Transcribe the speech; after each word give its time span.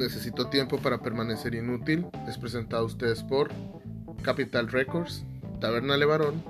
Necesito 0.00 0.46
tiempo 0.46 0.78
para 0.78 1.02
permanecer 1.02 1.54
inútil 1.54 2.06
es 2.26 2.38
presentado 2.38 2.84
a 2.84 2.86
ustedes 2.86 3.22
por 3.22 3.50
Capital 4.22 4.68
Records, 4.68 5.24
Taberna 5.60 5.94
Levarón 5.98 6.42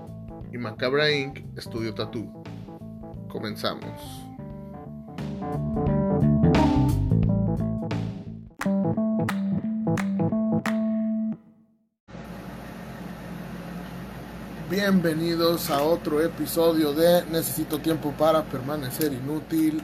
y 0.52 0.58
Macabra 0.58 1.10
Inc. 1.10 1.40
Estudio 1.58 1.92
Tattoo. 1.92 2.44
Comenzamos. 3.28 4.00
Bienvenidos 14.70 15.70
a 15.70 15.82
otro 15.82 16.22
episodio 16.22 16.92
de 16.92 17.26
Necesito 17.26 17.80
tiempo 17.80 18.14
para 18.16 18.44
permanecer 18.44 19.12
inútil. 19.12 19.82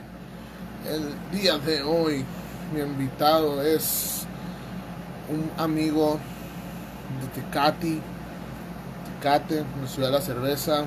El 0.88 1.36
día 1.36 1.58
de 1.58 1.82
hoy 1.82 2.24
mi 2.72 2.80
invitado 2.80 3.62
es 3.62 4.26
un 5.28 5.50
amigo 5.56 6.18
de 7.20 7.40
Tecati, 7.40 8.00
Tecate, 9.20 9.64
la 9.80 9.88
ciudad 9.88 10.08
de 10.08 10.14
la 10.14 10.20
cerveza. 10.20 10.84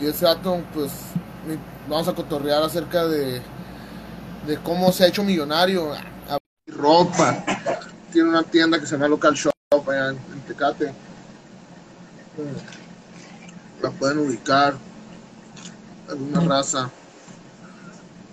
Y 0.00 0.06
ese 0.06 0.24
dato, 0.24 0.62
pues, 0.72 0.90
vamos 1.88 2.08
a 2.08 2.14
cotorrear 2.14 2.62
acerca 2.62 3.06
de, 3.06 3.40
de 4.46 4.56
cómo 4.62 4.92
se 4.92 5.04
ha 5.04 5.06
hecho 5.08 5.22
millonario. 5.22 5.92
Ropa. 6.66 7.44
Tiene 8.12 8.28
una 8.30 8.42
tienda 8.42 8.78
que 8.78 8.86
se 8.86 8.92
llama 8.92 9.08
Local 9.08 9.34
Shop 9.34 9.52
allá 9.88 10.10
en 10.10 10.40
Tecate. 10.46 10.92
La 13.82 13.90
pueden 13.90 14.18
ubicar. 14.18 14.74
Alguna 16.08 16.40
raza. 16.40 16.90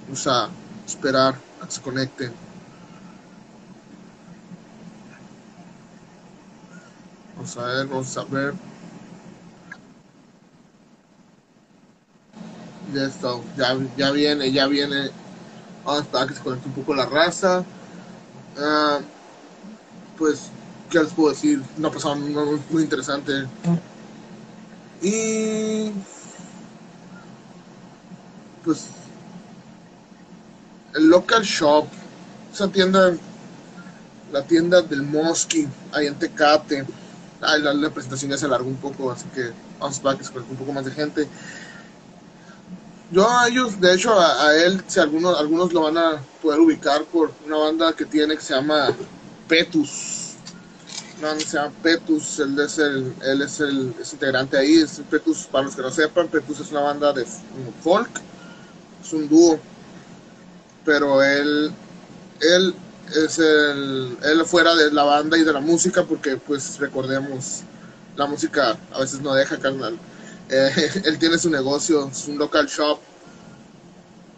Vamos 0.03 0.27
a 0.27 0.49
esperar 0.85 1.35
a 1.61 1.65
que 1.65 1.71
se 1.71 1.81
conecten. 1.81 2.33
Vamos 7.35 7.57
a 7.57 7.63
ver, 7.65 7.87
vamos 7.87 8.17
a 8.17 8.23
ver. 8.25 8.53
Ya 12.93 13.05
está, 13.05 13.29
ya, 13.57 13.77
ya 13.97 14.11
viene, 14.11 14.51
ya 14.51 14.67
viene. 14.67 15.09
Vamos 15.85 16.01
a 16.01 16.03
esperar 16.03 16.23
a 16.23 16.27
que 16.27 16.35
se 16.35 16.41
conecte 16.41 16.67
un 16.67 16.75
poco 16.75 16.93
la 16.93 17.05
raza. 17.05 17.63
Ah, 18.57 18.99
pues, 20.17 20.49
¿qué 20.89 20.99
les 20.99 21.13
puedo 21.13 21.29
decir? 21.29 21.61
Una 21.77 21.89
persona 21.89 22.15
muy, 22.15 22.61
muy 22.69 22.83
interesante. 22.83 23.47
Y 25.01 25.91
pues 28.63 28.85
el 30.93 31.07
local 31.07 31.43
shop, 31.43 31.87
esa 32.53 32.67
tienda, 32.67 33.13
la 34.31 34.43
tienda 34.43 34.81
del 34.81 35.03
Mosky, 35.03 35.67
ahí 35.91 36.07
en 36.07 36.15
Tecate. 36.15 36.85
Ay, 37.41 37.61
la, 37.61 37.89
presentación 37.89 38.31
ya 38.31 38.37
se 38.37 38.45
alargó 38.45 38.67
un 38.67 38.77
poco, 38.77 39.11
así 39.11 39.25
que 39.33 39.51
vamos 39.79 39.99
a 40.05 40.17
que 40.17 40.23
se 40.23 40.37
un 40.37 40.55
poco 40.57 40.73
más 40.73 40.85
de 40.85 40.91
gente. 40.91 41.27
Yo 43.11 43.29
a 43.29 43.47
ellos, 43.47 43.81
de 43.81 43.93
hecho, 43.93 44.13
a, 44.13 44.47
a, 44.47 44.55
él, 44.55 44.83
si 44.87 44.99
algunos, 44.99 45.37
algunos 45.37 45.73
lo 45.73 45.81
van 45.81 45.97
a 45.97 46.21
poder 46.41 46.59
ubicar 46.59 47.03
por 47.05 47.31
una 47.45 47.57
banda 47.57 47.93
que 47.93 48.05
tiene 48.05 48.35
que 48.35 48.43
se 48.43 48.53
llama 48.53 48.89
Petus. 49.47 50.35
Una 51.17 51.29
banda 51.29 51.43
que 51.43 51.49
se 51.49 51.57
llama 51.57 51.73
Petus, 51.81 52.39
él 52.39 52.59
es 52.59 52.77
el, 52.77 53.13
él 53.23 53.41
es 53.41 53.59
el 53.59 53.95
es 53.99 54.13
integrante 54.13 54.57
ahí, 54.57 54.75
es 54.75 55.01
Petus, 55.09 55.47
para 55.51 55.65
los 55.65 55.75
que 55.75 55.81
no 55.81 55.91
sepan, 55.91 56.27
Petus 56.27 56.59
es 56.59 56.71
una 56.71 56.81
banda 56.81 57.11
de 57.11 57.25
folk, 57.83 58.09
es 59.03 59.11
un 59.13 59.27
dúo 59.27 59.59
pero 60.85 61.21
él, 61.23 61.71
él 62.39 62.75
es 63.15 63.39
el, 63.39 64.17
él 64.23 64.45
fuera 64.45 64.75
de 64.75 64.91
la 64.91 65.03
banda 65.03 65.37
y 65.37 65.43
de 65.43 65.53
la 65.53 65.59
música, 65.59 66.03
porque 66.03 66.37
pues 66.37 66.79
recordemos, 66.79 67.61
la 68.15 68.25
música 68.25 68.77
a 68.93 68.99
veces 68.99 69.21
no 69.21 69.33
deja, 69.33 69.57
carnal. 69.57 69.97
Eh, 70.49 70.91
él 71.05 71.19
tiene 71.19 71.37
su 71.37 71.49
negocio, 71.49 72.09
es 72.11 72.27
un 72.27 72.37
local 72.37 72.67
shop, 72.67 72.99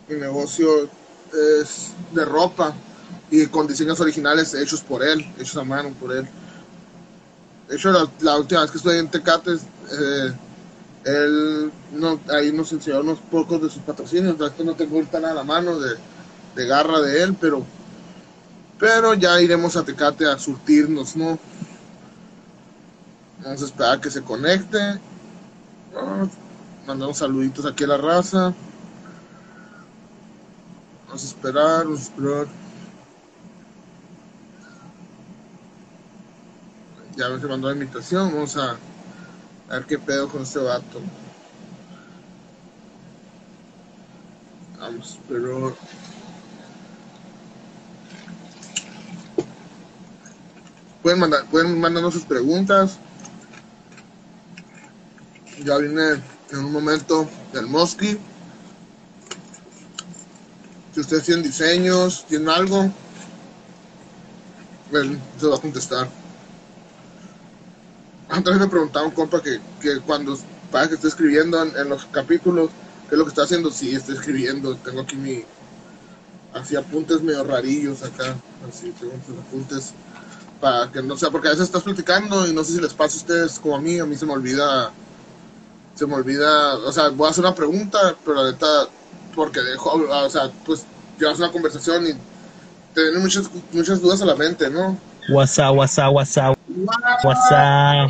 el 0.10 0.20
negocio 0.20 0.90
es 1.34 1.92
de 2.12 2.26
ropa 2.26 2.74
y 3.32 3.48
con 3.48 3.68
diseños 3.68 4.00
originales 4.00 4.54
hechos 4.54 4.82
por 4.82 5.04
él, 5.04 5.26
hechos 5.40 5.58
a 5.58 5.64
mano 5.64 5.94
por 6.00 6.16
él. 6.16 6.28
De 7.68 7.78
hecho, 7.78 7.92
la, 8.20 8.38
última 8.38 8.62
vez 8.62 8.72
que 8.72 8.78
estuve 8.78 9.00
en 9.00 9.10
Tecates, 9.10 9.62
eh, 9.92 10.34
él 11.06 11.72
no, 11.94 12.20
ahí 12.30 12.52
nos 12.52 12.72
enseñó 12.72 13.00
unos 13.00 13.20
pocos 13.20 13.62
de 13.62 13.70
sus 13.70 13.82
patrocinios, 13.82 14.38
no 14.38 14.76
tengo 14.76 14.96
ahorita 14.96 15.20
nada 15.20 15.34
a 15.34 15.38
la 15.38 15.44
mano 15.44 15.80
de, 15.80 15.96
de 16.56 16.68
garra 16.68 17.02
de 17.02 17.24
él, 17.24 17.36
pero 17.40 17.66
pero 18.80 19.14
ya 19.14 19.40
iremos 19.40 19.78
a 19.78 19.86
Tecate 19.86 20.26
a 20.26 20.38
surtirnos, 20.38 21.16
¿no? 21.16 21.40
Vamos 23.42 23.62
a 23.62 23.66
esperar 23.66 23.98
a 23.98 24.02
que 24.02 24.12
se 24.12 24.22
conecte. 24.22 24.78
Ah, 25.96 26.28
mandamos 26.86 27.18
saluditos 27.18 27.66
aquí 27.66 27.86
a 27.86 27.88
la 27.88 27.98
raza. 27.98 28.54
Vamos 31.08 31.24
a 31.24 31.28
esperar, 31.28 31.86
vamos 31.86 32.00
a 32.00 32.04
esperar. 32.04 32.48
Ya 37.16 37.30
me 37.30 37.48
mandó 37.48 37.68
la 37.68 37.76
invitación, 37.76 38.34
vamos 38.34 38.58
a, 38.58 38.72
a 38.72 39.74
ver 39.76 39.86
qué 39.86 40.00
pedo 40.00 40.28
con 40.28 40.42
este 40.42 40.60
vato. 40.60 41.00
Vamos, 44.80 45.20
pero 45.30 45.76
pueden 51.04 51.20
mandar, 51.20 51.46
pueden 51.46 51.80
mandarnos 51.80 52.14
sus 52.14 52.24
preguntas. 52.24 52.98
Ya 55.64 55.78
viene 55.78 56.24
en 56.52 56.60
un 56.60 56.72
momento 56.72 57.30
del 57.52 57.68
Mosky. 57.68 58.18
Si 60.94 61.00
ustedes 61.00 61.24
tienen 61.24 61.44
diseños, 61.44 62.26
tienen 62.28 62.50
algo, 62.50 62.92
él 64.94 65.20
se 65.40 65.48
va 65.48 65.58
a 65.58 65.62
contestar. 65.62 66.10
Antes 68.30 68.58
me 68.58 68.68
preguntaba 68.68 69.06
un 69.06 69.12
compa 69.12 69.42
que, 69.42 69.60
que 69.82 70.00
cuando 70.00 70.38
para 70.72 70.88
que 70.88 70.96
esté 70.96 71.08
escribiendo 71.08 71.62
en, 71.62 71.76
en, 71.76 71.90
los 71.90 72.06
capítulos, 72.06 72.70
qué 73.08 73.16
es 73.16 73.20
lo 73.20 73.26
que 73.26 73.30
está 73.30 73.44
haciendo, 73.44 73.70
sí, 73.70 73.94
estoy 73.94 74.16
escribiendo, 74.16 74.76
tengo 74.78 75.02
aquí 75.02 75.16
mi 75.16 75.44
así 76.54 76.76
apuntes 76.76 77.22
medio 77.22 77.44
rarillos 77.44 78.04
acá, 78.04 78.36
así 78.68 78.92
tengo 79.00 79.14
mis 79.14 79.40
apuntes 79.40 79.94
para 80.64 80.90
que 80.90 81.04
no 81.04 81.18
sea, 81.18 81.30
porque 81.30 81.50
a 81.50 81.52
veces 81.52 81.66
estás 81.66 81.84
platicando 81.84 82.48
y 82.48 82.54
no 82.54 82.64
sé 82.64 82.76
si 82.76 82.80
les 82.80 82.94
pasa 82.94 83.18
a 83.18 83.20
ustedes 83.20 83.60
como 83.60 83.76
a 83.76 83.82
mí, 83.82 84.00
a 84.00 84.06
mí 84.06 84.16
se 84.16 84.26
me 84.26 84.32
olvida, 84.32 84.92
se 85.94 86.08
me 86.08 86.16
olvida, 86.16 86.76
o 86.76 86.92
sea, 86.94 87.10
voy 87.10 87.28
a 87.28 87.32
hacer 87.32 87.44
una 87.44 87.54
pregunta, 87.54 88.16
pero 88.24 88.42
la 88.42 88.52
neta, 88.52 88.88
porque 89.36 89.60
dejo, 89.60 89.92
o 89.92 90.30
sea, 90.30 90.50
pues 90.66 90.86
llevas 91.20 91.38
una 91.40 91.52
conversación 91.52 92.08
y 92.08 92.14
te 92.94 93.02
vienen 93.02 93.22
muchas, 93.22 93.50
muchas 93.74 94.02
dudas 94.02 94.22
a 94.22 94.26
la 94.26 94.36
mente, 94.36 94.70
¿no? 94.70 94.98
WhatsApp, 95.28 95.76
WhatsApp, 95.76 96.14
WhatsApp. 96.14 96.58
WhatsApp. 97.26 98.10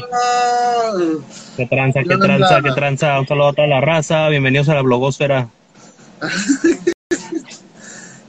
¿Qué 1.57 1.65
tranza, 1.65 2.01
qué 2.07 2.17
tranza, 2.17 2.61
qué 2.61 2.71
tranza? 2.71 3.19
Un 3.19 3.27
saludo 3.27 3.47
a 3.47 3.53
toda 3.53 3.67
la 3.67 3.81
raza. 3.81 4.29
Bienvenidos 4.29 4.69
a 4.69 4.75
la 4.75 4.81
blogosfera. 4.83 5.49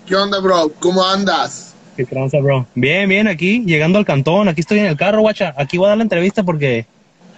¿Qué 0.07 0.17
onda, 0.17 0.41
bro? 0.41 0.73
¿Cómo 0.81 1.05
andas? 1.05 1.74
¿Qué 1.97 2.05
tranza, 2.05 2.39
bro? 2.41 2.67
Bien, 2.75 3.09
bien, 3.09 3.29
aquí, 3.29 3.63
llegando 3.65 3.99
al 3.99 4.05
cantón. 4.05 4.49
Aquí 4.49 4.61
estoy 4.61 4.81
en 4.81 4.87
el 4.87 4.97
carro, 4.97 5.21
guacha. 5.21 5.55
Aquí 5.57 5.79
voy 5.79 5.87
a 5.87 5.89
dar 5.91 5.99
la 5.99 6.03
entrevista 6.03 6.43
porque 6.43 6.87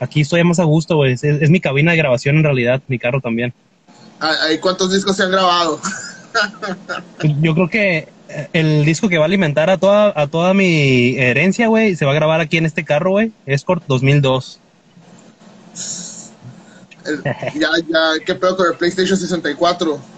aquí 0.00 0.22
estoy 0.22 0.42
más 0.44 0.58
a 0.58 0.64
gusto, 0.64 0.96
güey. 0.96 1.12
Es, 1.12 1.24
es, 1.24 1.50
mi 1.50 1.60
cabina 1.60 1.90
de 1.92 1.98
grabación 1.98 2.36
en 2.36 2.44
realidad, 2.44 2.80
mi 2.88 2.98
carro 2.98 3.20
también. 3.20 3.52
¿Ahí 4.18 4.58
cuántos 4.58 4.92
discos 4.92 5.16
se 5.16 5.24
han 5.24 5.30
grabado? 5.30 5.78
Yo 7.40 7.54
creo 7.54 7.68
que 7.68 8.08
el 8.52 8.84
disco 8.84 9.08
que 9.08 9.18
va 9.18 9.24
a 9.24 9.26
alimentar 9.26 9.68
a 9.68 9.76
toda, 9.76 10.12
a 10.16 10.26
toda 10.26 10.54
mi 10.54 11.16
herencia, 11.18 11.68
güey, 11.68 11.94
se 11.94 12.06
va 12.06 12.12
a 12.12 12.14
grabar 12.14 12.40
aquí 12.40 12.56
en 12.56 12.66
este 12.66 12.84
carro, 12.84 13.12
güey. 13.12 13.32
Escort 13.44 13.84
2002. 13.86 14.60
El, 17.04 17.22
ya, 17.54 17.70
ya, 17.88 18.24
¿qué 18.24 18.34
pedo 18.34 18.56
con 18.56 18.66
el 18.66 18.74
PlayStation 18.74 19.18
64? 19.18 20.15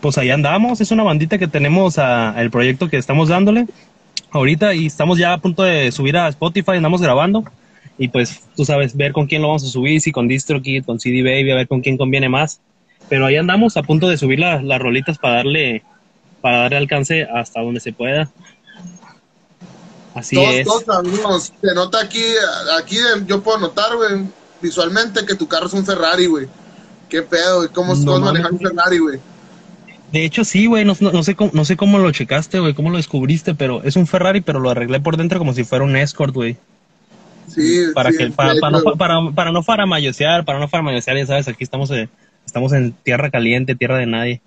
Pues 0.00 0.16
ahí 0.18 0.30
andamos, 0.30 0.80
es 0.80 0.90
una 0.90 1.02
bandita 1.02 1.38
que 1.38 1.46
tenemos 1.46 1.98
a, 1.98 2.40
el 2.40 2.50
proyecto 2.50 2.88
que 2.88 2.96
estamos 2.96 3.28
dándole 3.28 3.66
ahorita 4.30 4.74
y 4.74 4.86
estamos 4.86 5.18
ya 5.18 5.32
a 5.32 5.38
punto 5.38 5.62
de 5.62 5.92
subir 5.92 6.16
a 6.16 6.28
Spotify, 6.28 6.72
andamos 6.72 7.02
grabando 7.02 7.44
y 7.98 8.08
pues 8.08 8.40
tú 8.56 8.64
sabes, 8.64 8.96
ver 8.96 9.12
con 9.12 9.26
quién 9.26 9.42
lo 9.42 9.48
vamos 9.48 9.64
a 9.64 9.68
subir, 9.68 10.00
si 10.00 10.10
con 10.10 10.26
DistroKid, 10.26 10.84
con 10.86 10.98
CD 10.98 11.22
Baby, 11.22 11.50
a 11.50 11.56
ver 11.56 11.68
con 11.68 11.82
quién 11.82 11.98
conviene 11.98 12.30
más. 12.30 12.60
Pero 13.10 13.26
ahí 13.26 13.36
andamos 13.36 13.76
a 13.76 13.82
punto 13.82 14.08
de 14.08 14.16
subir 14.16 14.38
la, 14.38 14.62
las 14.62 14.80
rolitas 14.80 15.18
para 15.18 15.36
darle 15.36 15.82
para 16.40 16.62
darle 16.62 16.78
alcance 16.78 17.24
hasta 17.24 17.60
donde 17.60 17.80
se 17.80 17.92
pueda. 17.92 18.30
Así 20.14 20.34
todos, 20.34 20.54
es. 20.54 20.66
Todos 20.66 20.88
amigos, 20.88 21.52
se 21.60 21.74
nota 21.74 22.00
aquí, 22.00 22.22
aquí 22.78 22.96
yo 23.26 23.42
puedo 23.42 23.58
notar, 23.58 23.94
güey, 23.94 24.24
visualmente 24.62 25.26
que 25.26 25.34
tu 25.34 25.46
carro 25.46 25.66
es 25.66 25.74
un 25.74 25.84
Ferrari, 25.84 26.26
güey. 26.26 26.48
¿Qué 27.08 27.22
pedo, 27.22 27.58
güey? 27.58 27.68
¿Cómo, 27.68 27.94
No 27.94 28.04
¿cómo 28.04 28.20
mames. 28.20 28.42
manejar 28.42 28.52
un 28.52 28.58
Ferrari, 28.60 28.98
güey? 28.98 29.20
De 30.12 30.24
hecho, 30.24 30.44
sí, 30.44 30.66
güey, 30.66 30.84
no, 30.84 30.96
no, 31.00 31.22
sé 31.22 31.36
cómo, 31.36 31.52
no 31.54 31.64
sé 31.64 31.76
cómo 31.76 31.98
lo 31.98 32.10
checaste, 32.10 32.58
güey, 32.58 32.74
cómo 32.74 32.90
lo 32.90 32.96
descubriste, 32.96 33.54
pero 33.54 33.84
es 33.84 33.94
un 33.96 34.08
Ferrari, 34.08 34.40
pero 34.40 34.58
lo 34.58 34.70
arreglé 34.70 34.98
por 35.00 35.16
dentro 35.16 35.38
como 35.38 35.52
si 35.52 35.62
fuera 35.64 35.84
un 35.84 35.94
Escort, 35.96 36.34
güey. 36.34 36.56
Sí, 37.46 37.84
para 37.94 38.10
sí, 38.10 38.18
que 38.18 38.30
para, 38.30 38.54
para, 38.60 38.78
no, 38.78 38.82
para, 38.96 39.30
para 39.34 39.52
no 39.52 39.62
faramayosear, 39.62 40.44
para 40.44 40.58
no 40.58 40.68
faramayosear, 40.68 41.16
ya 41.16 41.26
sabes, 41.26 41.46
aquí 41.48 41.64
estamos 41.64 41.90
eh, 41.90 42.08
estamos 42.44 42.72
en 42.72 42.92
tierra 42.92 43.30
caliente, 43.30 43.76
tierra 43.76 43.98
de 43.98 44.06
nadie. 44.06 44.40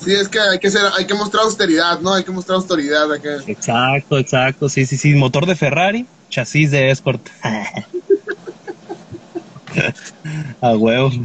sí, 0.00 0.12
es 0.12 0.28
que 0.28 0.40
hay 0.40 0.58
que 0.58 0.70
ser, 0.70 0.82
hay 0.96 1.06
que 1.06 1.14
mostrar 1.14 1.44
austeridad, 1.44 2.00
¿no? 2.00 2.14
Hay 2.14 2.24
que 2.24 2.32
mostrar 2.32 2.56
autoridad, 2.56 3.12
hay 3.12 3.20
que... 3.20 3.36
Exacto, 3.50 4.18
exacto, 4.18 4.68
sí, 4.68 4.84
sí, 4.86 4.96
sí, 4.96 5.14
motor 5.14 5.46
de 5.46 5.56
Ferrari, 5.56 6.06
chasis 6.28 6.70
de 6.70 6.90
Escort. 6.90 7.26
A 10.60 10.76
huevo. 10.76 11.10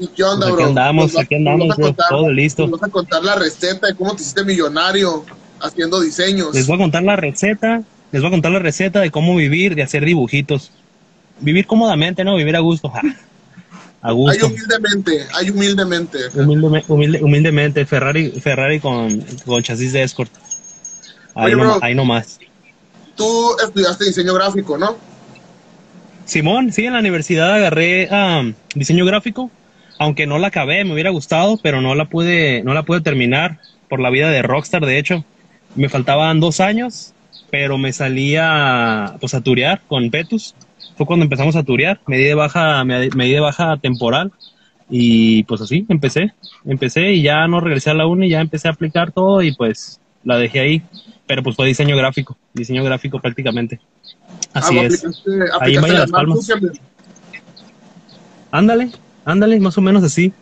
¿Y 0.00 0.06
qué 0.08 0.24
onda, 0.24 0.46
Aquí 0.46 0.56
bro? 0.56 0.66
andamos, 0.66 1.12
vas- 1.12 1.24
aquí 1.24 1.34
andamos, 1.36 1.76
todo 2.08 2.30
listo. 2.32 2.66
Nos 2.66 2.80
vas 2.80 2.88
a 2.88 2.92
contar 2.92 3.22
la 3.22 3.34
receta 3.36 3.86
de 3.86 3.94
cómo 3.94 4.16
te 4.16 4.22
hiciste 4.22 4.44
millonario 4.44 5.24
haciendo 5.60 6.00
diseños. 6.00 6.54
Les 6.54 6.66
voy 6.66 6.76
a 6.76 6.78
contar 6.78 7.02
la 7.02 7.16
receta, 7.16 7.82
les 8.10 8.22
voy 8.22 8.28
a 8.28 8.30
contar 8.30 8.50
la 8.52 8.58
receta 8.60 9.00
de 9.00 9.10
cómo 9.10 9.36
vivir, 9.36 9.74
de 9.74 9.82
hacer 9.82 10.04
dibujitos. 10.04 10.72
Vivir 11.40 11.66
cómodamente, 11.66 12.24
¿no? 12.24 12.34
Vivir 12.36 12.56
a 12.56 12.60
gusto. 12.60 12.88
ja. 12.88 13.00
A 14.02 14.08
Hay 14.08 14.14
gusto. 14.14 14.46
humildemente, 14.46 15.26
hay 15.34 15.50
humildemente. 15.50 16.18
Humilde- 16.32 17.20
humildemente, 17.22 17.84
Ferrari, 17.84 18.30
Ferrari 18.30 18.80
con, 18.80 19.20
con 19.44 19.62
chasis 19.62 19.92
de 19.92 20.02
Escort. 20.02 20.30
Ahí, 21.34 21.52
Oye, 21.52 21.56
no, 21.56 21.62
bro. 21.74 21.78
ahí 21.82 21.94
nomás. 21.94 22.38
Tú 23.14 23.54
estudiaste 23.62 24.06
diseño 24.06 24.32
gráfico, 24.32 24.78
¿no? 24.78 24.96
Simón, 26.24 26.72
sí, 26.72 26.86
en 26.86 26.94
la 26.94 27.00
universidad 27.00 27.52
agarré 27.52 28.08
diseño 28.74 29.04
gráfico, 29.04 29.50
aunque 30.00 30.26
no 30.26 30.38
la 30.38 30.48
acabé, 30.48 30.82
me 30.84 30.94
hubiera 30.94 31.10
gustado, 31.10 31.58
pero 31.62 31.82
no 31.82 31.94
la 31.94 32.06
pude, 32.06 32.62
no 32.64 32.72
la 32.72 32.84
pude 32.84 33.02
terminar 33.02 33.58
por 33.90 34.00
la 34.00 34.08
vida 34.08 34.30
de 34.30 34.40
Rockstar, 34.40 34.84
de 34.86 34.98
hecho. 34.98 35.24
Me 35.76 35.90
faltaban 35.90 36.40
dos 36.40 36.58
años, 36.58 37.12
pero 37.50 37.76
me 37.76 37.92
salía 37.92 39.14
pues 39.20 39.34
a 39.34 39.42
turear 39.42 39.82
con 39.86 40.10
Petus. 40.10 40.54
Fue 40.96 41.04
cuando 41.04 41.24
empezamos 41.24 41.54
a 41.54 41.62
turear, 41.64 42.00
me 42.06 42.16
di 42.16 42.24
de 42.24 42.34
baja, 42.34 42.82
me, 42.84 43.10
me 43.14 43.26
di 43.26 43.32
de 43.32 43.40
baja 43.40 43.76
temporal 43.76 44.32
y 44.88 45.42
pues 45.44 45.60
así 45.60 45.84
empecé, 45.90 46.32
empecé 46.64 47.12
y 47.12 47.22
ya 47.22 47.46
no 47.46 47.60
regresé 47.60 47.90
a 47.90 47.94
la 47.94 48.06
uni, 48.06 48.30
ya 48.30 48.40
empecé 48.40 48.68
a 48.68 48.72
aplicar 48.72 49.12
todo 49.12 49.42
y 49.42 49.54
pues 49.54 50.00
la 50.24 50.38
dejé 50.38 50.60
ahí, 50.60 50.82
pero 51.26 51.42
pues 51.42 51.56
fue 51.56 51.66
diseño 51.66 51.94
gráfico, 51.94 52.38
diseño 52.54 52.82
gráfico 52.84 53.20
prácticamente. 53.20 53.78
Así 54.54 54.78
Ah, 54.78 54.82
es. 54.84 54.94
aplicaste, 55.04 55.30
Ahí 55.60 55.76
en 55.76 55.82
Valle 55.82 55.92
de 55.94 56.00
las 56.00 56.10
Palmas. 56.10 56.50
Ándale, 58.50 58.90
ándale, 59.30 59.60
más 59.60 59.76
o 59.78 59.80
menos 59.80 60.02
así. 60.02 60.32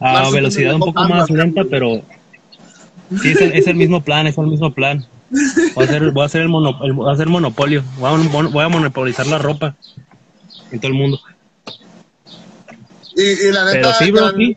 A 0.00 0.30
velocidad 0.30 0.74
un 0.74 0.80
poco 0.80 1.04
más 1.04 1.28
lenta, 1.30 1.62
pero 1.68 2.02
sí, 3.20 3.28
es 3.30 3.40
el, 3.40 3.52
es 3.52 3.66
el 3.66 3.76
mismo 3.76 4.00
plan, 4.02 4.26
es 4.26 4.38
el 4.38 4.46
mismo 4.46 4.72
plan. 4.72 5.04
Voy 5.74 5.84
a 5.84 5.88
hacer, 5.88 6.10
voy 6.10 6.22
a 6.22 6.26
hacer, 6.26 6.42
el, 6.42 6.48
mono- 6.48 6.78
el- 6.82 6.92
voy 6.92 7.08
a 7.08 7.12
hacer 7.12 7.28
monopolio, 7.28 7.82
voy 7.98 8.10
a, 8.12 8.16
mon- 8.16 8.52
voy 8.52 8.64
a 8.64 8.68
monopolizar 8.68 9.26
la 9.26 9.38
ropa 9.38 9.76
en 10.72 10.80
todo 10.80 10.90
el 10.90 10.98
mundo. 10.98 11.20
Y, 13.16 13.22
y 13.22 13.52
la 13.52 13.64
Pero 13.70 13.88
neta, 13.88 13.92
sí, 13.94 14.10
bro, 14.10 14.30
ya, 14.30 14.36
sí. 14.36 14.56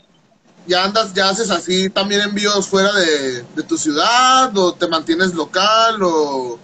ya 0.67 0.83
andas, 0.85 1.13
ya 1.13 1.29
haces 1.29 1.49
así 1.51 1.89
también 1.89 2.21
envíos 2.21 2.67
fuera 2.67 2.93
de, 2.93 3.43
de 3.55 3.63
tu 3.63 3.77
ciudad, 3.77 4.55
o 4.57 4.73
te 4.73 4.87
mantienes 4.87 5.33
local, 5.33 5.97
o 6.01 6.57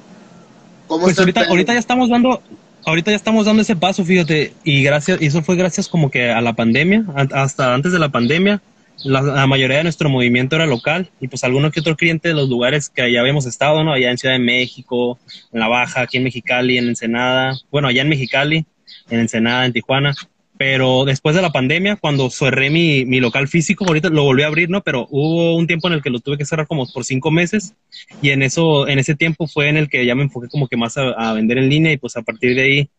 cómo 0.87 1.03
Pues 1.03 1.19
ahorita, 1.19 1.45
ahorita 1.45 1.73
ya 1.73 1.79
estamos 1.79 2.09
dando, 2.09 2.41
ahorita 2.85 3.11
ya 3.11 3.17
estamos 3.17 3.45
dando 3.45 3.61
ese 3.61 3.75
paso, 3.75 4.03
fíjate, 4.03 4.53
y 4.63 4.83
gracias, 4.83 5.21
eso 5.21 5.41
fue 5.41 5.55
gracias 5.55 5.87
como 5.87 6.09
que 6.09 6.29
a 6.31 6.41
la 6.41 6.53
pandemia, 6.53 7.05
hasta 7.33 7.73
antes 7.73 7.91
de 7.91 7.99
la 7.99 8.09
pandemia, 8.09 8.61
la, 9.03 9.21
la 9.21 9.47
mayoría 9.47 9.77
de 9.77 9.83
nuestro 9.83 10.09
movimiento 10.09 10.55
era 10.55 10.65
local, 10.65 11.09
y 11.21 11.27
pues 11.27 11.43
alguno 11.43 11.71
que 11.71 11.79
otro 11.79 11.95
cliente 11.95 12.29
de 12.29 12.33
los 12.33 12.49
lugares 12.49 12.89
que 12.89 13.01
allá 13.01 13.21
habíamos 13.21 13.45
estado, 13.45 13.83
¿no? 13.83 13.93
Allá 13.93 14.11
en 14.11 14.17
Ciudad 14.17 14.35
de 14.35 14.39
México, 14.39 15.19
en 15.53 15.59
La 15.59 15.67
Baja, 15.67 16.01
aquí 16.01 16.17
en 16.17 16.23
Mexicali, 16.23 16.77
en 16.77 16.89
Ensenada, 16.89 17.57
bueno, 17.71 17.87
allá 17.87 18.01
en 18.01 18.09
Mexicali, 18.09 18.65
en 19.09 19.19
Ensenada, 19.19 19.65
en 19.65 19.73
Tijuana. 19.73 20.13
Pero 20.59 21.05
después 21.05 21.35
de 21.35 21.41
la 21.41 21.51
pandemia, 21.51 21.95
cuando 21.95 22.29
cerré 22.29 22.69
mi, 22.69 23.05
mi 23.05 23.19
local 23.21 23.47
físico, 23.47 23.85
ahorita 23.87 24.09
lo 24.09 24.23
volví 24.23 24.43
a 24.43 24.47
abrir, 24.47 24.69
¿no? 24.69 24.81
Pero 24.81 25.07
hubo 25.09 25.55
un 25.55 25.67
tiempo 25.67 25.87
en 25.87 25.93
el 25.93 26.01
que 26.01 26.09
lo 26.09 26.19
tuve 26.19 26.37
que 26.37 26.45
cerrar 26.45 26.67
como 26.67 26.85
por 26.91 27.05
cinco 27.05 27.31
meses 27.31 27.73
y 28.21 28.31
en 28.31 28.43
eso, 28.43 28.87
en 28.87 28.99
ese 28.99 29.15
tiempo 29.15 29.47
fue 29.47 29.69
en 29.69 29.77
el 29.77 29.87
que 29.87 30.05
ya 30.05 30.15
me 30.15 30.23
enfoqué 30.23 30.49
como 30.49 30.67
que 30.67 30.75
más 30.75 30.97
a, 30.97 31.11
a 31.11 31.33
vender 31.33 31.57
en 31.59 31.69
línea 31.69 31.93
y 31.93 31.97
pues 31.97 32.17
a 32.17 32.23
partir 32.23 32.55
de 32.55 32.61
ahí 32.61 32.89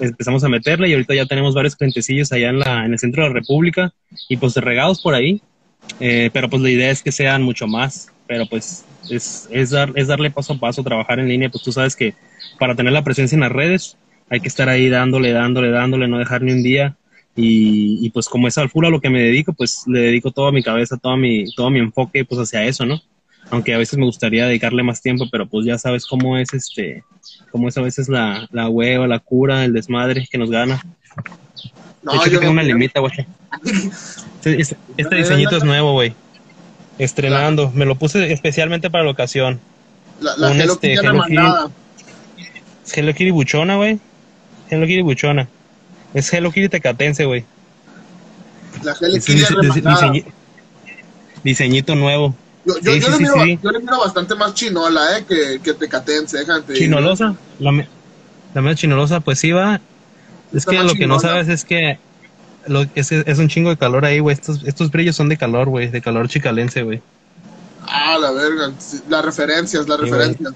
empezamos 0.00 0.42
a 0.44 0.48
meterle 0.48 0.88
y 0.88 0.94
ahorita 0.94 1.14
ya 1.14 1.26
tenemos 1.26 1.54
varios 1.54 1.76
clientecillos 1.76 2.32
allá 2.32 2.48
en, 2.48 2.58
la, 2.58 2.86
en 2.86 2.92
el 2.94 2.98
centro 2.98 3.22
de 3.22 3.28
la 3.28 3.34
República 3.34 3.92
y 4.28 4.36
pues 4.38 4.56
regados 4.56 5.02
por 5.02 5.14
ahí, 5.14 5.40
Eh, 5.98 6.30
pero 6.32 6.48
pues 6.48 6.62
la 6.62 6.70
idea 6.70 6.90
es 6.90 7.02
que 7.02 7.12
sean 7.12 7.42
mucho 7.42 7.66
más, 7.66 8.08
pero 8.26 8.46
pues 8.46 8.84
es, 9.10 9.48
es, 9.50 9.70
dar, 9.70 9.92
es 9.96 10.06
darle 10.06 10.30
paso 10.30 10.52
a 10.54 10.58
paso, 10.58 10.82
trabajar 10.84 11.18
en 11.18 11.28
línea, 11.28 11.50
pues 11.50 11.64
tú 11.64 11.72
sabes 11.72 11.96
que 11.96 12.14
para 12.58 12.74
tener 12.74 12.92
la 12.92 13.02
presencia 13.02 13.34
en 13.36 13.40
las 13.40 13.52
redes 13.52 13.96
hay 14.30 14.40
que 14.40 14.48
estar 14.48 14.68
ahí 14.68 14.88
dándole, 14.88 15.32
dándole, 15.32 15.70
dándole, 15.70 16.06
no 16.08 16.18
dejar 16.18 16.42
ni 16.42 16.52
un 16.52 16.62
día. 16.62 16.96
Y, 17.42 18.04
y 18.04 18.10
pues 18.10 18.28
como 18.28 18.48
es 18.48 18.58
al 18.58 18.68
full 18.70 18.84
a 18.84 18.90
lo 18.90 19.00
que 19.00 19.08
me 19.10 19.22
dedico, 19.22 19.52
pues 19.52 19.84
le 19.86 20.00
dedico 20.00 20.30
toda 20.30 20.52
mi 20.52 20.62
cabeza, 20.62 20.96
toda 20.96 21.16
mi, 21.16 21.50
todo 21.54 21.70
mi 21.70 21.78
enfoque 21.78 22.24
pues 22.24 22.40
hacia 22.40 22.64
eso, 22.64 22.84
¿no? 22.84 23.00
Aunque 23.50 23.72
a 23.74 23.78
veces 23.78 23.98
me 23.98 24.04
gustaría 24.04 24.46
dedicarle 24.46 24.82
más 24.82 25.00
tiempo, 25.00 25.24
pero 25.32 25.46
pues 25.46 25.64
ya 25.66 25.78
sabes 25.78 26.06
cómo 26.06 26.36
es 26.36 26.52
este, 26.52 27.02
cómo 27.50 27.68
es 27.68 27.76
a 27.78 27.82
veces 27.82 28.08
la, 28.08 28.46
la 28.52 28.68
hueva, 28.68 29.08
la 29.08 29.18
cura, 29.18 29.64
el 29.64 29.72
desmadre 29.72 30.28
que 30.30 30.38
nos 30.38 30.50
gana. 30.50 30.84
No, 32.02 32.12
de 32.12 32.18
hecho, 32.18 32.30
yo 32.30 32.38
tengo 32.40 32.52
no- 32.52 32.60
una 32.60 32.62
limita, 32.62 33.00
güey. 33.00 33.12
Este, 33.64 34.60
este- 34.60 34.76
este 34.96 35.16
diseñito 35.16 35.56
es 35.56 35.64
nuevo, 35.64 35.92
güey. 35.92 36.12
Estrenando. 36.98 37.70
Me 37.74 37.86
lo 37.86 37.94
puse 37.96 38.32
especialmente 38.32 38.90
para 38.90 39.04
la 39.04 39.10
ocasión. 39.10 39.58
La, 40.20 40.36
la 40.36 40.50
un, 40.50 40.60
Hello 40.60 40.74
este, 40.74 40.94
Kitty 40.94 41.06
Hello 41.06 41.22
Kitty. 43.14 43.24
Hello 43.26 43.34
buchona, 43.34 43.76
güey. 43.76 43.98
Hello 44.70 44.86
Kitty 44.86 45.02
buchona. 45.02 45.48
Es 46.14 46.32
Hello 46.32 46.50
Kitty 46.50 46.68
tecatense, 46.68 47.24
güey. 47.24 47.44
La 48.82 48.92
Hello 49.00 49.14
Kitty 49.14 49.32
dise- 49.34 50.24
diseñito 51.42 51.94
nuevo. 51.94 52.34
Yo, 52.64 52.74
yo, 52.80 52.92
Sí, 52.92 53.00
yo 53.00 53.06
sí, 53.06 53.12
le 53.12 53.18
miro, 53.18 53.34
sí. 53.44 53.58
yo 53.62 53.70
le 53.70 53.78
miro 53.80 53.98
bastante 54.00 54.34
más 54.34 54.52
chinola, 54.54 55.18
eh, 55.18 55.24
que, 55.26 55.60
que 55.62 55.72
tecatense, 55.74 56.38
déjate. 56.38 56.74
Chinolosa. 56.74 57.34
La, 57.58 57.72
me- 57.72 57.88
la 58.54 58.60
media 58.60 58.74
chinolosa, 58.76 59.20
pues 59.20 59.38
sí 59.38 59.50
va. 59.52 59.76
Es 60.52 60.58
Está 60.58 60.72
que 60.72 60.78
lo 60.82 60.94
que 60.94 61.06
no 61.06 61.20
sabes 61.20 61.48
es 61.48 61.64
que 61.64 61.98
lo, 62.66 62.84
es, 62.94 63.12
es 63.12 63.38
un 63.38 63.48
chingo 63.48 63.70
de 63.70 63.76
calor 63.76 64.04
ahí, 64.04 64.18
güey. 64.18 64.34
Estos, 64.34 64.62
estos 64.64 64.90
brillos 64.90 65.16
son 65.16 65.28
de 65.28 65.36
calor, 65.38 65.68
güey. 65.68 65.88
De 65.88 66.02
calor 66.02 66.28
chicalense, 66.28 66.82
güey. 66.82 67.00
Ah, 67.86 68.18
la 68.20 68.30
verga. 68.32 68.72
Las 69.08 69.24
referencias, 69.24 69.88
las 69.88 69.98
referencias. 70.00 70.52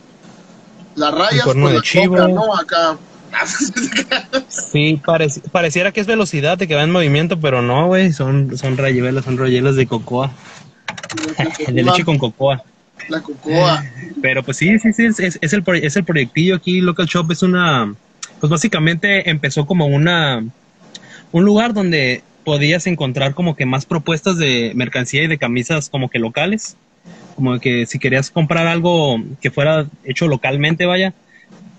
Las 0.97 1.15
rayas 1.15 1.45
con 1.45 1.65
de 1.65 1.73
la 1.75 1.81
chivo. 1.83 2.17
coca, 2.17 2.29
¿no? 2.29 2.55
Acá. 2.57 2.99
Sí, 4.49 5.01
pareci- 5.05 5.43
pareciera 5.51 5.93
que 5.93 6.01
es 6.01 6.07
velocidad, 6.07 6.59
de 6.59 6.67
que 6.69 6.75
va 6.75 6.83
en 6.83 6.91
movimiento, 6.91 7.41
pero 7.41 7.63
no, 7.63 7.87
güey. 7.87 8.13
Son, 8.13 8.57
son 8.57 8.77
rayuelas, 8.77 9.25
son 9.25 9.37
rollelas 9.37 9.77
de 9.77 9.87
cocoa. 9.87 10.33
De 11.69 11.83
leche 11.83 12.05
con 12.05 12.19
cocoa. 12.19 12.63
La 13.09 13.21
cocoa. 13.21 13.85
Pero 14.23 14.43
pues 14.43 14.57
sí, 14.57 14.79
sí, 14.79 14.93
sí, 14.93 15.07
es, 15.07 15.19
es, 15.21 15.39
es 15.41 15.53
el, 15.53 15.65
es 15.83 15.97
el 15.97 16.05
proyectillo 16.05 16.57
aquí, 16.57 16.81
Local 16.81 17.07
Shop 17.07 17.31
es 17.33 17.43
una, 17.43 17.95
pues 18.41 18.51
básicamente 18.51 19.29
empezó 19.29 19.67
como 19.67 19.87
una, 19.87 20.43
un 21.33 21.45
lugar 21.45 21.75
donde 21.75 22.23
podías 22.45 22.87
encontrar 22.87 23.35
como 23.35 23.57
que 23.57 23.67
más 23.67 23.87
propuestas 23.87 24.39
de 24.39 24.73
mercancía 24.75 25.23
y 25.23 25.27
de 25.27 25.39
camisas 25.39 25.89
como 25.89 26.09
que 26.09 26.19
locales, 26.19 26.77
como 27.37 27.59
que 27.59 27.87
si 27.87 27.99
querías 27.99 28.31
comprar 28.31 28.67
algo 28.67 29.23
que 29.41 29.51
fuera 29.51 29.87
hecho 30.05 30.29
localmente, 30.29 30.87
vaya, 30.87 31.13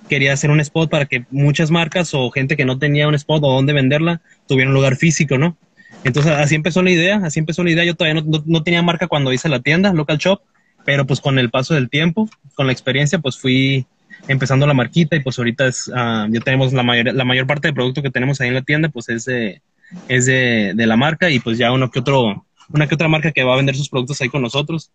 quería 0.10 0.34
hacer 0.34 0.50
un 0.52 0.60
spot 0.60 0.90
para 0.90 1.06
que 1.06 1.26
muchas 1.32 1.72
marcas 1.72 2.14
o 2.14 2.30
gente 2.32 2.56
que 2.56 2.66
no 2.66 2.78
tenía 2.78 3.08
un 3.08 3.16
spot 3.16 3.44
o 3.44 3.52
dónde 3.54 3.74
venderla 3.74 4.22
tuviera 4.48 4.70
un 4.70 4.76
lugar 4.76 4.96
físico, 4.98 5.38
¿no? 5.38 5.58
Entonces 6.04 6.32
así 6.34 6.56
empezó 6.56 6.84
la 6.84 6.92
idea, 6.92 7.18
así 7.24 7.40
empezó 7.40 7.64
la 7.64 7.72
idea. 7.72 7.84
Yo 7.84 7.96
todavía 7.96 8.22
no, 8.22 8.28
no- 8.30 8.44
no 8.46 8.64
tenía 8.64 8.82
marca 8.84 9.08
cuando 9.08 9.34
hice 9.34 9.50
la 9.50 9.60
tienda, 9.62 9.94
Local 9.94 10.18
Shop, 10.18 10.42
pero 10.86 11.06
pues 11.06 11.20
con 11.20 11.40
el 11.40 11.50
paso 11.50 11.74
del 11.74 11.90
tiempo, 11.90 12.30
con 12.54 12.68
la 12.68 12.74
experiencia, 12.74 13.18
pues 13.20 13.38
fui 13.38 13.88
empezando 14.28 14.68
la 14.68 14.74
marquita 14.74 15.16
y 15.16 15.20
pues 15.22 15.38
ahorita 15.40 15.68
es, 15.68 15.92
ah, 15.96 16.28
ya 16.30 16.40
tenemos 16.42 16.74
la 16.74 16.84
mayor, 16.84 17.14
la 17.14 17.26
mayor 17.26 17.48
parte 17.48 17.68
del 17.68 17.76
producto 17.76 18.02
que 18.02 18.12
tenemos 18.12 18.40
ahí 18.42 18.50
en 18.50 18.54
la 18.56 18.62
tienda, 18.62 18.90
pues 18.90 19.10
es 19.10 19.26
de, 19.26 19.62
es 20.08 20.26
de, 20.26 20.74
de 20.76 20.86
la 20.88 20.96
marca 20.98 21.30
y 21.32 21.40
pues 21.40 21.58
ya 21.58 21.72
uno 21.72 21.90
que 21.90 22.00
otro, 22.00 22.46
una 22.70 22.88
que 22.88 22.96
otra 22.96 23.08
marca 23.08 23.32
que 23.32 23.44
va 23.44 23.54
a 23.54 23.58
vender 23.58 23.76
sus 23.76 23.90
productos 23.90 24.22
ahí 24.22 24.30
con 24.30 24.42
nosotros. 24.44 24.92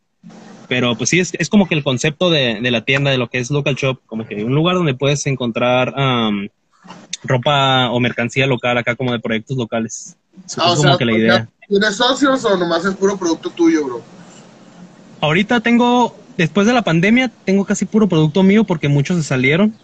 Pero 0.69 0.97
pues 0.97 1.11
sí, 1.11 1.19
es, 1.19 1.33
es 1.39 1.49
como 1.49 1.67
que 1.67 1.75
el 1.75 1.83
concepto 1.83 2.31
de, 2.31 2.61
de 2.61 2.71
la 2.71 2.85
tienda, 2.85 3.11
de 3.11 3.19
lo 3.19 3.29
que 3.29 3.39
es 3.39 3.51
local 3.51 3.75
shop, 3.75 3.99
como 4.07 4.27
que 4.27 4.45
un 4.45 4.55
lugar 4.55 4.77
donde 4.77 4.95
puedes 4.95 5.27
encontrar 5.27 5.93
ropa 7.23 7.91
o 7.91 8.01
mercancía 8.01 8.47
local 8.47 8.79
acá 8.79 8.95
como 8.95 9.13
de 9.13 9.21
proyectos 9.21 9.57
locales. 9.57 10.17
Eso 10.47 10.61
Ah, 10.63 10.73
es 10.73 10.73
o 10.73 10.77
como 10.77 10.89
sea, 10.91 10.99
que 10.99 11.05
la 11.05 11.13
idea. 11.13 11.49
¿tienes 11.69 11.97
socios 11.97 12.45
o 12.45 12.57
nomás 12.57 12.85
es 12.85 12.95
puro 12.95 13.17
producto 13.17 13.51
tuyo, 13.51 13.85
bro? 13.85 14.03
Ahorita 15.21 15.61
tengo, 15.61 16.17
después 16.37 16.67
de 16.67 16.73
la 16.73 16.83
pandemia, 16.83 17.31
tengo 17.45 17.65
casi 17.65 17.85
puro 17.85 18.09
producto 18.09 18.43
mío 18.43 18.65
porque 18.65 18.89
muchos 18.89 19.17
se 19.19 19.23
salieron 19.23 19.75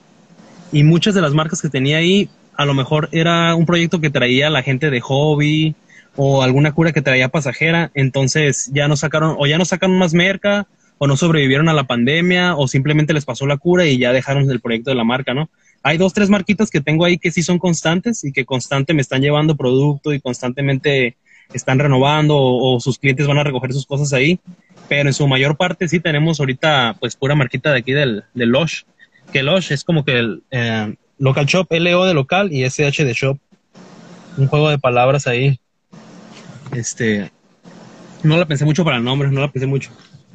y 0.72 0.82
muchas 0.82 1.14
de 1.14 1.20
las 1.20 1.34
marcas 1.34 1.60
que 1.60 1.68
tenía 1.68 1.98
ahí, 1.98 2.28
a 2.56 2.64
lo 2.64 2.74
mejor 2.74 3.08
era 3.12 3.54
un 3.54 3.66
proyecto 3.66 4.00
que 4.00 4.10
traía 4.10 4.50
la 4.50 4.62
gente 4.62 4.90
de 4.90 5.00
hobby 5.00 5.74
o 6.16 6.42
alguna 6.42 6.72
cura 6.72 6.92
que 6.92 7.02
traía 7.02 7.28
pasajera, 7.28 7.90
entonces 7.94 8.70
ya 8.72 8.88
no 8.88 8.96
sacaron, 8.96 9.36
o 9.38 9.46
ya 9.46 9.58
no 9.58 9.64
sacaron 9.64 9.98
más 9.98 10.14
merca, 10.14 10.66
o 10.98 11.06
no 11.06 11.16
sobrevivieron 11.16 11.68
a 11.68 11.74
la 11.74 11.84
pandemia, 11.84 12.56
o 12.56 12.68
simplemente 12.68 13.12
les 13.12 13.24
pasó 13.24 13.46
la 13.46 13.58
cura 13.58 13.86
y 13.86 13.98
ya 13.98 14.12
dejaron 14.12 14.50
el 14.50 14.60
proyecto 14.60 14.90
de 14.90 14.96
la 14.96 15.04
marca, 15.04 15.34
¿no? 15.34 15.50
Hay 15.82 15.98
dos, 15.98 16.14
tres 16.14 16.30
marquitas 16.30 16.70
que 16.70 16.80
tengo 16.80 17.04
ahí 17.04 17.18
que 17.18 17.30
sí 17.30 17.42
son 17.42 17.58
constantes 17.58 18.24
y 18.24 18.32
que 18.32 18.44
constante 18.44 18.94
me 18.94 19.02
están 19.02 19.20
llevando 19.20 19.56
producto 19.56 20.12
y 20.12 20.20
constantemente 20.20 21.16
están 21.52 21.78
renovando 21.78 22.36
o, 22.38 22.80
sus 22.80 22.98
clientes 22.98 23.26
van 23.26 23.38
a 23.38 23.44
recoger 23.44 23.72
sus 23.72 23.86
cosas 23.86 24.12
ahí. 24.12 24.40
Pero 24.88 25.08
en 25.08 25.14
su 25.14 25.28
mayor 25.28 25.56
parte 25.56 25.88
sí 25.88 26.00
tenemos 26.00 26.40
ahorita 26.40 26.96
pues 26.98 27.16
pura 27.16 27.34
marquita 27.34 27.72
de 27.72 27.78
aquí 27.78 27.92
del, 27.92 28.24
del 28.34 28.48
Losh. 28.48 28.82
Que 29.32 29.42
Losh 29.42 29.72
es 29.72 29.84
como 29.84 30.04
que 30.04 30.18
el 30.18 30.42
eh, 30.50 30.94
local 31.18 31.46
shop, 31.46 31.66
LO 31.70 32.04
de 32.04 32.14
local 32.14 32.52
y 32.52 32.64
SH 32.64 33.04
de 33.04 33.12
shop. 33.12 33.38
Un 34.38 34.48
juego 34.48 34.70
de 34.70 34.78
palabras 34.78 35.26
ahí. 35.26 35.60
Este, 36.72 37.30
no 38.22 38.36
la 38.36 38.46
pensé 38.46 38.64
mucho 38.64 38.84
para 38.84 38.96
el 38.96 39.04
nombre, 39.04 39.30
no 39.30 39.40
la 39.40 39.50
pensé 39.50 39.66
mucho. 39.66 39.90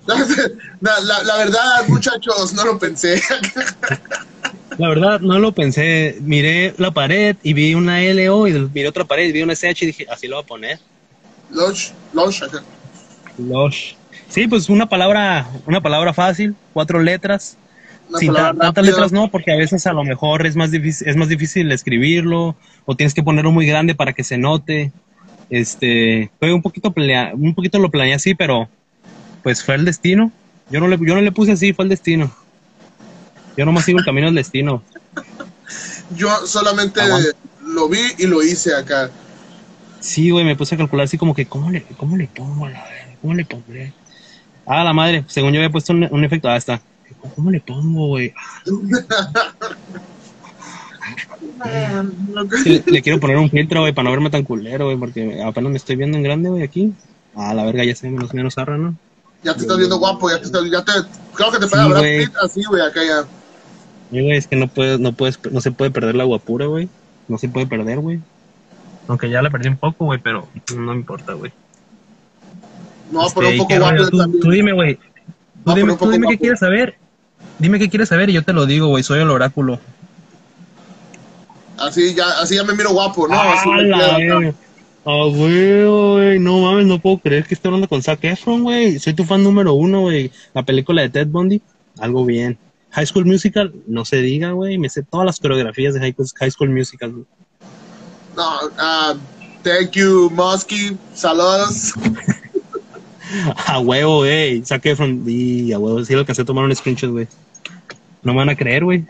La, 0.81 0.99
la, 0.99 1.37
verdad, 1.37 1.87
muchachos, 1.87 2.53
no 2.53 2.65
lo 2.65 2.79
pensé. 2.79 3.21
La 4.79 4.89
verdad, 4.89 5.19
no 5.19 5.37
lo 5.37 5.51
pensé. 5.51 6.17
Miré 6.21 6.73
la 6.79 6.89
pared 6.89 7.35
y 7.43 7.53
vi 7.53 7.75
una 7.75 8.01
LO 8.01 8.47
y 8.47 8.53
miré 8.73 8.87
otra 8.87 9.05
pared 9.05 9.29
y 9.29 9.31
vi 9.31 9.43
una 9.43 9.53
SH 9.53 9.83
y 9.83 9.87
dije, 9.87 10.07
así 10.09 10.27
lo 10.27 10.37
voy 10.37 10.43
a 10.43 10.47
poner. 10.47 10.79
Losh, 11.51 11.91
Losh, 12.13 12.41
Losh. 13.37 13.93
Sí, 14.27 14.47
pues 14.47 14.69
una 14.69 14.87
palabra, 14.87 15.47
una 15.67 15.81
palabra 15.81 16.13
fácil, 16.13 16.55
cuatro 16.73 16.99
letras. 16.99 17.57
Sin 18.17 18.33
tantas 18.33 18.85
letras 18.85 19.11
no, 19.11 19.29
porque 19.29 19.51
a 19.51 19.55
veces 19.55 19.85
a 19.87 19.93
lo 19.93 20.03
mejor 20.03 20.45
es 20.45 20.55
más 20.55 20.71
difícil, 20.71 21.07
es 21.07 21.15
más 21.15 21.29
difícil 21.29 21.71
escribirlo, 21.71 22.55
o 22.85 22.95
tienes 22.95 23.13
que 23.13 23.23
ponerlo 23.23 23.51
muy 23.51 23.65
grande 23.65 23.95
para 23.95 24.13
que 24.13 24.23
se 24.23 24.37
note. 24.37 24.91
Este, 25.51 26.31
fue 26.39 26.53
un 26.53 26.61
poquito 26.61 26.93
un 27.33 27.53
poquito 27.53 27.77
lo 27.77 27.91
planeé 27.91 28.13
así, 28.13 28.33
pero 28.33 28.69
pues 29.43 29.63
fue 29.63 29.75
el 29.75 29.83
destino. 29.83 30.31
Yo 30.69 30.79
no 30.79 30.87
le, 30.87 30.97
yo 30.97 31.13
no 31.13 31.21
le 31.21 31.31
puse 31.33 31.51
así, 31.51 31.73
fue 31.73 31.83
el 31.83 31.89
destino. 31.89 32.33
Yo 33.57 33.65
nomás 33.65 33.83
sigo 33.83 33.99
el 33.99 34.05
camino 34.05 34.27
del 34.27 34.35
destino. 34.35 34.81
Yo 36.15 36.47
solamente 36.47 37.01
lo 37.61 37.89
vi 37.89 37.99
y 38.17 38.27
lo 38.27 38.41
hice 38.41 38.73
acá. 38.73 39.11
Sí, 39.99 40.29
güey, 40.29 40.45
me 40.45 40.55
puse 40.55 40.75
a 40.75 40.77
calcular 40.77 41.03
así 41.03 41.17
como 41.17 41.35
que, 41.35 41.45
¿cómo 41.45 41.69
le, 41.69 41.83
cómo 41.97 42.15
le 42.15 42.27
pongo 42.27 42.69
la 42.69 42.83
¿Cómo 43.21 43.33
le 43.33 43.45
pondré? 43.45 43.93
Ah, 44.65 44.83
la 44.85 44.93
madre, 44.93 45.25
según 45.27 45.51
yo 45.51 45.59
había 45.59 45.69
puesto 45.69 45.91
un, 45.93 46.23
efecto. 46.23 46.47
Ah, 46.47 46.55
está. 46.55 46.81
¿Cómo 47.35 47.51
le 47.51 47.59
pongo, 47.59 48.07
güey? 48.07 48.33
le, 52.85 53.01
quiero 53.01 53.19
poner 53.19 53.37
un 53.37 53.49
filtro, 53.49 53.81
güey, 53.81 53.93
para 53.93 54.05
no 54.05 54.11
verme 54.11 54.29
tan 54.29 54.43
culero, 54.43 54.85
güey, 54.85 54.97
porque 54.97 55.41
apenas 55.41 55.71
me 55.71 55.77
estoy 55.77 55.95
viendo 55.95 56.17
en 56.17 56.23
grande, 56.23 56.49
güey, 56.49 56.63
aquí. 56.63 56.93
Ah, 57.35 57.53
la 57.53 57.63
verga, 57.63 57.83
ya 57.83 57.95
se 57.95 58.07
ve 58.07 58.13
menos, 58.13 58.33
menos 58.33 58.57
arra, 58.57 58.77
¿no? 58.77 58.95
Ya 59.43 59.53
te 59.55 59.61
estás 59.61 59.77
viendo 59.77 59.97
guapo, 59.97 60.29
ya 60.29 60.39
te 60.39 60.45
estás, 60.45 60.69
ya 60.69 60.83
te, 60.83 60.91
creo 61.33 61.51
que 61.51 61.59
te 61.59 61.67
pega 61.67 61.99
sí, 61.99 62.31
así, 62.43 62.63
güey, 62.63 62.81
acá 62.81 63.01
ya. 63.03 63.25
Güey, 64.11 64.37
es 64.37 64.47
que 64.47 64.55
no 64.55 64.67
puedes, 64.67 64.99
no 64.99 65.13
puedes, 65.13 65.39
no 65.51 65.61
se 65.61 65.71
puede 65.71 65.89
perder 65.89 66.15
la 66.15 66.25
guapura, 66.25 66.65
güey. 66.65 66.89
No 67.27 67.37
se 67.37 67.47
puede 67.47 67.65
perder, 67.65 67.99
güey. 67.99 68.19
Aunque 69.07 69.29
ya 69.29 69.41
la 69.41 69.49
perdí 69.49 69.69
un 69.69 69.77
poco, 69.77 70.05
güey, 70.05 70.19
pero 70.19 70.47
no 70.75 70.93
me 70.93 70.99
importa, 70.99 71.33
güey. 71.33 71.51
No, 73.11 73.27
pero 73.33 73.49
un 73.49 73.57
poco 73.57 73.77
guapo 73.77 74.09
tú, 74.09 74.39
tú, 74.39 74.51
dime, 74.51 74.73
güey. 74.73 74.99
Tú 75.65 75.73
dime, 75.73 75.95
tú 75.95 76.09
dime 76.09 76.27
qué 76.29 76.37
quieres 76.37 76.59
saber. 76.59 76.95
Dime 77.59 77.79
qué 77.79 77.89
quieres 77.89 78.09
saber 78.09 78.29
y 78.29 78.33
yo 78.33 78.43
te 78.43 78.53
lo 78.53 78.65
digo, 78.65 78.87
güey. 78.87 79.03
Soy 79.03 79.19
el 79.19 79.29
oráculo. 79.29 79.79
Así 81.87 82.13
ya, 82.13 82.25
así 82.41 82.55
ya 82.55 82.63
me 82.63 82.73
miro 82.73 82.91
guapo, 82.91 83.27
¿no? 83.27 83.35
Ah, 83.35 83.53
así 83.53 84.53
Ah, 85.03 85.25
güey, 85.27 86.37
no 86.39 86.59
mames, 86.59 86.85
no 86.85 86.99
puedo 86.99 87.17
creer 87.17 87.45
que 87.45 87.55
esté 87.55 87.67
hablando 87.67 87.87
con 87.87 88.03
Zac 88.03 88.23
Efron, 88.23 88.61
güey. 88.61 88.99
Soy 88.99 89.13
tu 89.13 89.23
fan 89.23 89.43
número 89.43 89.73
uno, 89.73 90.01
güey. 90.01 90.31
La 90.53 90.63
película 90.63 91.01
de 91.01 91.09
Ted 91.09 91.27
Bundy, 91.27 91.59
algo 91.99 92.23
bien. 92.23 92.59
High 92.91 93.07
School 93.07 93.25
Musical, 93.25 93.73
no 93.87 94.05
se 94.05 94.17
diga, 94.17 94.51
güey. 94.51 94.77
Me 94.77 94.89
sé 94.89 95.01
todas 95.01 95.25
las 95.25 95.39
coreografías 95.39 95.95
de 95.95 96.01
High 96.01 96.51
School 96.51 96.69
Musical. 96.69 97.25
No, 98.35 98.67
uh, 98.67 99.17
thank 99.63 99.91
you, 99.93 100.29
Mosky. 100.35 100.95
Saludos. 101.15 101.93
a 103.65 103.79
huevo, 103.79 104.17
güey. 104.17 104.63
Zac 104.63 104.85
Efron, 104.85 105.23
y 105.25 105.71
a 105.73 105.79
huevo. 105.79 106.05
Sí, 106.05 106.13
lo 106.13 106.25
que 106.25 106.33
hace 106.33 106.45
tomar 106.45 106.65
un 106.65 106.75
screenshot, 106.75 107.09
güey. 107.09 107.27
No 108.21 108.33
me 108.33 108.39
van 108.39 108.49
a 108.49 108.55
creer, 108.55 108.83
güey. 108.83 109.03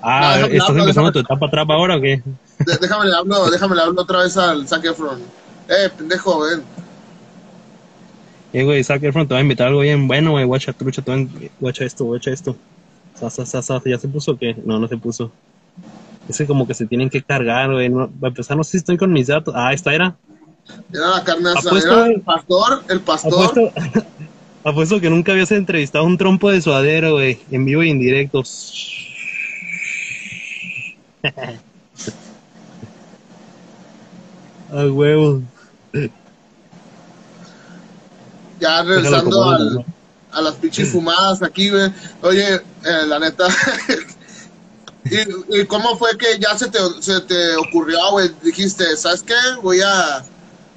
Ah, 0.00 0.40
¿estás 0.50 0.76
empezando 0.76 1.12
tu 1.12 1.18
etapa 1.18 1.50
trap 1.50 1.70
ahora 1.70 1.96
o 1.96 2.00
qué? 2.00 2.22
déjame 2.80 3.06
le 3.06 3.16
hablo, 3.16 3.50
déjame 3.50 3.74
le 3.74 3.82
hablo 3.82 4.02
otra 4.02 4.22
vez 4.22 4.36
al 4.36 4.66
Zac 4.66 4.84
Efron. 4.84 5.20
Eh, 5.68 5.90
pendejo, 5.96 6.40
ven. 6.40 6.62
Eh, 8.52 8.64
güey, 8.64 8.82
Zac 8.82 9.02
Efron 9.02 9.26
te 9.26 9.34
va 9.34 9.38
a 9.38 9.42
invitar 9.42 9.68
algo 9.68 9.80
bien 9.80 10.08
bueno, 10.08 10.32
güey. 10.32 10.44
Guacha, 10.44 10.72
trucha, 10.72 11.02
te 11.02 11.10
va 11.10 11.18
a... 11.18 11.26
guacha 11.60 11.84
esto, 11.84 12.04
guacha 12.04 12.30
esto. 12.30 12.56
Sa, 13.14 13.30
sa, 13.30 13.62
sa, 13.62 13.82
¿Ya 13.84 13.98
se 13.98 14.08
puso 14.08 14.32
o 14.32 14.38
qué? 14.38 14.56
No, 14.64 14.78
no 14.78 14.86
se 14.86 14.96
puso. 14.96 15.32
Ese 16.28 16.46
como 16.46 16.66
que 16.66 16.74
se 16.74 16.86
tienen 16.86 17.10
que 17.10 17.22
cargar, 17.22 17.72
güey. 17.72 17.88
No, 17.88 18.02
a 18.02 18.26
empezar, 18.28 18.56
no 18.56 18.64
sé 18.64 18.72
si 18.72 18.76
estoy 18.78 18.96
con 18.96 19.12
mis 19.12 19.26
datos. 19.26 19.54
Ah, 19.56 19.72
esta 19.72 19.92
era. 19.92 20.16
Era 20.92 21.10
la 21.10 21.24
carne 21.24 21.50
asada. 21.50 22.06
el 22.06 22.20
pastor, 22.20 22.84
el 22.88 23.00
pastor. 23.00 23.32
Apuesto, 23.32 23.72
apuesto 24.64 25.00
que 25.00 25.10
nunca 25.10 25.32
habías 25.32 25.50
entrevistado 25.50 26.04
a 26.04 26.06
un 26.06 26.18
trompo 26.18 26.50
de 26.50 26.60
suadero, 26.60 27.14
güey. 27.14 27.38
En 27.50 27.64
vivo 27.64 27.82
y 27.82 27.90
en 27.90 27.98
directo. 27.98 28.42
A 34.72 34.84
huevo. 34.86 35.42
Ya 38.60 38.82
regresando 38.82 39.84
a 40.32 40.42
las 40.42 40.54
pinches 40.56 40.90
fumadas 40.90 41.42
aquí, 41.42 41.70
güey. 41.70 41.92
Oye, 42.22 42.54
eh, 42.54 43.06
la 43.06 43.18
neta. 43.18 43.46
¿Y, 45.04 45.64
cómo 45.64 45.96
fue 45.96 46.18
que 46.18 46.38
ya 46.38 46.56
se 46.58 46.68
te, 46.68 46.78
se 47.00 47.20
te 47.22 47.56
ocurrió, 47.56 47.98
güey? 48.10 48.30
Dijiste, 48.42 48.96
¿sabes 48.96 49.22
qué? 49.22 49.34
Voy 49.62 49.80
a, 49.80 50.18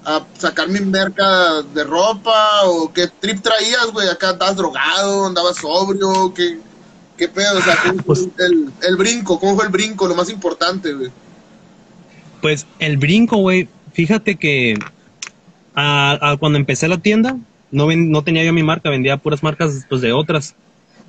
a 0.06 0.26
sacar 0.38 0.70
mi 0.70 0.80
merca 0.80 1.62
de 1.74 1.84
ropa 1.84 2.64
o 2.64 2.94
qué 2.94 3.08
trip 3.20 3.42
traías, 3.42 3.88
güey. 3.92 4.08
Acá 4.08 4.30
andabas 4.30 4.56
drogado, 4.56 5.26
andabas 5.26 5.58
sobrio, 5.58 6.34
qué, 6.34 6.60
qué 7.22 7.28
pedo, 7.28 7.60
o 7.60 7.62
sea, 7.62 7.78
pues 8.04 8.28
el, 8.40 8.72
el 8.82 8.98
brinco, 8.98 9.40
¿cómo 9.40 9.56
fue 9.56 9.66
el 9.66 9.72
brinco? 9.72 10.08
Lo 10.08 10.16
más 10.16 10.32
importante, 10.32 10.92
güey. 10.92 11.12
Pues 12.42 12.66
el 12.80 12.98
brinco, 12.98 13.38
güey, 13.38 13.68
Fíjate 13.94 14.36
que 14.36 14.76
a, 15.76 16.38
cuando 16.40 16.58
empecé 16.58 16.88
la 16.88 16.98
tienda, 16.98 17.38
no, 17.72 17.88
no 17.94 18.24
tenía 18.24 18.44
yo 18.44 18.54
mi 18.54 18.64
marca, 18.64 18.90
vendía 18.90 19.18
puras 19.18 19.44
marcas 19.44 19.86
pues, 19.90 20.02
de 20.02 20.14
otras. 20.14 20.56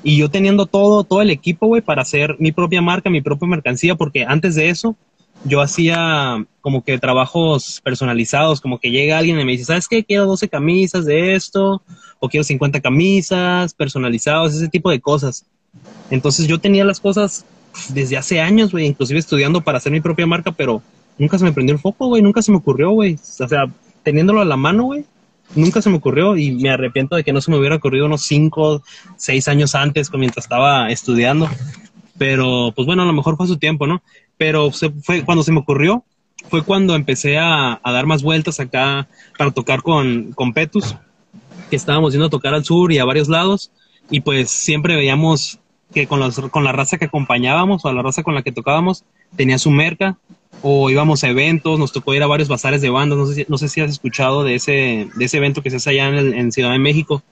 Y 0.02 0.16
yo 0.16 0.30
teniendo 0.30 0.66
todo, 0.66 1.04
todo 1.04 1.22
el 1.22 1.30
equipo, 1.30 1.66
güey, 1.68 1.80
para 1.80 2.02
hacer 2.02 2.36
mi 2.40 2.50
propia 2.50 2.82
marca, 2.82 3.08
mi 3.08 3.20
propia 3.20 3.48
mercancía, 3.48 3.94
porque 3.94 4.24
antes 4.24 4.56
de 4.56 4.68
eso, 4.68 4.96
yo 5.44 5.60
hacía 5.60 6.44
como 6.60 6.82
que 6.82 6.98
trabajos 6.98 7.80
personalizados, 7.82 8.60
como 8.60 8.78
que 8.78 8.90
llega 8.90 9.18
alguien 9.18 9.38
y 9.38 9.44
me 9.44 9.52
dice, 9.52 9.64
¿sabes 9.64 9.86
qué? 9.86 10.04
Quiero 10.04 10.26
12 10.26 10.48
camisas 10.48 11.04
de 11.04 11.34
esto, 11.34 11.82
o 12.18 12.28
quiero 12.28 12.42
50 12.42 12.80
camisas 12.80 13.74
personalizados, 13.74 14.54
ese 14.54 14.68
tipo 14.68 14.90
de 14.90 15.00
cosas. 15.00 15.46
Entonces 16.10 16.46
yo 16.46 16.58
tenía 16.58 16.84
las 16.84 17.00
cosas 17.00 17.44
desde 17.88 18.16
hace 18.16 18.40
años, 18.40 18.72
güey, 18.72 18.86
inclusive 18.86 19.18
estudiando 19.18 19.62
para 19.62 19.78
hacer 19.78 19.92
mi 19.92 20.00
propia 20.00 20.26
marca, 20.26 20.52
pero 20.52 20.82
nunca 21.18 21.38
se 21.38 21.44
me 21.44 21.52
prendió 21.52 21.74
el 21.74 21.80
foco, 21.80 22.08
güey, 22.08 22.22
nunca 22.22 22.42
se 22.42 22.50
me 22.50 22.58
ocurrió, 22.58 22.90
güey. 22.90 23.14
O 23.14 23.48
sea, 23.48 23.66
teniéndolo 24.02 24.40
a 24.40 24.44
la 24.44 24.56
mano, 24.56 24.84
güey, 24.84 25.04
nunca 25.54 25.82
se 25.82 25.90
me 25.90 25.96
ocurrió 25.96 26.36
y 26.36 26.52
me 26.52 26.70
arrepiento 26.70 27.16
de 27.16 27.24
que 27.24 27.32
no 27.32 27.40
se 27.40 27.50
me 27.50 27.58
hubiera 27.58 27.76
ocurrido 27.76 28.06
unos 28.06 28.22
cinco, 28.22 28.82
seis 29.16 29.48
años 29.48 29.74
antes, 29.74 30.10
mientras 30.12 30.44
estaba 30.44 30.90
estudiando. 30.90 31.48
Pero, 32.18 32.72
pues 32.74 32.86
bueno, 32.86 33.02
a 33.02 33.06
lo 33.06 33.12
mejor 33.12 33.36
fue 33.36 33.46
su 33.46 33.56
tiempo, 33.56 33.86
¿no? 33.86 34.02
Pero 34.36 34.70
fue 34.70 35.24
cuando 35.24 35.42
se 35.42 35.52
me 35.52 35.60
ocurrió, 35.60 36.04
fue 36.50 36.62
cuando 36.62 36.94
empecé 36.94 37.38
a, 37.38 37.80
dar 37.84 38.06
más 38.06 38.22
vueltas 38.22 38.60
acá 38.60 39.08
para 39.38 39.50
tocar 39.50 39.82
con, 39.82 40.32
con 40.32 40.52
Petus, 40.52 40.94
que 41.70 41.76
estábamos 41.76 42.12
yendo 42.12 42.26
a 42.26 42.30
tocar 42.30 42.54
al 42.54 42.64
sur 42.64 42.92
y 42.92 42.98
a 42.98 43.04
varios 43.04 43.28
lados, 43.28 43.70
y 44.10 44.20
pues 44.20 44.50
siempre 44.50 44.96
veíamos 44.96 45.58
que 45.92 46.06
con, 46.06 46.20
los, 46.20 46.38
con 46.50 46.64
la 46.64 46.72
raza 46.72 46.98
que 46.98 47.04
acompañábamos 47.06 47.84
o 47.84 47.88
a 47.88 47.92
la 47.92 48.02
raza 48.02 48.22
con 48.22 48.34
la 48.34 48.42
que 48.42 48.52
tocábamos 48.52 49.04
tenía 49.36 49.58
su 49.58 49.70
merca 49.70 50.18
o 50.60 50.90
íbamos 50.90 51.24
a 51.24 51.28
eventos, 51.28 51.78
nos 51.78 51.92
tocó 51.92 52.14
ir 52.14 52.22
a 52.22 52.26
varios 52.26 52.48
bazares 52.48 52.80
de 52.82 52.90
bandas, 52.90 53.18
no 53.18 53.26
sé 53.26 53.34
si, 53.34 53.46
no 53.48 53.58
sé 53.58 53.68
si 53.68 53.80
has 53.80 53.90
escuchado 53.90 54.44
de 54.44 54.54
ese, 54.54 55.08
de 55.14 55.24
ese 55.24 55.38
evento 55.38 55.62
que 55.62 55.70
se 55.70 55.76
hace 55.76 55.90
allá 55.90 56.08
en, 56.08 56.52
Ciudad 56.52 56.72
de 56.72 56.78
México. 56.78 57.22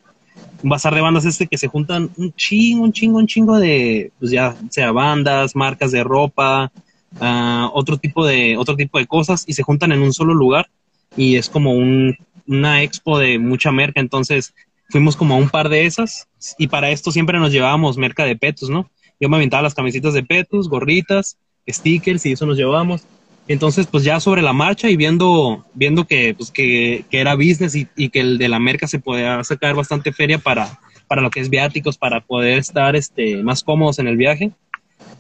Un 0.63 0.71
bazar 0.71 0.95
de 0.95 1.01
bandas 1.01 1.25
este 1.25 1.47
que 1.47 1.57
se 1.57 1.69
juntan 1.69 2.11
un 2.17 2.33
chingo, 2.35 2.85
un 2.85 2.93
chingo, 2.93 3.19
un 3.19 3.27
chingo 3.27 3.59
de, 3.59 4.11
pues 4.19 4.31
ya 4.33 4.57
sea 4.71 4.93
bandas, 4.93 5.55
marcas 5.55 5.93
de 5.93 6.03
ropa, 6.03 6.73
uh, 7.21 7.71
otro 7.73 7.99
tipo 7.99 8.27
de, 8.27 8.57
otro 8.57 8.77
tipo 8.77 8.99
de 8.99 9.07
cosas 9.07 9.45
y 9.47 9.53
se 9.53 9.63
juntan 9.63 9.93
en 9.93 10.03
un 10.03 10.13
solo 10.13 10.35
lugar 10.35 10.69
y 11.17 11.37
es 11.37 11.49
como 11.49 11.73
un, 11.73 12.17
una 12.47 12.83
expo 12.83 13.19
de 13.19 13.39
mucha 13.39 13.71
merca, 13.71 14.01
entonces 14.01 14.55
fuimos 14.91 15.17
como 15.17 15.35
a 15.35 15.39
un 15.39 15.49
par 15.49 15.69
de 15.69 15.87
esas 15.87 16.27
y 16.59 16.69
para 16.69 16.91
esto 16.91 17.13
siempre 17.13 17.39
nos 17.39 17.53
llevábamos 17.53 17.97
merca 17.97 18.25
de 18.25 18.37
Petus, 18.37 18.71
¿no? 18.71 18.91
Yo 19.19 19.29
me 19.29 19.37
aventaba 19.37 19.63
las 19.63 19.75
camisetas 19.75 20.15
de 20.15 20.23
Petus, 20.23 20.69
gorritas, 20.69 21.37
stickers 21.69 22.25
y 22.27 22.33
eso 22.33 22.47
nos 22.47 22.57
llevábamos 22.57 23.03
Entonces, 23.49 23.87
pues 23.87 24.05
ya 24.05 24.21
sobre 24.21 24.43
la 24.43 24.53
marcha 24.53 24.89
y 24.89 24.97
viendo, 24.97 25.65
viendo 25.75 26.07
que, 26.07 26.35
pues, 26.35 26.51
que, 26.51 27.05
que 27.11 27.21
era 27.21 27.35
business 27.35 27.75
y, 27.75 28.09
que 28.09 28.21
el 28.21 28.39
de 28.39 28.49
la 28.49 28.59
merca 28.59 28.87
se 28.87 29.01
podía 29.01 29.43
sacar 29.45 29.75
bastante 29.75 30.13
feria 30.13 30.39
para, 30.39 30.79
para 31.09 31.21
lo 31.21 31.31
que 31.31 31.41
es 31.41 31.51
viáticos, 31.51 31.99
para 31.99 32.21
poder 32.21 32.59
estar 32.59 32.95
este, 32.95 33.43
más 33.43 33.65
cómodos 33.65 33.99
en 33.99 34.07
el 34.07 34.17
viaje, 34.17 34.53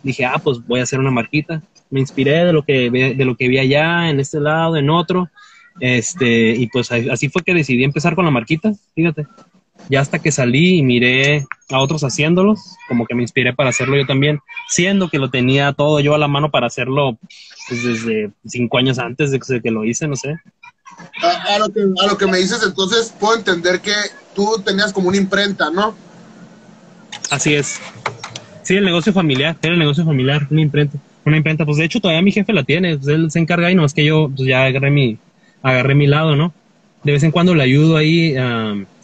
dije, 0.02 0.24
ah, 0.24 0.40
pues 0.42 0.64
voy 0.66 0.80
a 0.80 0.84
hacer 0.84 1.00
una 1.00 1.10
marquita. 1.10 1.62
Me 1.90 1.98
inspiré 1.98 2.44
de 2.44 2.52
lo 2.52 2.62
que, 2.62 2.88
de 2.88 3.24
lo 3.24 3.36
que 3.36 3.48
vi 3.48 3.58
allá, 3.58 4.08
en 4.08 4.20
este 4.20 4.38
lado, 4.38 4.76
en 4.76 4.90
otro. 4.90 5.28
Este, 5.80 6.50
y 6.50 6.68
pues 6.68 6.92
así 6.92 7.28
fue 7.28 7.42
que 7.42 7.54
decidí 7.54 7.82
empezar 7.82 8.14
con 8.14 8.24
la 8.24 8.30
marquita, 8.30 8.72
fíjate. 8.94 9.26
Ya 9.90 10.00
hasta 10.00 10.20
que 10.20 10.30
salí 10.30 10.78
y 10.78 10.82
miré 10.82 11.46
a 11.68 11.78
otros 11.80 12.02
haciéndolos, 12.02 12.60
como 12.88 13.06
que 13.06 13.14
me 13.14 13.22
inspiré 13.22 13.52
para 13.52 13.70
hacerlo 13.70 13.96
yo 13.96 14.06
también, 14.06 14.38
siendo 14.68 15.08
que 15.08 15.18
lo 15.18 15.30
tenía 15.30 15.72
todo 15.72 16.00
yo 16.00 16.14
a 16.14 16.18
la 16.18 16.28
mano 16.28 16.50
para 16.50 16.68
hacerlo 16.68 17.18
pues, 17.68 17.84
desde 17.84 18.30
cinco 18.46 18.78
años 18.78 18.98
antes 18.98 19.30
de 19.30 19.60
que 19.60 19.70
lo 19.70 19.84
hice, 19.84 20.06
no 20.06 20.16
sé. 20.16 20.36
A, 21.22 21.58
lo 21.58 21.68
que, 21.70 21.80
a 21.80 22.06
lo 22.06 22.16
que 22.16 22.26
me 22.26 22.38
dices, 22.38 22.62
entonces 22.64 23.14
puedo 23.18 23.36
entender 23.36 23.80
que 23.80 23.94
tú 24.34 24.62
tenías 24.64 24.92
como 24.92 25.08
una 25.08 25.16
imprenta, 25.16 25.70
¿no? 25.70 25.94
Así 27.30 27.54
es. 27.54 27.80
Sí, 28.62 28.76
el 28.76 28.84
negocio 28.84 29.12
familiar, 29.12 29.56
era 29.62 29.72
el 29.72 29.78
negocio 29.78 30.04
familiar, 30.04 30.46
una 30.50 30.60
imprenta. 30.60 30.98
Una 31.24 31.36
imprenta, 31.36 31.64
pues 31.66 31.76
de 31.76 31.84
hecho 31.84 32.00
todavía 32.00 32.22
mi 32.22 32.32
jefe 32.32 32.52
la 32.52 32.64
tiene, 32.64 32.96
pues 32.96 33.08
él 33.08 33.30
se 33.30 33.38
encarga 33.38 33.70
y 33.70 33.74
no 33.74 33.84
es 33.84 33.92
que 33.92 34.04
yo 34.04 34.30
pues 34.34 34.48
ya 34.48 34.64
agarré 34.64 34.90
mi, 34.90 35.18
agarré 35.62 35.94
mi 35.94 36.06
lado, 36.06 36.34
¿no? 36.34 36.52
De 37.04 37.12
vez 37.12 37.22
en 37.22 37.30
cuando 37.30 37.54
le 37.54 37.62
ayudo 37.62 37.96
ahí, 37.96 38.34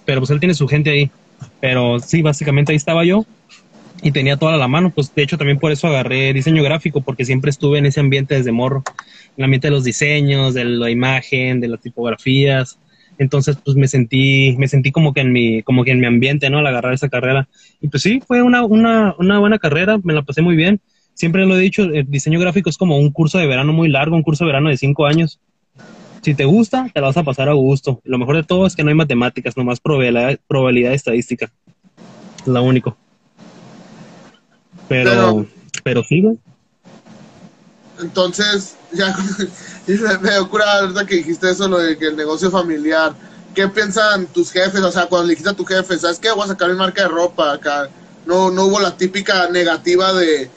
pero 0.07 0.21
pues 0.21 0.31
él 0.31 0.41
tiene 0.41 0.55
su 0.55 0.67
gente 0.67 0.91
ahí. 0.91 1.11
Pero 1.61 2.01
sí, 2.01 2.23
básicamente 2.23 2.73
ahí 2.73 2.77
estaba 2.77 3.05
yo 3.05 3.27
y 4.03 4.13
tenía 4.13 4.37
toda 4.37 4.57
la 4.57 4.69
mano, 4.69 4.91
pues 4.91 5.15
de 5.15 5.23
hecho 5.23 5.39
también 5.39 5.59
por 5.59 5.73
eso 5.73 5.87
agarré 5.87 6.33
diseño 6.33 6.63
gráfico, 6.63 7.01
porque 7.01 7.25
siempre 7.25 7.51
estuve 7.51 7.79
en 7.79 7.87
ese 7.87 8.01
ambiente 8.01 8.35
desde 8.35 8.53
morro, 8.53 8.83
en 8.87 9.35
el 9.39 9.45
ambiente 9.45 9.69
de 9.69 9.73
los 9.73 9.85
diseños, 9.85 10.55
de 10.55 10.65
la 10.65 10.91
imagen, 10.91 11.61
de 11.61 11.69
las 11.69 11.81
tipografías, 11.81 12.79
entonces 13.19 13.57
pues 13.65 13.77
me 13.77 13.89
sentí, 13.89 14.55
me 14.59 14.69
sentí 14.69 14.93
como 14.93 15.13
que 15.13 15.21
en 15.21 15.33
mi, 15.33 15.63
como 15.63 15.85
que 15.85 15.93
en 15.93 16.01
mi 16.01 16.07
ambiente, 16.07 16.51
¿no? 16.51 16.59
Al 16.59 16.67
agarrar 16.67 16.93
esa 16.93 17.09
carrera. 17.09 17.49
Y 17.81 17.89
pues 17.89 18.03
sí, 18.03 18.21
fue 18.27 18.43
una, 18.43 18.65
una, 18.65 19.15
una 19.19 19.39
buena 19.39 19.59
carrera, 19.59 19.99
me 20.03 20.13
la 20.13 20.23
pasé 20.23 20.43
muy 20.43 20.57
bien. 20.57 20.81
Siempre 21.15 21.47
lo 21.47 21.57
he 21.57 21.61
dicho, 21.61 21.85
el 21.85 22.11
diseño 22.11 22.39
gráfico 22.39 22.69
es 22.69 22.77
como 22.77 22.99
un 22.99 23.11
curso 23.11 23.39
de 23.39 23.47
verano 23.47 23.73
muy 23.73 23.89
largo, 23.89 24.17
un 24.17 24.23
curso 24.23 24.45
de 24.45 24.49
verano 24.49 24.69
de 24.69 24.77
cinco 24.77 25.07
años. 25.07 25.41
Si 26.27 26.35
te 26.35 26.45
gusta, 26.45 26.91
te 26.93 27.01
la 27.01 27.07
vas 27.07 27.17
a 27.17 27.23
pasar 27.23 27.49
a 27.49 27.53
gusto. 27.53 28.01
Lo 28.03 28.19
mejor 28.19 28.35
de 28.35 28.43
todo 28.43 28.67
es 28.67 28.75
que 28.75 28.83
no 28.83 28.89
hay 28.89 28.97
matemáticas, 28.97 29.57
nomás 29.57 29.79
probabilidad, 29.79 30.37
probabilidad 30.49 30.93
estadística. 30.93 31.53
Es 32.41 32.49
lo 32.49 32.61
único. 32.65 32.97
Pero, 34.89 35.47
pero, 35.85 36.03
sí, 36.03 36.25
Entonces, 38.01 38.75
ya 38.93 39.17
me 40.21 40.37
ocurre 40.39 40.65
verdad 40.83 41.07
que 41.07 41.15
dijiste 41.15 41.49
eso, 41.49 41.69
lo 41.69 41.79
de 41.79 41.97
que 41.97 42.09
el 42.09 42.17
negocio 42.17 42.51
familiar. 42.51 43.15
¿Qué 43.55 43.69
piensan 43.69 44.27
tus 44.27 44.51
jefes? 44.51 44.81
O 44.81 44.91
sea, 44.91 45.07
cuando 45.07 45.29
le 45.29 45.35
dijiste 45.35 45.51
a 45.51 45.55
tu 45.55 45.65
jefe, 45.65 45.97
¿sabes 45.97 46.19
qué? 46.19 46.33
Voy 46.33 46.43
a 46.43 46.49
sacar 46.49 46.69
mi 46.69 46.75
marca 46.75 47.03
de 47.03 47.09
ropa 47.09 47.53
acá. 47.53 47.89
No, 48.27 48.51
no 48.51 48.65
hubo 48.65 48.81
la 48.81 48.97
típica 48.97 49.49
negativa 49.49 50.13
de, 50.13 50.51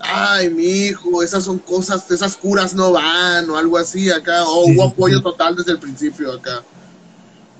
ay, 0.00 0.50
mi 0.50 0.64
hijo, 0.64 1.22
esas 1.22 1.44
son 1.44 1.58
cosas, 1.58 2.10
esas 2.10 2.36
curas 2.36 2.74
no 2.74 2.92
van 2.92 3.48
o 3.50 3.56
algo 3.56 3.78
así 3.78 4.10
acá. 4.10 4.44
O 4.44 4.66
hubo 4.66 4.84
apoyo 4.84 5.20
total 5.20 5.56
desde 5.56 5.72
el 5.72 5.78
principio 5.78 6.32
acá. 6.32 6.62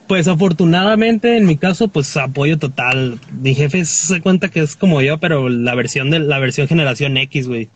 Pues 0.06 0.28
afortunadamente 0.28 1.36
en 1.36 1.46
mi 1.46 1.56
caso, 1.56 1.88
pues 1.88 2.16
apoyo 2.16 2.58
total. 2.58 3.18
Mi 3.32 3.54
jefe 3.54 3.84
se 3.84 4.20
cuenta 4.20 4.48
que 4.48 4.60
es 4.60 4.76
como 4.76 5.02
yo, 5.02 5.18
pero 5.18 5.48
la 5.48 5.74
versión 5.74 6.10
de 6.10 6.20
la 6.20 6.38
versión 6.38 6.68
generación 6.68 7.16
X, 7.16 7.48
güey. 7.48 7.68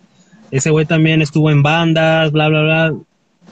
Ese 0.51 0.71
güey 0.71 0.87
también 0.87 1.23
estuvo 1.23 1.51
en 1.51 1.63
bandas, 1.63 2.33
bla, 2.33 2.49
bla, 2.49 2.63
bla, 2.63 2.95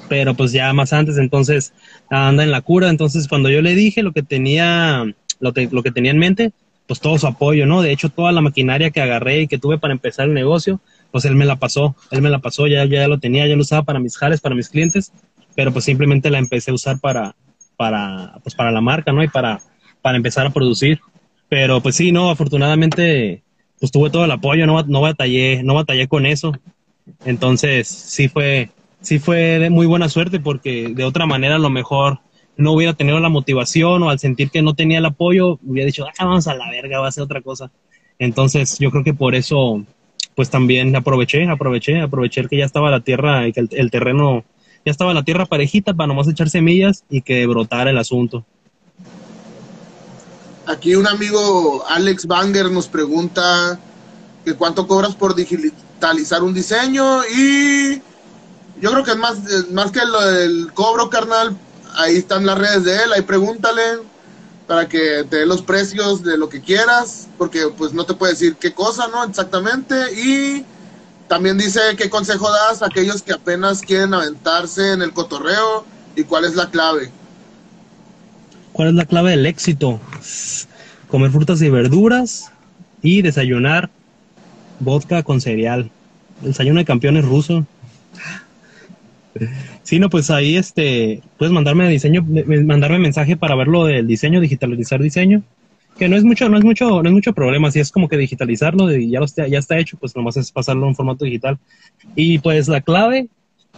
pero 0.09 0.35
pues 0.35 0.53
ya 0.53 0.73
más 0.73 0.93
antes, 0.93 1.17
entonces 1.17 1.73
anda 2.09 2.45
en 2.45 2.51
la 2.51 2.61
cura. 2.61 2.89
Entonces 2.89 3.27
cuando 3.29 3.51
yo 3.51 3.63
le 3.63 3.75
dije 3.75 4.03
lo 4.03 4.13
que 4.13 4.23
tenía, 4.23 5.05
lo, 5.41 5.53
lo 5.71 5.83
que 5.83 5.91
tenía 5.91 6.13
en 6.13 6.19
mente, 6.19 6.53
pues 6.89 7.01
todo 7.01 7.19
su 7.19 7.27
apoyo, 7.27 7.67
¿no? 7.67 7.83
De 7.83 7.93
hecho, 7.93 8.09
toda 8.09 8.33
la 8.33 8.41
maquinaria 8.41 8.91
que 8.91 9.03
agarré 9.03 9.43
y 9.43 9.47
que 9.47 9.59
tuve 9.59 9.79
para 9.79 9.93
empezar 9.93 10.27
el 10.27 10.35
negocio, 10.35 10.81
pues 11.11 11.25
él 11.25 11.35
me 11.35 11.45
la 11.45 11.57
pasó, 11.57 11.97
él 12.11 12.23
me 12.23 12.31
la 12.31 12.39
pasó, 12.39 12.67
ya, 12.67 12.85
ya 12.85 13.09
lo 13.09 13.19
tenía, 13.19 13.47
ya 13.47 13.57
lo 13.57 13.63
usaba 13.63 13.83
para 13.83 13.99
mis 13.99 14.17
jales, 14.17 14.41
para 14.41 14.55
mis 14.55 14.69
clientes, 14.69 15.13
pero 15.55 15.73
pues 15.73 15.85
simplemente 15.85 16.31
la 16.31 16.39
empecé 16.39 16.71
a 16.71 16.75
usar 16.75 17.01
para, 17.01 17.35
para, 17.77 18.39
pues 18.43 18.55
para 18.55 18.71
la 18.71 18.81
marca, 18.81 19.13
¿no? 19.13 19.23
Y 19.23 19.29
para, 19.29 19.61
para 20.03 20.17
empezar 20.17 20.47
a 20.47 20.51
producir. 20.51 21.01
Pero 21.49 21.81
pues 21.81 21.97
sí, 21.97 22.13
no, 22.13 22.31
afortunadamente, 22.31 23.43
pues 23.81 23.91
tuve 23.91 24.11
todo 24.11 24.25
el 24.25 24.31
apoyo, 24.31 24.67
no, 24.67 24.83
no 24.83 25.01
batallé, 25.01 25.63
no 25.63 25.75
batallé 25.75 26.09
con 26.09 26.27
eso. 26.27 26.53
Entonces, 27.25 27.89
sí 27.89 28.29
fue, 28.29 28.71
sí 29.01 29.19
fue 29.19 29.59
de 29.59 29.71
muy 29.71 29.87
buena 29.87 30.09
suerte 30.09 30.41
porque 30.41 30.93
de 30.95 31.05
otra 31.05 31.27
manera 31.27 31.57
a 31.57 31.61
lo 31.61 31.71
mejor 31.71 32.21
no 32.57 32.73
hubiera 32.73 32.93
tenido 32.93 33.21
la 33.21 33.29
motivación 33.29 34.03
o 34.03 34.11
al 34.11 34.19
sentir 34.19 34.51
que 34.51 34.63
no 34.63 34.75
tenía 34.75 34.99
el 34.99 35.07
apoyo, 35.07 35.59
hubiera 35.65 35.87
dicho, 35.87 36.05
ah, 36.07 36.25
vamos 36.25 36.49
a 36.49 36.55
la 36.55 36.69
verga, 36.69 37.01
va 37.01 37.09
a 37.09 37.13
ser 37.13 37.23
otra 37.23 37.41
cosa. 37.41 37.71
Entonces, 38.19 38.79
yo 38.79 38.91
creo 38.91 39.05
que 39.05 39.15
por 39.15 39.37
eso, 39.37 39.85
pues 40.39 40.51
también 40.51 40.95
aproveché, 40.95 41.49
aproveché, 41.49 42.01
aproveché 42.01 42.47
que 42.47 42.59
ya 42.59 42.65
estaba 42.65 42.93
la 42.93 43.01
tierra 43.01 43.51
que 43.51 43.67
el 43.73 43.91
terreno 43.91 44.45
ya 44.87 44.93
estaba 44.93 45.13
la 45.13 45.25
tierra 45.25 45.47
parejita 45.47 45.95
para 45.95 46.07
nomás 46.07 46.29
echar 46.29 46.49
semillas 46.49 47.03
y 47.11 47.23
que 47.23 47.45
brotara 47.49 47.91
el 47.91 47.99
asunto. 47.99 48.47
Aquí 50.65 50.95
un 50.95 51.09
amigo, 51.09 51.85
Alex 51.89 52.29
Banger, 52.29 52.71
nos 52.71 52.87
pregunta 52.87 53.81
que 54.45 54.55
cuánto 54.55 54.87
cobras 54.87 55.17
por 55.17 55.35
digitalizar 55.35 56.45
un 56.45 56.55
diseño 56.55 57.23
y 57.37 57.97
yo 58.81 58.93
creo 58.93 59.03
que 59.03 59.11
es 59.11 59.17
más, 59.17 59.41
más 59.73 59.91
que 59.91 59.99
el, 59.99 60.73
cobro, 60.73 61.11
carnal. 61.11 61.57
Ahí 61.97 62.15
están 62.15 62.47
las 62.47 62.57
redes 62.57 62.85
de 62.85 62.95
él, 62.95 63.13
ahí 63.13 63.23
pregúntale 63.23 63.83
para 64.69 64.87
que 64.87 65.25
te 65.29 65.39
dé 65.39 65.47
los 65.47 65.63
precios 65.63 66.23
de 66.23 66.37
lo 66.37 66.51
que 66.51 66.61
quieras, 66.61 67.27
porque 67.39 67.63
pues 67.77 67.95
no 67.95 68.05
te 68.05 68.13
puede 68.13 68.35
decir 68.35 68.55
qué 68.57 68.75
cosa, 68.75 69.09
¿no? 69.09 69.25
Exactamente. 69.25 69.97
Y 70.15 70.63
también 71.27 71.57
dice 71.57 71.81
qué 71.97 72.11
consejo 72.11 72.51
das 72.51 72.83
a 72.83 72.87
aquellos 72.87 73.23
que 73.23 73.33
apenas 73.33 73.81
quieren 73.81 74.13
aventarse 74.13 74.93
en 74.93 75.01
el 75.01 75.15
cotorreo 75.15 75.87
y 76.15 76.23
cuál 76.23 76.45
es 76.45 76.55
la 76.55 76.71
clave. 76.71 77.11
¿Cuál 78.73 78.89
es 78.89 78.95
la 78.95 79.07
clave 79.07 79.31
del 79.31 79.47
éxito? 79.47 80.01
Comer 81.09 81.31
frutas 81.31 81.63
y 81.63 81.71
verduras 81.71 82.53
y 83.01 83.23
desayunar 83.23 83.89
vodka 84.81 85.23
con 85.23 85.41
cereal. 85.41 85.91
El 86.43 86.49
desayuno 86.49 86.79
de 86.79 86.85
campeones 86.85 87.25
ruso. 87.25 87.65
Sí, 89.83 89.99
no, 89.99 90.11
pues 90.11 90.31
ahí 90.31 90.57
este, 90.57 91.23
puedes 91.39 91.53
mandarme 91.53 91.89
diseño, 91.89 92.25
mandarme 92.25 92.99
mensaje 92.99 93.37
para 93.37 93.55
ver 93.55 93.69
lo 93.69 93.85
del 93.85 94.07
diseño, 94.07 94.41
digitalizar 94.41 95.01
diseño 95.03 95.43
que 95.99 96.09
no 96.09 96.17
es 96.17 96.25
mucho, 96.25 96.49
no 96.49 96.57
es 96.57 96.65
mucho, 96.65 97.03
no 97.03 97.09
es 97.09 97.13
mucho 97.13 97.33
problema, 97.33 97.71
si 97.71 97.81
es 97.81 97.91
como 97.91 98.09
que 98.09 98.17
digitalizarlo 98.17 98.95
y 98.95 99.11
ya, 99.11 99.19
está, 99.19 99.49
ya 99.49 99.59
está 99.59 99.79
hecho, 99.79 99.99
pues 99.99 100.15
nomás 100.15 100.37
es 100.37 100.53
pasarlo 100.53 100.87
en 100.87 100.95
formato 100.95 101.25
digital. 101.25 101.59
Y 102.15 102.39
pues 102.39 102.69
la 102.69 102.81
clave, 102.81 103.29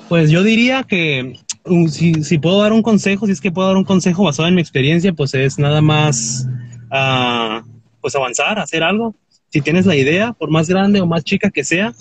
pues 0.08 0.30
yo 0.30 0.42
diría 0.42 0.84
que 0.84 1.38
um, 1.64 1.88
si, 1.88 2.38
puedo 2.38 2.60
dar 2.60 2.72
un 2.72 2.82
consejo, 2.82 3.26
si 3.26 3.32
es 3.32 3.40
que 3.40 3.50
puedo 3.50 3.68
dar 3.68 3.78
un 3.78 3.84
consejo 3.84 4.24
basado 4.24 4.48
en 4.48 4.54
mi 4.54 4.60
experiencia, 4.60 5.14
pues 5.14 5.32
es 5.34 5.58
nada 5.58 5.80
más 5.80 6.46
uh, 6.92 7.66
pues 8.02 8.14
avanzar, 8.14 8.58
hacer 8.58 8.82
algo. 8.82 9.14
Si 9.48 9.62
tienes 9.62 9.86
la 9.86 9.96
idea, 9.96 10.32
por 10.34 10.50
más 10.50 10.68
grande 10.68 11.00
o 11.00 11.06
más 11.06 11.24
chica 11.24 11.50
que 11.50 11.64
sea, 11.64 11.94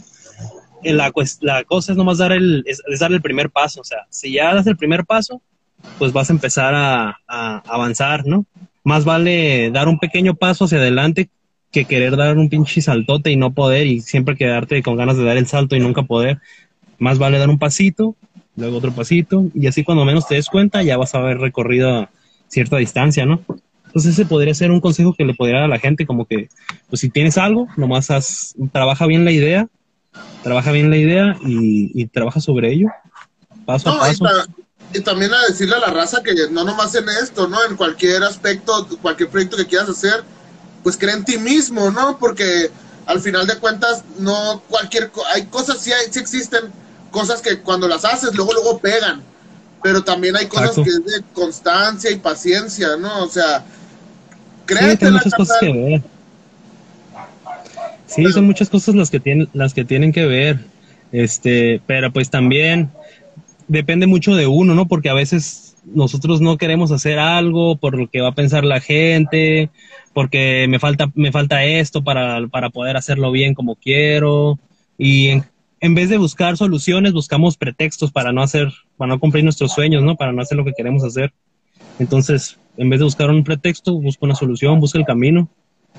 la, 0.84 1.12
cosa 1.12 1.92
es 1.92 1.98
nomás 1.98 2.18
dar 2.18 2.32
el, 2.32 2.64
es, 2.66 2.82
dar 3.00 3.12
el 3.12 3.22
primer 3.22 3.50
paso. 3.50 3.82
O 3.82 3.84
sea, 3.84 4.00
si 4.10 4.34
ya 4.34 4.54
das 4.54 4.68
el 4.68 4.78
primer 4.78 5.06
paso, 5.06 5.42
pues 5.98 6.12
vas 6.14 6.30
a 6.30 6.34
empezar 6.34 6.74
a, 6.76 7.18
a 7.28 7.64
avanzar, 7.68 8.26
¿no? 8.26 8.46
más 8.90 9.06
vale 9.06 9.72
dar 9.72 9.88
un 9.88 10.00
pequeño 10.00 10.34
paso 10.34 10.66
hacia 10.66 10.80
adelante 10.80 11.30
que 11.72 11.86
querer 11.86 12.18
dar 12.18 12.38
un 12.38 12.50
pinche 12.50 12.82
saltote 12.82 13.32
y 13.32 13.36
no 13.36 13.54
poder 13.54 13.86
y 13.86 14.02
siempre 14.02 14.36
quedarte 14.36 14.82
con 14.82 14.96
ganas 14.96 15.18
de 15.18 15.24
dar 15.24 15.38
el 15.38 15.48
salto 15.48 15.76
y 15.76 15.80
nunca 15.80 16.04
poder. 16.04 16.40
Más 16.98 17.20
vale 17.20 17.38
dar 17.38 17.50
un 17.50 17.60
pasito, 17.60 18.16
luego 18.56 18.78
otro 18.78 18.92
pasito 18.92 19.46
y 19.54 19.68
así 19.68 19.84
cuando 19.84 20.06
menos 20.06 20.28
te 20.28 20.36
des 20.36 20.48
cuenta 20.48 20.82
ya 20.82 20.98
vas 20.98 21.14
a 21.14 21.20
haber 21.20 21.38
recorrido 21.38 22.10
cierta 22.48 22.78
distancia, 22.78 23.26
¿no? 23.26 23.42
Entonces 23.86 24.14
ese 24.14 24.26
podría 24.26 24.54
ser 24.54 24.72
un 24.72 24.82
consejo 24.82 25.14
que 25.14 25.26
le 25.26 25.36
podría 25.36 25.58
dar 25.58 25.66
a 25.66 25.68
la 25.70 25.80
gente, 25.80 26.06
como 26.06 26.26
que, 26.26 26.50
pues 26.90 27.02
si 27.02 27.10
tienes 27.10 27.38
algo, 27.38 27.68
nomás 27.78 28.12
haz, 28.12 28.56
trabaja 28.72 29.08
bien 29.08 29.26
la 29.26 29.32
idea, 29.32 29.68
trabaja 30.44 30.72
bien 30.72 30.90
la 30.90 30.98
idea 30.98 31.38
y, 31.42 32.06
trabaja 32.08 32.40
sobre 32.40 32.74
ello, 32.74 32.88
paso 33.66 33.90
a 33.90 34.00
paso 34.00 34.26
y 34.94 35.02
también 35.02 35.34
a 35.34 35.46
decirle 35.48 35.76
a 35.76 35.80
la 35.80 35.88
raza 35.88 36.24
que 36.24 36.34
no 36.52 36.64
nomás 36.64 36.96
en 36.96 37.08
esto, 37.10 37.48
¿no? 37.48 37.64
En 37.66 37.76
cualquier 37.76 38.24
aspecto, 38.24 38.88
cualquier 39.02 39.30
proyecto 39.30 39.58
que 39.58 39.68
quieras 39.68 39.90
hacer, 39.90 40.24
pues 40.84 40.98
cree 40.98 41.14
en 41.14 41.24
ti 41.24 41.38
mismo, 41.38 41.92
¿no? 41.92 42.18
Porque 42.18 42.72
al 43.06 43.20
final 43.22 43.46
de 43.46 43.58
cuentas, 43.58 44.04
no 44.18 44.64
cualquier, 44.68 45.12
hay 45.34 45.46
cosas, 45.46 45.80
sí, 45.80 45.92
hay, 45.92 46.12
sí 46.12 46.20
existen 46.20 46.72
cosas 47.12 47.42
que 47.42 47.60
cuando 47.60 47.88
las 47.88 48.06
haces, 48.06 48.34
luego, 48.34 48.54
luego 48.54 48.80
pegan, 48.80 49.22
pero 49.84 50.04
también 50.04 50.36
hay 50.36 50.48
cosas 50.48 50.76
que 50.76 50.90
es 50.90 51.06
de 51.06 51.24
constancia 51.34 52.10
y 52.10 52.18
paciencia, 52.18 52.98
¿no? 52.98 53.24
O 53.24 53.30
sea, 53.30 53.64
créete 54.66 55.06
sí, 55.06 55.12
muchas 55.12 55.34
cosas 55.34 55.58
que 55.60 55.72
ver. 55.72 56.04
Sí, 58.10 58.26
son 58.32 58.46
muchas 58.46 58.70
cosas 58.70 58.96
las 58.96 59.12
que 59.12 59.20
tienen, 59.20 59.48
las 59.54 59.74
que 59.74 59.86
tienen 59.86 60.12
que 60.12 60.26
ver. 60.26 60.60
Este, 61.12 61.80
pero 61.86 62.12
pues 62.12 62.30
también 62.30 62.90
depende 63.68 64.08
mucho 64.08 64.36
de 64.36 64.48
uno, 64.48 64.74
¿no? 64.74 64.88
Porque 64.88 65.10
a 65.10 65.14
veces 65.14 65.78
nosotros 65.86 66.42
no 66.42 66.58
queremos 66.58 66.92
hacer 66.92 67.20
algo 67.20 67.78
por 67.78 67.98
lo 67.98 68.10
que 68.10 68.22
va 68.22 68.30
a 68.30 68.36
pensar 68.36 68.64
la 68.64 68.82
gente, 68.82 69.70
porque 70.14 70.66
me 70.68 70.80
falta, 70.80 71.12
me 71.14 71.32
falta 71.32 71.64
esto 71.64 72.04
para, 72.04 72.48
para 72.48 72.72
poder 72.72 72.98
hacerlo 72.98 73.32
bien 73.32 73.54
como 73.54 73.76
quiero. 73.76 74.60
Y 74.98 75.30
en, 75.80 75.96
vez 75.96 76.10
de 76.10 76.18
buscar 76.18 76.58
soluciones, 76.58 77.14
buscamos 77.14 77.58
pretextos 77.58 78.12
para 78.12 78.32
no 78.32 78.42
hacer, 78.42 78.74
para 78.98 79.10
no 79.10 79.20
cumplir 79.20 79.44
nuestros 79.44 79.72
sueños, 79.72 80.04
¿no? 80.04 80.16
Para 80.16 80.34
no 80.34 80.42
hacer 80.42 80.58
lo 80.58 80.66
que 80.66 80.74
queremos 80.74 81.04
hacer. 81.04 81.32
Entonces, 82.00 82.58
en 82.76 82.90
vez 82.90 83.00
de 83.00 83.06
buscar 83.06 83.30
un 83.30 83.44
pretexto, 83.44 83.94
busca 83.94 84.26
una 84.26 84.36
solución, 84.36 84.80
busca 84.80 84.98
el 84.98 85.06
camino. 85.06 85.48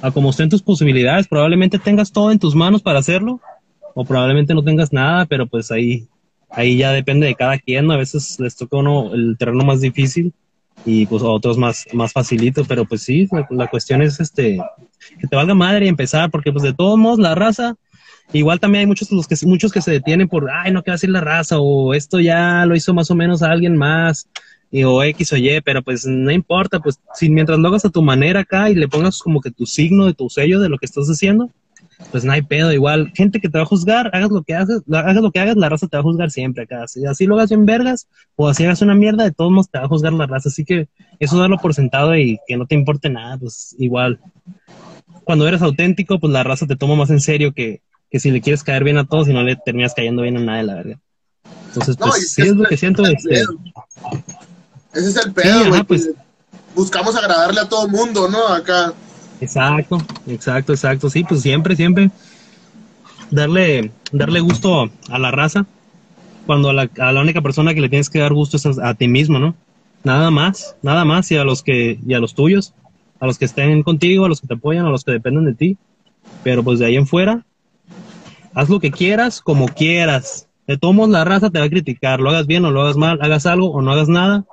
A 0.02 0.10
como 0.10 0.30
estén 0.30 0.48
tus 0.48 0.62
posibilidades, 0.62 1.28
probablemente 1.28 1.78
tengas 1.78 2.10
todo 2.10 2.32
en 2.32 2.38
tus 2.38 2.54
manos 2.54 2.82
para 2.82 2.98
hacerlo, 2.98 3.40
o 3.94 4.04
probablemente 4.04 4.54
no 4.54 4.62
tengas 4.62 4.92
nada, 4.92 5.26
pero 5.26 5.46
pues 5.46 5.70
ahí, 5.70 6.06
ahí 6.50 6.76
ya 6.78 6.92
depende 6.92 7.26
de 7.26 7.34
cada 7.34 7.58
quien. 7.58 7.90
A 7.90 7.96
veces 7.96 8.38
les 8.40 8.56
toca 8.56 8.78
uno 8.78 9.12
el 9.12 9.36
terreno 9.38 9.64
más 9.64 9.80
difícil 9.80 10.32
y 10.86 11.06
pues 11.06 11.22
a 11.22 11.26
otros 11.26 11.58
más, 11.58 11.86
más 11.92 12.12
facilito, 12.12 12.64
pero 12.64 12.84
pues 12.86 13.02
sí, 13.02 13.28
la, 13.50 13.66
cuestión 13.66 14.00
es 14.00 14.20
este, 14.20 14.58
que 15.18 15.26
te 15.26 15.36
valga 15.36 15.54
madre 15.54 15.86
y 15.86 15.88
empezar, 15.88 16.30
porque 16.30 16.52
pues 16.52 16.62
de 16.62 16.72
todos 16.72 16.98
modos 16.98 17.18
la 17.18 17.34
raza, 17.34 17.76
Igual 18.32 18.60
también 18.60 18.80
hay 18.80 18.86
muchos, 18.86 19.10
los 19.10 19.26
que, 19.26 19.34
muchos 19.44 19.72
que 19.72 19.82
se 19.82 19.90
detienen 19.90 20.28
por, 20.28 20.48
ay, 20.50 20.72
no 20.72 20.82
quiero 20.82 20.94
decir 20.94 21.10
la 21.10 21.20
raza, 21.20 21.58
o 21.58 21.94
esto 21.94 22.20
ya 22.20 22.64
lo 22.64 22.76
hizo 22.76 22.94
más 22.94 23.10
o 23.10 23.16
menos 23.16 23.42
a 23.42 23.50
alguien 23.50 23.76
más, 23.76 24.28
y, 24.70 24.84
o 24.84 25.02
X 25.02 25.32
o 25.32 25.36
Y, 25.36 25.60
pero 25.64 25.82
pues 25.82 26.06
no 26.06 26.30
importa, 26.30 26.80
pues 26.80 27.00
si 27.14 27.28
mientras 27.28 27.58
lo 27.58 27.68
hagas 27.68 27.84
a 27.84 27.90
tu 27.90 28.02
manera 28.02 28.40
acá 28.40 28.70
y 28.70 28.74
le 28.74 28.88
pongas 28.88 29.18
como 29.18 29.40
que 29.40 29.50
tu 29.50 29.66
signo 29.66 30.06
de 30.06 30.14
tu 30.14 30.28
sello 30.28 30.60
de 30.60 30.68
lo 30.68 30.78
que 30.78 30.86
estás 30.86 31.08
haciendo, 31.08 31.50
pues 32.10 32.24
no 32.24 32.32
hay 32.32 32.42
pedo, 32.42 32.72
igual, 32.72 33.12
gente 33.14 33.40
que 33.40 33.48
te 33.48 33.58
va 33.58 33.64
a 33.64 33.66
juzgar, 33.66 34.10
hagas 34.12 34.30
lo 34.30 34.42
que 34.42 34.54
hagas, 34.54 34.82
hagas 34.92 35.16
lo 35.16 35.30
que 35.30 35.40
hagas, 35.40 35.56
la 35.56 35.68
raza 35.68 35.86
te 35.86 35.96
va 35.96 36.00
a 36.00 36.04
juzgar 36.04 36.30
siempre 36.30 36.64
acá, 36.64 36.88
si 36.88 37.04
así 37.04 37.26
lo 37.26 37.34
hagas 37.34 37.50
en 37.50 37.66
vergas, 37.66 38.08
o 38.36 38.48
así 38.48 38.64
hagas 38.64 38.82
una 38.82 38.94
mierda, 38.94 39.24
de 39.24 39.32
todos 39.32 39.50
modos 39.50 39.70
te 39.70 39.78
va 39.78 39.84
a 39.84 39.88
juzgar 39.88 40.12
la 40.12 40.26
raza, 40.26 40.48
así 40.48 40.64
que 40.64 40.88
eso 41.18 41.38
darlo 41.38 41.58
por 41.58 41.74
sentado 41.74 42.16
y 42.16 42.38
que 42.46 42.56
no 42.56 42.66
te 42.66 42.74
importe 42.74 43.10
nada, 43.10 43.38
pues 43.38 43.74
igual. 43.78 44.18
Cuando 45.24 45.46
eres 45.46 45.62
auténtico, 45.62 46.18
pues 46.18 46.32
la 46.32 46.42
raza 46.42 46.66
te 46.66 46.76
toma 46.76 46.96
más 46.96 47.10
en 47.10 47.20
serio 47.20 47.52
que, 47.52 47.82
que 48.10 48.18
si 48.18 48.30
le 48.30 48.40
quieres 48.40 48.64
caer 48.64 48.82
bien 48.82 48.98
a 48.98 49.06
todos 49.06 49.28
y 49.28 49.32
no 49.32 49.42
le 49.42 49.56
terminas 49.56 49.94
cayendo 49.94 50.22
bien 50.22 50.36
a 50.38 50.40
nadie, 50.40 50.62
la 50.64 50.74
verdad. 50.74 50.98
Entonces, 51.68 51.96
pues 51.96 52.32
sí 52.32 52.42
es 52.42 52.56
lo 52.56 52.64
que 52.64 52.76
siento. 52.76 53.04
Este... 53.06 53.44
Ese 54.92 55.10
es 55.10 55.16
el 55.24 55.32
pedo, 55.32 55.68
güey. 55.68 55.82
pues, 55.84 56.10
buscamos 56.74 57.16
agradarle 57.16 57.60
a 57.60 57.68
todo 57.68 57.86
el 57.86 57.92
mundo, 57.92 58.28
¿no? 58.28 58.48
Acá. 58.48 58.92
Exacto, 59.40 59.98
exacto, 60.26 60.72
exacto. 60.72 61.10
Sí, 61.10 61.24
pues 61.24 61.42
siempre, 61.42 61.76
siempre 61.76 62.10
darle, 63.30 63.90
darle 64.12 64.40
gusto 64.40 64.90
a 65.08 65.18
la 65.18 65.30
raza 65.30 65.66
cuando 66.46 66.70
a 66.70 66.72
la, 66.72 66.90
a 66.98 67.12
la 67.12 67.20
única 67.20 67.40
persona 67.40 67.74
que 67.74 67.80
le 67.80 67.88
tienes 67.88 68.10
que 68.10 68.18
dar 68.18 68.32
gusto 68.32 68.56
es 68.56 68.66
a, 68.66 68.88
a, 68.88 68.94
ti 68.94 69.08
mismo, 69.08 69.38
¿no? 69.38 69.54
Nada 70.02 70.30
más, 70.30 70.76
nada 70.82 71.04
más 71.04 71.30
y 71.30 71.36
a 71.36 71.44
los 71.44 71.62
que, 71.62 71.98
y 72.06 72.14
a 72.14 72.18
los 72.18 72.34
tuyos, 72.34 72.74
a 73.20 73.26
los 73.26 73.38
que 73.38 73.44
estén 73.44 73.82
contigo, 73.82 74.24
a 74.24 74.28
los 74.28 74.40
que 74.40 74.46
te 74.46 74.54
apoyan, 74.54 74.86
a 74.86 74.90
los 74.90 75.04
que 75.04 75.12
dependen 75.12 75.44
de 75.44 75.54
ti. 75.54 75.76
Pero 76.42 76.62
pues 76.62 76.78
de 76.78 76.86
ahí 76.86 76.96
en 76.96 77.06
fuera, 77.06 77.44
haz 78.54 78.68
lo 78.68 78.80
que 78.80 78.90
quieras, 78.90 79.40
como 79.40 79.68
quieras. 79.68 80.48
De 80.66 80.78
todos 80.78 81.08
la 81.08 81.24
raza 81.24 81.50
te 81.50 81.58
va 81.58 81.66
a 81.66 81.70
criticar, 81.70 82.20
lo 82.20 82.30
hagas 82.30 82.46
bien 82.46 82.64
o 82.64 82.70
lo 82.70 82.82
hagas 82.82 82.96
mal, 82.96 83.18
hagas 83.22 83.46
algo 83.46 83.70
o 83.70 83.82
no 83.82 83.92
hagas 83.92 84.08
nada, 84.08 84.44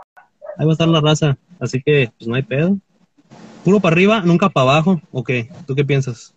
ahí 0.58 0.66
va 0.66 0.72
a 0.72 0.74
estar 0.74 0.88
la 0.88 1.02
raza. 1.02 1.38
Así 1.60 1.82
que, 1.82 2.12
pues 2.18 2.28
no 2.28 2.36
hay 2.36 2.44
pedo. 2.44 2.78
Puro 3.64 3.80
para 3.80 3.94
arriba, 3.94 4.22
nunca 4.22 4.50
para 4.50 4.72
abajo, 4.72 5.02
¿o 5.12 5.24
qué? 5.24 5.50
¿Tú 5.66 5.76
qué 5.76 5.84
piensas? 5.84 6.34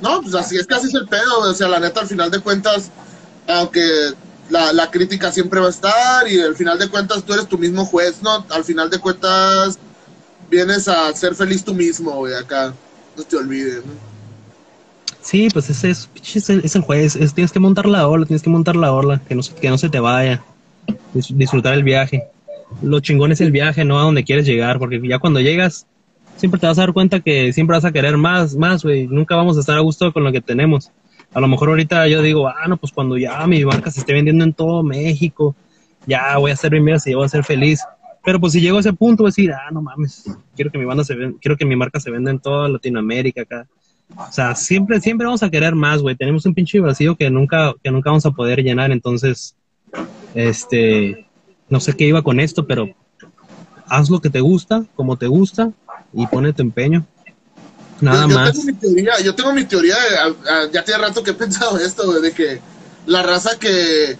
No, 0.00 0.22
pues 0.22 0.34
así 0.34 0.56
es 0.56 0.66
que 0.66 0.74
así 0.74 0.86
es 0.88 0.94
el 0.94 1.06
pedo, 1.06 1.40
o 1.40 1.54
sea, 1.54 1.68
la 1.68 1.80
neta, 1.80 2.00
al 2.00 2.06
final 2.06 2.30
de 2.30 2.40
cuentas, 2.40 2.90
aunque 3.48 3.82
la, 4.50 4.72
la 4.72 4.90
crítica 4.90 5.32
siempre 5.32 5.60
va 5.60 5.66
a 5.66 5.70
estar 5.70 6.28
y 6.28 6.40
al 6.40 6.54
final 6.54 6.78
de 6.78 6.88
cuentas 6.88 7.24
tú 7.24 7.32
eres 7.32 7.48
tu 7.48 7.58
mismo 7.58 7.84
juez, 7.84 8.22
¿no? 8.22 8.44
Al 8.50 8.64
final 8.64 8.90
de 8.90 8.98
cuentas 8.98 9.78
vienes 10.50 10.88
a 10.88 11.12
ser 11.14 11.34
feliz 11.34 11.64
tú 11.64 11.74
mismo, 11.74 12.12
güey, 12.12 12.34
acá. 12.34 12.72
No 13.16 13.22
te 13.22 13.36
olvides, 13.36 13.84
¿no? 13.84 13.92
Sí, 15.26 15.48
pues 15.52 15.68
ese 15.70 15.90
es, 15.90 16.08
es, 16.34 16.50
el, 16.50 16.64
es 16.64 16.76
el 16.76 16.82
juez, 16.82 17.16
es, 17.16 17.34
tienes 17.34 17.50
que 17.50 17.58
montar 17.58 17.86
la 17.86 18.06
ola, 18.06 18.26
tienes 18.26 18.42
que 18.42 18.50
montar 18.50 18.76
la 18.76 18.92
ola, 18.92 19.20
que 19.26 19.34
no, 19.34 19.42
que 19.60 19.70
no 19.70 19.76
se 19.76 19.88
te 19.88 19.98
vaya, 19.98 20.44
disfrutar 21.12 21.74
el 21.74 21.82
viaje. 21.82 22.28
Lo 22.82 23.00
chingón 23.00 23.32
es 23.32 23.40
el 23.40 23.52
viaje, 23.52 23.84
no 23.84 23.98
a 23.98 24.02
donde 24.02 24.24
quieres 24.24 24.46
llegar, 24.46 24.78
porque 24.78 25.00
ya 25.06 25.18
cuando 25.18 25.40
llegas, 25.40 25.86
siempre 26.36 26.60
te 26.60 26.66
vas 26.66 26.78
a 26.78 26.82
dar 26.82 26.92
cuenta 26.92 27.20
que 27.20 27.52
siempre 27.52 27.76
vas 27.76 27.84
a 27.84 27.92
querer 27.92 28.16
más, 28.16 28.56
más, 28.56 28.82
güey, 28.82 29.06
nunca 29.06 29.36
vamos 29.36 29.56
a 29.56 29.60
estar 29.60 29.76
a 29.76 29.80
gusto 29.80 30.12
con 30.12 30.24
lo 30.24 30.32
que 30.32 30.40
tenemos. 30.40 30.90
A 31.32 31.40
lo 31.40 31.48
mejor 31.48 31.68
ahorita 31.68 32.06
yo 32.08 32.22
digo, 32.22 32.48
ah, 32.48 32.66
no, 32.68 32.76
pues 32.76 32.92
cuando 32.92 33.16
ya 33.16 33.46
mi 33.46 33.64
marca 33.64 33.90
se 33.90 34.00
esté 34.00 34.12
vendiendo 34.12 34.44
en 34.44 34.52
todo 34.52 34.82
México, 34.82 35.54
ya 36.06 36.36
voy 36.38 36.50
a 36.50 36.56
ser 36.56 36.70
primero 36.70 36.98
si 36.98 37.14
voy 37.14 37.26
a 37.26 37.28
ser 37.28 37.44
feliz. 37.44 37.80
Pero 38.24 38.40
pues 38.40 38.52
si 38.52 38.60
llego 38.60 38.78
a 38.78 38.80
ese 38.80 38.92
punto, 38.92 39.22
voy 39.22 39.28
a 39.28 39.32
decir, 39.32 39.52
ah, 39.52 39.70
no 39.70 39.82
mames, 39.82 40.24
quiero 40.54 40.70
que 40.70 40.78
mi 40.78 40.84
banda 40.84 41.04
se 41.04 41.16
quiero 41.40 41.56
que 41.56 41.64
mi 41.64 41.76
marca 41.76 42.00
se 42.00 42.10
venda 42.10 42.30
en 42.30 42.40
toda 42.40 42.68
Latinoamérica 42.68 43.42
acá 43.42 43.66
o 44.14 44.32
sea, 44.32 44.54
siempre, 44.54 45.00
siempre 45.00 45.26
vamos 45.26 45.42
a 45.42 45.50
querer 45.50 45.74
más, 45.74 46.00
güey. 46.00 46.16
Tenemos 46.16 46.46
un 46.46 46.54
pinche 46.54 46.80
vacío 46.80 47.16
que 47.16 47.30
nunca, 47.30 47.74
que 47.82 47.90
nunca 47.90 48.10
vamos 48.10 48.26
a 48.26 48.30
poder 48.30 48.62
llenar. 48.62 48.92
Entonces, 48.92 49.56
este, 50.34 51.25
no 51.68 51.80
sé 51.80 51.94
qué 51.94 52.04
iba 52.04 52.22
con 52.22 52.40
esto, 52.40 52.66
pero 52.66 52.88
haz 53.88 54.10
lo 54.10 54.20
que 54.20 54.30
te 54.30 54.40
gusta, 54.40 54.84
como 54.94 55.16
te 55.16 55.26
gusta, 55.26 55.70
y 56.12 56.26
pone 56.26 56.52
tu 56.52 56.62
empeño. 56.62 57.06
Nada 58.00 58.22
yo, 58.22 58.28
yo 58.28 58.34
más. 58.34 58.52
Tengo 58.52 58.64
mi 58.64 58.72
teoría, 58.74 59.20
yo 59.20 59.34
tengo 59.34 59.52
mi 59.52 59.64
teoría, 59.64 59.96
ya 60.72 60.84
tiene 60.84 61.00
rato 61.00 61.22
que 61.22 61.30
he 61.30 61.34
pensado 61.34 61.78
esto, 61.78 62.06
güey, 62.06 62.22
de 62.22 62.32
que 62.32 62.60
la 63.06 63.22
raza 63.22 63.58
que, 63.58 64.16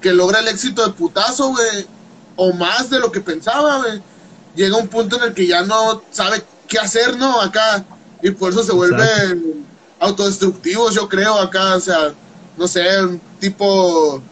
que 0.00 0.12
logra 0.12 0.40
el 0.40 0.48
éxito 0.48 0.86
de 0.86 0.92
putazo, 0.92 1.48
güey, 1.50 1.86
o 2.36 2.52
más 2.52 2.88
de 2.90 2.98
lo 2.98 3.12
que 3.12 3.20
pensaba, 3.20 3.78
güey, 3.78 4.00
llega 4.54 4.76
un 4.76 4.88
punto 4.88 5.16
en 5.16 5.24
el 5.24 5.34
que 5.34 5.46
ya 5.46 5.62
no 5.62 6.02
sabe 6.10 6.42
qué 6.66 6.78
hacer, 6.78 7.16
¿no? 7.16 7.40
Acá 7.40 7.84
y 8.22 8.30
por 8.30 8.52
eso 8.52 8.62
se 8.62 8.72
vuelven 8.72 9.66
autodestructivos, 9.98 10.94
yo 10.94 11.08
creo, 11.08 11.38
acá, 11.38 11.76
o 11.76 11.80
sea, 11.80 12.12
no 12.56 12.66
sé, 12.66 13.02
un 13.02 13.20
tipo, 13.38 14.22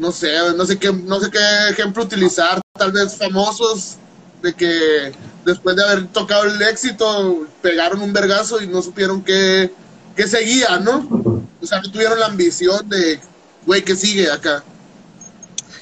no 0.00 0.10
sé, 0.12 0.28
no 0.56 0.64
sé 0.64 0.78
qué, 0.78 0.92
no 0.92 1.20
sé 1.20 1.30
qué 1.30 1.38
ejemplo 1.70 2.04
utilizar, 2.04 2.60
tal 2.72 2.92
vez 2.92 3.16
famosos 3.16 3.96
de 4.42 4.54
que 4.54 5.12
después 5.44 5.76
de 5.76 5.84
haber 5.84 6.06
tocado 6.08 6.44
el 6.44 6.60
éxito, 6.62 7.46
pegaron 7.62 8.00
un 8.00 8.12
vergazo 8.12 8.62
y 8.62 8.66
no 8.66 8.82
supieron 8.82 9.22
qué, 9.22 9.70
qué 10.16 10.26
seguía, 10.26 10.78
¿no? 10.78 11.06
O 11.60 11.66
sea, 11.66 11.80
no 11.80 11.90
tuvieron 11.90 12.18
la 12.18 12.26
ambición 12.26 12.88
de, 12.88 13.20
güey, 13.66 13.82
¿qué 13.82 13.94
sigue 13.94 14.30
acá? 14.30 14.64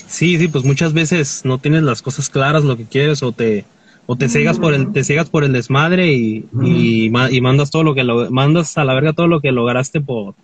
Sí, 0.09 0.38
sí, 0.38 0.48
pues 0.48 0.64
muchas 0.64 0.92
veces 0.92 1.42
no 1.44 1.59
tienes 1.59 1.83
las 1.83 2.02
cosas 2.02 2.28
claras, 2.28 2.64
lo 2.64 2.76
que 2.76 2.87
quieres, 2.87 3.22
o 3.22 3.33
te, 3.33 3.66
o 4.07 4.16
te 4.16 4.28
ciegas 4.28 4.59
por 4.59 4.74
el 4.74 4.90
te 4.92 5.04
ciegas 5.04 5.28
por 5.28 5.44
el 5.44 5.52
desmadre 5.52 6.12
y, 6.12 6.46
y, 6.62 7.07
y, 7.07 7.40
mandas 7.42 7.70
todo 7.70 7.85
lo 7.85 7.94
que 7.94 8.04
lo 8.04 8.31
mandas 8.31 8.78
a 8.78 8.85
la 8.85 8.94
verga 8.94 9.12
todo 9.12 9.28
lo 9.28 9.42
que 9.42 9.52
lograste 9.52 10.00
por 10.00 10.35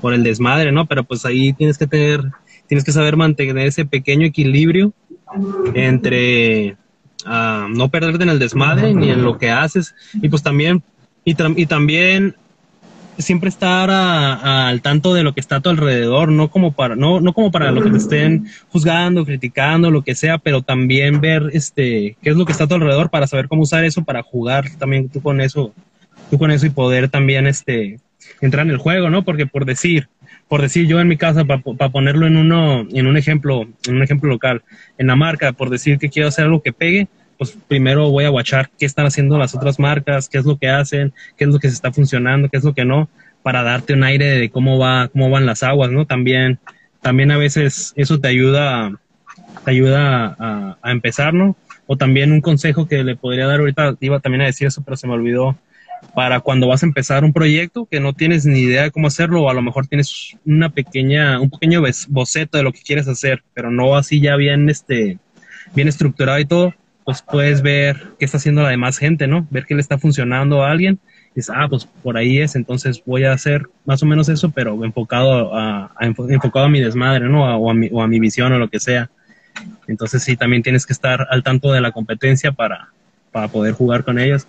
por 0.00 0.14
el 0.14 0.22
desmadre 0.22 0.70
no 0.70 0.86
pero 0.86 1.02
pues 1.02 1.26
ahí 1.26 1.52
tienes 1.52 1.76
que 1.76 1.88
tener 1.88 2.22
tienes 2.70 2.84
que 2.84 2.92
saber 2.92 3.16
mantener 3.16 3.66
ese 3.66 3.84
pequeño 3.84 4.24
equilibrio 4.24 4.92
entre 5.74 6.76
uh, 7.26 7.68
no 7.68 7.88
perderte 7.88 8.22
en 8.22 8.28
el 8.28 8.38
desmadre 8.38 8.94
ni 8.94 9.10
en 9.10 9.24
lo 9.24 9.38
que 9.38 9.50
haces 9.50 9.96
y 10.14 10.28
pues 10.28 10.44
también 10.44 10.80
y 11.24 11.66
también 11.66 12.36
siempre 13.18 13.48
estar 13.48 13.90
al 13.90 14.82
tanto 14.82 15.12
de 15.14 15.24
lo 15.24 15.34
que 15.34 15.40
está 15.40 15.56
a 15.56 15.60
tu 15.60 15.68
alrededor, 15.68 16.30
no 16.30 16.48
como 16.48 16.70
para, 16.70 16.94
no, 16.94 17.20
no 17.20 17.32
como 17.32 17.50
para 17.50 17.72
lo 17.72 17.82
que 17.82 17.90
te 17.90 17.96
estén 17.96 18.46
juzgando, 18.68 19.24
criticando, 19.24 19.90
lo 19.90 20.02
que 20.02 20.14
sea, 20.14 20.38
pero 20.38 20.62
también 20.62 21.20
ver 21.20 21.50
este 21.52 22.16
qué 22.22 22.30
es 22.30 22.36
lo 22.36 22.46
que 22.46 22.52
está 22.52 22.64
a 22.64 22.68
tu 22.68 22.76
alrededor 22.76 23.10
para 23.10 23.26
saber 23.26 23.48
cómo 23.48 23.62
usar 23.62 23.84
eso 23.84 24.04
para 24.04 24.22
jugar 24.22 24.70
también 24.78 25.08
tú 25.08 25.20
con 25.20 25.40
eso, 25.40 25.74
tú 26.30 26.38
con 26.38 26.52
eso 26.52 26.66
y 26.66 26.70
poder 26.70 27.08
también 27.08 27.48
este 27.48 27.98
entrar 28.40 28.64
en 28.64 28.70
el 28.70 28.78
juego, 28.78 29.10
¿no? 29.10 29.24
Porque 29.24 29.46
por 29.46 29.64
decir, 29.64 30.08
por 30.50 30.62
decir 30.62 30.88
yo 30.88 30.98
en 31.00 31.06
mi 31.06 31.16
casa, 31.16 31.44
para 31.44 31.90
ponerlo 31.90 32.26
en 32.26 32.36
uno, 32.36 32.84
en 32.92 33.06
un 33.06 33.16
ejemplo, 33.16 33.68
en 33.86 33.94
un 33.94 34.02
ejemplo 34.02 34.28
local, 34.28 34.62
en 34.98 35.06
la 35.06 35.14
marca, 35.14 35.52
por 35.52 35.70
decir 35.70 35.96
que 35.96 36.08
quiero 36.08 36.26
hacer 36.26 36.46
algo 36.46 36.60
que 36.60 36.72
pegue, 36.72 37.06
pues 37.38 37.56
primero 37.68 38.10
voy 38.10 38.24
a 38.24 38.32
watchar 38.32 38.68
qué 38.76 38.84
están 38.84 39.06
haciendo 39.06 39.38
las 39.38 39.54
otras 39.54 39.78
marcas, 39.78 40.28
qué 40.28 40.38
es 40.38 40.44
lo 40.44 40.58
que 40.58 40.68
hacen, 40.68 41.12
qué 41.36 41.44
es 41.44 41.50
lo 41.50 41.60
que 41.60 41.68
se 41.68 41.74
está 41.74 41.92
funcionando, 41.92 42.48
qué 42.48 42.56
es 42.56 42.64
lo 42.64 42.74
que 42.74 42.84
no, 42.84 43.08
para 43.44 43.62
darte 43.62 43.92
un 43.92 44.02
aire 44.02 44.26
de 44.26 44.50
cómo 44.50 44.76
va, 44.76 45.06
cómo 45.06 45.30
van 45.30 45.46
las 45.46 45.62
aguas, 45.62 45.92
¿no? 45.92 46.04
También, 46.04 46.58
también 47.00 47.30
a 47.30 47.38
veces 47.38 47.92
eso 47.94 48.18
te 48.18 48.26
ayuda, 48.26 48.98
te 49.64 49.70
ayuda 49.70 50.34
a, 50.36 50.78
a 50.82 50.90
empezar, 50.90 51.32
¿no? 51.32 51.54
O 51.86 51.96
también 51.96 52.32
un 52.32 52.40
consejo 52.40 52.88
que 52.88 53.04
le 53.04 53.14
podría 53.14 53.46
dar 53.46 53.60
ahorita, 53.60 53.94
iba 54.00 54.18
también 54.18 54.42
a 54.42 54.46
decir 54.46 54.66
eso, 54.66 54.82
pero 54.82 54.96
se 54.96 55.06
me 55.06 55.12
olvidó, 55.12 55.56
para 56.14 56.40
cuando 56.40 56.68
vas 56.68 56.82
a 56.82 56.86
empezar 56.86 57.24
un 57.24 57.32
proyecto 57.32 57.86
que 57.86 58.00
no 58.00 58.12
tienes 58.12 58.46
ni 58.46 58.60
idea 58.60 58.84
de 58.84 58.90
cómo 58.90 59.06
hacerlo, 59.06 59.42
o 59.42 59.50
a 59.50 59.54
lo 59.54 59.62
mejor 59.62 59.86
tienes 59.86 60.36
una 60.44 60.70
pequeña, 60.70 61.40
un 61.40 61.50
pequeño 61.50 61.82
boceto 62.08 62.58
de 62.58 62.64
lo 62.64 62.72
que 62.72 62.82
quieres 62.82 63.08
hacer, 63.08 63.42
pero 63.54 63.70
no 63.70 63.96
así 63.96 64.20
ya 64.20 64.36
bien, 64.36 64.68
este, 64.68 65.18
bien 65.74 65.88
estructurado 65.88 66.38
y 66.38 66.44
todo, 66.44 66.74
pues 67.04 67.22
puedes 67.22 67.62
ver 67.62 67.96
qué 68.18 68.24
está 68.24 68.36
haciendo 68.36 68.62
la 68.62 68.70
demás 68.70 68.98
gente, 68.98 69.26
¿no? 69.26 69.46
Ver 69.50 69.66
qué 69.66 69.74
le 69.74 69.80
está 69.80 69.98
funcionando 69.98 70.62
a 70.62 70.70
alguien. 70.70 70.98
Y 71.32 71.36
dices, 71.36 71.54
ah, 71.56 71.66
pues 71.68 71.86
por 71.86 72.16
ahí 72.16 72.38
es, 72.38 72.56
entonces 72.56 73.02
voy 73.06 73.24
a 73.24 73.32
hacer 73.32 73.66
más 73.84 74.02
o 74.02 74.06
menos 74.06 74.28
eso, 74.28 74.50
pero 74.50 74.84
enfocado 74.84 75.56
a, 75.56 75.92
enfocado 76.00 76.66
a 76.66 76.68
mi 76.68 76.80
desmadre, 76.80 77.28
¿no? 77.28 77.44
O 77.56 77.70
a, 77.70 77.74
mi, 77.74 77.88
o 77.92 78.02
a 78.02 78.08
mi 78.08 78.18
visión 78.18 78.52
o 78.52 78.58
lo 78.58 78.68
que 78.68 78.80
sea. 78.80 79.10
Entonces 79.86 80.22
sí, 80.22 80.36
también 80.36 80.62
tienes 80.62 80.86
que 80.86 80.92
estar 80.92 81.26
al 81.30 81.42
tanto 81.42 81.72
de 81.72 81.80
la 81.80 81.92
competencia 81.92 82.52
para, 82.52 82.88
para 83.32 83.48
poder 83.48 83.74
jugar 83.74 84.04
con 84.04 84.18
ellas. 84.18 84.46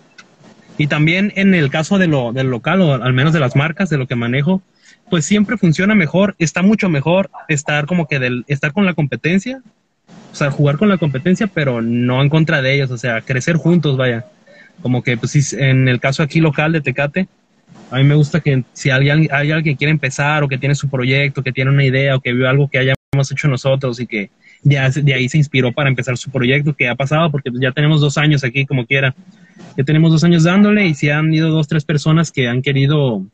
Y 0.82 0.88
también 0.88 1.32
en 1.36 1.54
el 1.54 1.70
caso 1.70 1.96
de 1.96 2.08
lo, 2.08 2.32
del 2.32 2.48
local, 2.48 2.80
o 2.80 2.94
al 2.94 3.12
menos 3.12 3.32
de 3.32 3.38
las 3.38 3.54
marcas, 3.54 3.88
de 3.88 3.98
lo 3.98 4.08
que 4.08 4.16
manejo, 4.16 4.62
pues 5.08 5.24
siempre 5.24 5.56
funciona 5.56 5.94
mejor, 5.94 6.34
está 6.40 6.60
mucho 6.60 6.88
mejor 6.88 7.30
estar 7.46 7.86
como 7.86 8.08
que 8.08 8.18
del, 8.18 8.44
estar 8.48 8.72
con 8.72 8.84
la 8.84 8.92
competencia, 8.92 9.62
o 10.32 10.34
sea, 10.34 10.50
jugar 10.50 10.78
con 10.78 10.88
la 10.88 10.98
competencia, 10.98 11.46
pero 11.46 11.82
no 11.82 12.20
en 12.20 12.28
contra 12.28 12.62
de 12.62 12.74
ellos, 12.74 12.90
o 12.90 12.98
sea, 12.98 13.20
crecer 13.20 13.54
juntos, 13.54 13.96
vaya. 13.96 14.26
Como 14.82 15.04
que, 15.04 15.16
pues, 15.16 15.52
en 15.52 15.86
el 15.86 16.00
caso 16.00 16.24
aquí 16.24 16.40
local 16.40 16.72
de 16.72 16.80
Tecate, 16.80 17.28
a 17.92 17.98
mí 17.98 18.02
me 18.02 18.16
gusta 18.16 18.40
que 18.40 18.64
si 18.72 18.90
alguien, 18.90 19.28
hay 19.30 19.52
alguien 19.52 19.62
que 19.62 19.76
quiere 19.76 19.92
empezar 19.92 20.42
o 20.42 20.48
que 20.48 20.58
tiene 20.58 20.74
su 20.74 20.90
proyecto, 20.90 21.44
que 21.44 21.52
tiene 21.52 21.70
una 21.70 21.84
idea 21.84 22.16
o 22.16 22.20
que 22.20 22.32
vio 22.32 22.48
algo 22.48 22.68
que 22.68 22.78
hayamos 22.78 23.30
hecho 23.30 23.46
nosotros 23.46 24.00
y 24.00 24.08
que 24.08 24.30
ya 24.64 24.90
de 24.90 25.14
ahí 25.14 25.28
se 25.28 25.38
inspiró 25.38 25.70
para 25.70 25.88
empezar 25.88 26.16
su 26.16 26.28
proyecto, 26.32 26.74
que 26.74 26.88
ha 26.88 26.96
pasado 26.96 27.30
porque 27.30 27.52
ya 27.60 27.70
tenemos 27.70 28.00
dos 28.00 28.18
años 28.18 28.42
aquí 28.42 28.66
como 28.66 28.84
quiera. 28.84 29.14
Ya 29.76 29.84
tenemos 29.84 30.12
dos 30.12 30.24
años 30.24 30.44
dándole 30.44 30.86
y 30.86 30.94
si 30.94 31.10
han 31.10 31.32
ido 31.32 31.50
dos, 31.50 31.68
tres 31.68 31.84
personas 31.84 32.30
que 32.30 32.48
han 32.48 32.62
querido 32.62 33.24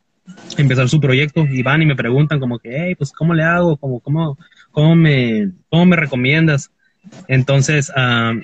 empezar 0.56 0.88
su 0.88 1.00
proyecto 1.00 1.46
y 1.46 1.62
van 1.62 1.82
y 1.82 1.86
me 1.86 1.96
preguntan 1.96 2.40
como 2.40 2.58
que, 2.58 2.70
hey, 2.74 2.94
pues, 2.94 3.12
¿cómo 3.12 3.34
le 3.34 3.42
hago? 3.42 3.76
¿Cómo, 3.76 4.00
cómo, 4.00 4.38
cómo, 4.70 4.94
me, 4.94 5.50
cómo 5.68 5.86
me 5.86 5.96
recomiendas? 5.96 6.70
Entonces, 7.26 7.90
ah, 7.96 8.34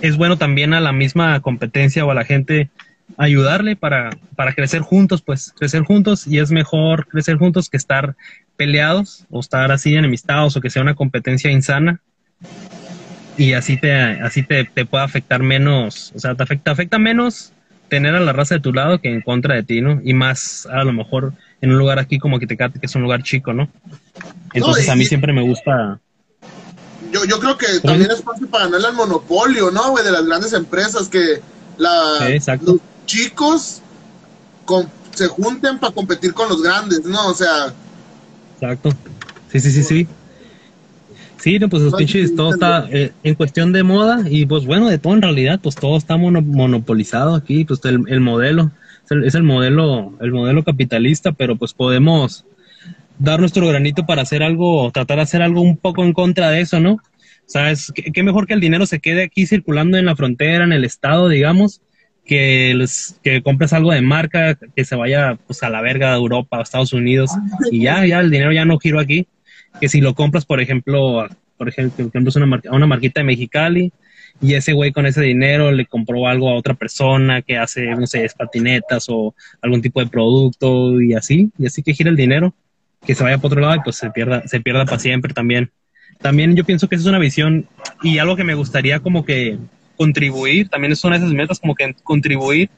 es 0.00 0.16
bueno 0.16 0.36
también 0.36 0.74
a 0.74 0.80
la 0.80 0.92
misma 0.92 1.40
competencia 1.40 2.04
o 2.04 2.10
a 2.10 2.14
la 2.14 2.24
gente 2.24 2.70
ayudarle 3.16 3.76
para, 3.76 4.10
para 4.34 4.52
crecer 4.52 4.80
juntos, 4.80 5.22
pues 5.22 5.52
crecer 5.56 5.82
juntos 5.82 6.26
y 6.26 6.38
es 6.38 6.50
mejor 6.50 7.06
crecer 7.06 7.36
juntos 7.36 7.70
que 7.70 7.76
estar 7.76 8.16
peleados 8.56 9.26
o 9.30 9.40
estar 9.40 9.70
así 9.70 9.94
enemistados 9.94 10.56
o 10.56 10.60
que 10.60 10.70
sea 10.70 10.82
una 10.82 10.94
competencia 10.94 11.50
insana 11.50 12.00
y 13.36 13.52
así 13.52 13.76
te, 13.76 13.92
así 13.92 14.42
te, 14.42 14.64
te 14.64 14.86
puede 14.86 15.04
afectar 15.04 15.42
menos, 15.42 16.12
o 16.14 16.18
sea, 16.18 16.34
te 16.34 16.42
afecta, 16.42 16.70
afecta 16.70 16.98
menos 16.98 17.52
tener 17.88 18.14
a 18.14 18.20
la 18.20 18.32
raza 18.32 18.56
de 18.56 18.60
tu 18.60 18.72
lado 18.72 19.00
que 19.00 19.12
en 19.12 19.20
contra 19.20 19.54
de 19.54 19.62
ti, 19.62 19.80
¿no? 19.80 20.00
Y 20.02 20.14
más 20.14 20.66
a 20.66 20.82
lo 20.84 20.92
mejor 20.92 21.34
en 21.60 21.70
un 21.70 21.78
lugar 21.78 21.98
aquí 21.98 22.18
como 22.18 22.38
Quitecate, 22.38 22.80
que 22.80 22.86
es 22.86 22.94
un 22.94 23.02
lugar 23.02 23.22
chico, 23.22 23.52
¿no? 23.52 23.68
Entonces 24.52 24.88
a 24.88 24.96
mí 24.96 25.04
siempre 25.04 25.32
me 25.32 25.42
gusta... 25.42 26.00
Yo, 27.12 27.24
yo 27.24 27.38
creo 27.38 27.56
que 27.56 27.66
también 27.80 28.10
es 28.10 28.22
fácil 28.22 28.48
para 28.48 28.64
ganarle 28.64 28.88
al 28.88 28.94
monopolio, 28.94 29.70
¿no, 29.70 29.90
güey? 29.90 30.04
De 30.04 30.10
las 30.10 30.26
grandes 30.26 30.52
empresas 30.52 31.08
que 31.08 31.40
la, 31.78 32.28
los 32.62 32.78
chicos 33.04 33.82
se 35.14 35.28
junten 35.28 35.78
para 35.78 35.94
competir 35.94 36.34
con 36.34 36.48
los 36.48 36.62
grandes, 36.62 37.04
¿no? 37.04 37.28
O 37.28 37.34
sea... 37.34 37.72
Exacto. 38.54 38.90
Sí, 39.52 39.60
sí, 39.60 39.70
sí, 39.70 39.82
sí. 39.82 40.08
Sí, 41.38 41.58
pues 41.58 41.82
los 41.82 41.94
pinches, 41.94 42.34
todo 42.34 42.54
está 42.54 42.88
eh, 42.90 43.12
en 43.22 43.34
cuestión 43.34 43.72
de 43.72 43.82
moda 43.82 44.24
y 44.28 44.46
pues 44.46 44.64
bueno, 44.64 44.88
de 44.88 44.98
todo 44.98 45.14
en 45.14 45.22
realidad, 45.22 45.60
pues 45.62 45.74
todo 45.74 45.96
está 45.96 46.16
monopolizado 46.16 47.34
aquí, 47.34 47.64
pues 47.64 47.80
el, 47.84 48.20
modelo, 48.20 48.72
es 49.24 49.34
el, 49.34 49.42
modelo, 49.42 50.14
el 50.20 50.32
modelo 50.32 50.64
capitalista, 50.64 51.32
pero 51.32 51.56
pues 51.56 51.74
podemos 51.74 52.44
dar 53.18 53.38
nuestro 53.40 53.68
granito 53.68 54.06
para 54.06 54.22
hacer 54.22 54.42
algo, 54.42 54.90
tratar 54.92 55.18
de 55.18 55.22
hacer 55.22 55.42
algo 55.42 55.60
un 55.60 55.76
poco 55.76 56.04
en 56.04 56.12
contra 56.12 56.50
de 56.50 56.62
eso, 56.62 56.80
¿no? 56.80 56.98
¿Sabes? 57.46 57.92
¿Qué, 57.94 58.10
qué 58.12 58.22
mejor 58.22 58.46
que 58.46 58.54
el 58.54 58.60
dinero 58.60 58.86
se 58.86 58.98
quede 58.98 59.22
aquí 59.22 59.46
circulando 59.46 59.98
en 59.98 60.06
la 60.06 60.16
frontera, 60.16 60.64
en 60.64 60.72
el 60.72 60.84
estado, 60.84 61.28
digamos, 61.28 61.80
que, 62.24 62.84
que 63.22 63.42
compres 63.42 63.72
algo 63.72 63.92
de 63.92 64.02
marca, 64.02 64.58
que 64.74 64.84
se 64.84 64.96
vaya 64.96 65.38
pues 65.46 65.62
a 65.62 65.70
la 65.70 65.80
verga 65.80 66.10
de 66.10 66.16
Europa, 66.16 66.58
a 66.58 66.62
Estados 66.62 66.92
Unidos, 66.92 67.30
y 67.70 67.82
ya, 67.82 68.04
ya 68.04 68.20
el 68.20 68.30
dinero 68.30 68.52
ya 68.52 68.64
no 68.64 68.78
giro 68.78 68.98
aquí 68.98 69.28
que 69.80 69.88
si 69.88 70.00
lo 70.00 70.14
compras, 70.14 70.44
por 70.44 70.60
ejemplo, 70.60 71.28
por 71.56 71.68
ejemplo, 71.68 72.10
es 72.12 72.36
una, 72.36 72.60
una 72.70 72.86
marquita 72.86 73.20
de 73.20 73.24
Mexicali 73.24 73.92
y 74.40 74.54
ese 74.54 74.72
güey 74.72 74.92
con 74.92 75.06
ese 75.06 75.22
dinero 75.22 75.72
le 75.72 75.86
compró 75.86 76.26
algo 76.26 76.50
a 76.50 76.54
otra 76.54 76.74
persona 76.74 77.42
que 77.42 77.56
hace, 77.56 77.86
no 77.86 78.06
sé, 78.06 78.28
patinetas 78.36 79.06
o 79.08 79.34
algún 79.62 79.80
tipo 79.80 80.00
de 80.00 80.06
producto 80.06 81.00
y 81.00 81.14
así, 81.14 81.50
y 81.58 81.66
así 81.66 81.82
que 81.82 81.94
gira 81.94 82.10
el 82.10 82.16
dinero, 82.16 82.54
que 83.06 83.14
se 83.14 83.22
vaya 83.22 83.38
para 83.38 83.46
otro 83.48 83.60
lado 83.60 83.76
y 83.76 83.80
pues 83.80 83.96
se 83.96 84.10
pierda, 84.10 84.46
se 84.46 84.60
pierda 84.60 84.84
para 84.84 84.98
siempre 84.98 85.32
también. 85.32 85.70
También 86.20 86.56
yo 86.56 86.64
pienso 86.64 86.88
que 86.88 86.96
esa 86.96 87.04
es 87.04 87.08
una 87.08 87.18
visión 87.18 87.66
y 88.02 88.18
algo 88.18 88.36
que 88.36 88.44
me 88.44 88.54
gustaría 88.54 89.00
como 89.00 89.24
que 89.24 89.58
contribuir, 89.96 90.68
también 90.68 90.94
son 90.96 91.14
esas 91.14 91.32
metas 91.32 91.58
como 91.58 91.74
que 91.74 91.94
contribuir 92.02 92.68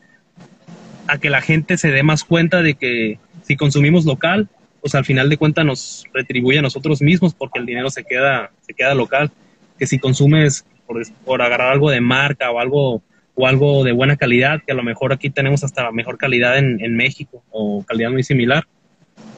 a 1.09 1.19
que 1.19 1.31
la 1.31 1.41
gente 1.41 1.77
se 1.79 1.91
dé 1.91 2.03
más 2.03 2.23
cuenta 2.23 2.63
de 2.63 2.75
que 2.75 3.19
si 3.43 3.57
consumimos 3.57 4.05
local, 4.05 4.49
pues 4.81 4.95
al 4.95 5.05
final 5.05 5.29
de 5.29 5.37
cuentas 5.37 5.65
nos 5.65 6.05
retribuye 6.13 6.59
a 6.59 6.63
nosotros 6.63 7.03
mismos 7.03 7.35
porque 7.35 7.59
el 7.59 7.67
dinero 7.67 7.91
se 7.91 8.05
queda, 8.05 8.51
se 8.61 8.75
queda 8.75 8.95
local. 8.95 9.31
Que 9.79 9.87
si 9.87 9.99
consumes 9.99 10.65
por, 10.87 11.01
por 11.25 11.43
agarrar 11.43 11.73
algo 11.73 11.91
de 11.91 12.01
marca 12.01 12.51
o 12.51 12.61
algo, 12.61 13.03
o 13.35 13.47
algo 13.47 13.85
de 13.85 13.93
buena 13.93 14.17
calidad, 14.17 14.61
que 14.67 14.73
a 14.73 14.75
lo 14.75 14.83
mejor 14.83 15.13
aquí 15.13 15.31
tenemos 15.31 15.63
hasta 15.65 15.85
la 15.85 15.93
mejor 15.93 16.19
calidad 16.19 16.59
en, 16.59 16.85
en 16.85 16.97
México 16.97 17.43
o 17.51 17.85
calidad 17.85 18.11
muy 18.11 18.25
similar, 18.25 18.67